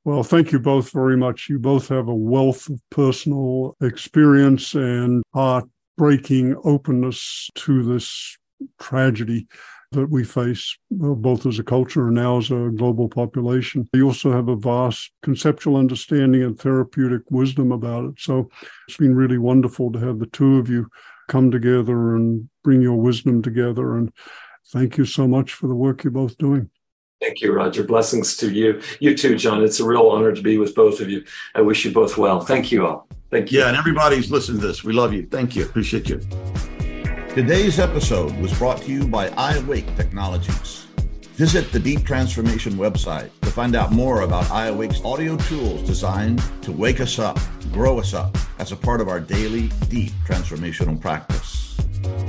Well, 0.06 0.22
thank 0.22 0.52
you 0.52 0.60
both 0.60 0.92
very 0.92 1.18
much. 1.18 1.50
You 1.50 1.58
both 1.58 1.88
have 1.88 2.08
a 2.08 2.16
wealth 2.16 2.70
of 2.70 2.80
personal 2.92 3.76
experience 3.82 4.76
and 4.76 5.24
heartbreaking 5.34 6.56
openness 6.64 7.50
to 7.56 7.82
this 7.82 8.38
tragedy 8.80 9.48
that 9.94 10.12
we 10.12 10.24
face, 10.24 10.78
uh, 11.04 11.16
both 11.16 11.48
as 11.48 11.58
a 11.58 11.64
culture 11.64 12.06
and 12.06 12.16
now 12.16 12.38
as 12.38 12.52
a 12.52 12.70
global 12.76 13.10
population. 13.10 13.90
You 13.94 14.06
also 14.06 14.32
have 14.32 14.48
a 14.48 14.56
vast 14.56 15.12
conceptual 15.24 15.76
understanding 15.76 16.44
and 16.44 16.60
therapeutic 16.60 17.24
wisdom 17.32 17.72
about 17.72 18.06
it. 18.06 18.20
So 18.20 18.48
it's 18.88 18.98
been 18.98 19.16
really 19.16 19.40
wonderful 19.40 19.92
to 19.92 20.00
have 20.00 20.20
the 20.20 20.28
two 20.28 20.60
of 20.60 20.70
you 20.70 20.88
come 21.30 21.50
together 21.50 22.16
and 22.16 22.48
bring 22.64 22.84
your 22.84 23.02
wisdom 23.02 23.42
together. 23.42 23.98
And 23.98 24.12
thank 24.68 25.00
you 25.00 25.06
so 25.06 25.28
much 25.28 25.54
for 25.54 25.66
the 25.68 25.76
work 25.76 26.04
you're 26.04 26.12
both 26.12 26.38
doing. 26.38 26.70
Thank 27.22 27.42
you, 27.42 27.54
Roger. 27.54 27.84
Blessings 27.84 28.36
to 28.38 28.52
you. 28.52 28.82
You 29.00 29.16
too, 29.16 29.36
John. 29.38 29.64
It's 29.64 29.80
a 29.80 29.86
real 29.86 30.08
honor 30.08 30.34
to 30.34 30.42
be 30.42 30.58
with 30.58 30.76
both 30.76 31.00
of 31.00 31.10
you. 31.10 31.24
I 31.56 31.62
wish 31.62 31.86
you 31.86 31.92
both 31.92 32.18
well. 32.18 32.42
Thank 32.42 32.72
you 32.72 32.86
all. 32.86 33.08
Thank 33.32 33.52
you. 33.52 33.60
Yeah, 33.60 33.70
and 33.70 33.78
everybody's 33.78 34.30
listening 34.30 34.62
to 34.62 34.68
this. 34.68 34.84
We 34.84 34.94
love 34.94 35.14
you. 35.14 35.28
Thank 35.32 35.56
you. 35.56 35.66
Appreciate 35.66 36.10
you. 36.10 36.20
Today's 37.30 37.80
episode 37.80 38.36
was 38.38 38.58
brought 38.58 38.82
to 38.84 38.92
you 38.92 39.08
by 39.08 39.30
iAwake 39.30 39.96
Technologies. 39.98 40.88
Visit 41.36 41.70
the 41.74 41.80
Deep 41.80 42.06
Transformation 42.06 42.74
website 42.74 43.30
to 43.42 43.50
find 43.50 43.76
out 43.76 43.92
more 43.92 44.22
about 44.22 44.46
iAwake's 44.46 45.04
audio 45.04 45.36
tools 45.36 45.82
designed 45.82 46.42
to 46.62 46.72
wake 46.72 47.02
us 47.02 47.20
up, 47.20 47.38
grow 47.74 48.00
us 48.00 48.14
up 48.14 48.38
as 48.58 48.72
a 48.72 48.76
part 48.78 49.02
of 49.02 49.10
our 49.10 49.20
daily 49.20 49.68
deep 49.90 50.12
transformational 50.26 51.00
practice. 51.00 51.76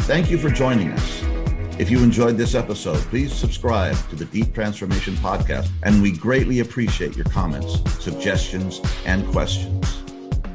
Thank 0.09 0.29
you 0.29 0.39
for 0.39 0.51
joining 0.51 0.91
us. 0.91 1.36
If 1.79 1.91
you 1.91 2.03
enjoyed 2.03 2.39
this 2.39 2.55
episode, 2.55 2.97
please 3.11 3.35
subscribe 3.35 3.97
to 4.09 4.17
the 4.17 4.25
Deep 4.25 4.55
Transformation 4.55 5.15
Podcast, 5.17 5.69
and 5.83 6.01
we 6.01 6.11
greatly 6.11 6.61
appreciate 6.61 7.15
your 7.15 7.27
comments, 7.27 7.83
suggestions, 8.03 8.81
and 9.05 9.27
questions. 9.31 10.03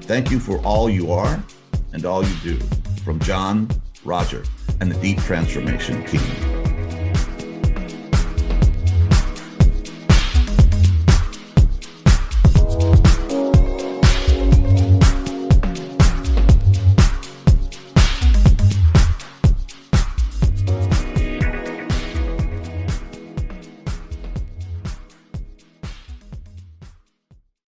Thank 0.02 0.32
you 0.32 0.40
for 0.40 0.58
all 0.66 0.90
you 0.90 1.12
are 1.12 1.44
and 1.94 2.06
all 2.06 2.26
you 2.26 2.36
do. 2.42 2.60
From 3.06 3.20
John, 3.20 3.70
Roger, 4.04 4.44
and 4.80 4.92
the 4.92 5.00
Deep 5.00 5.20
Transformation 5.20 6.04
team. 6.08 6.61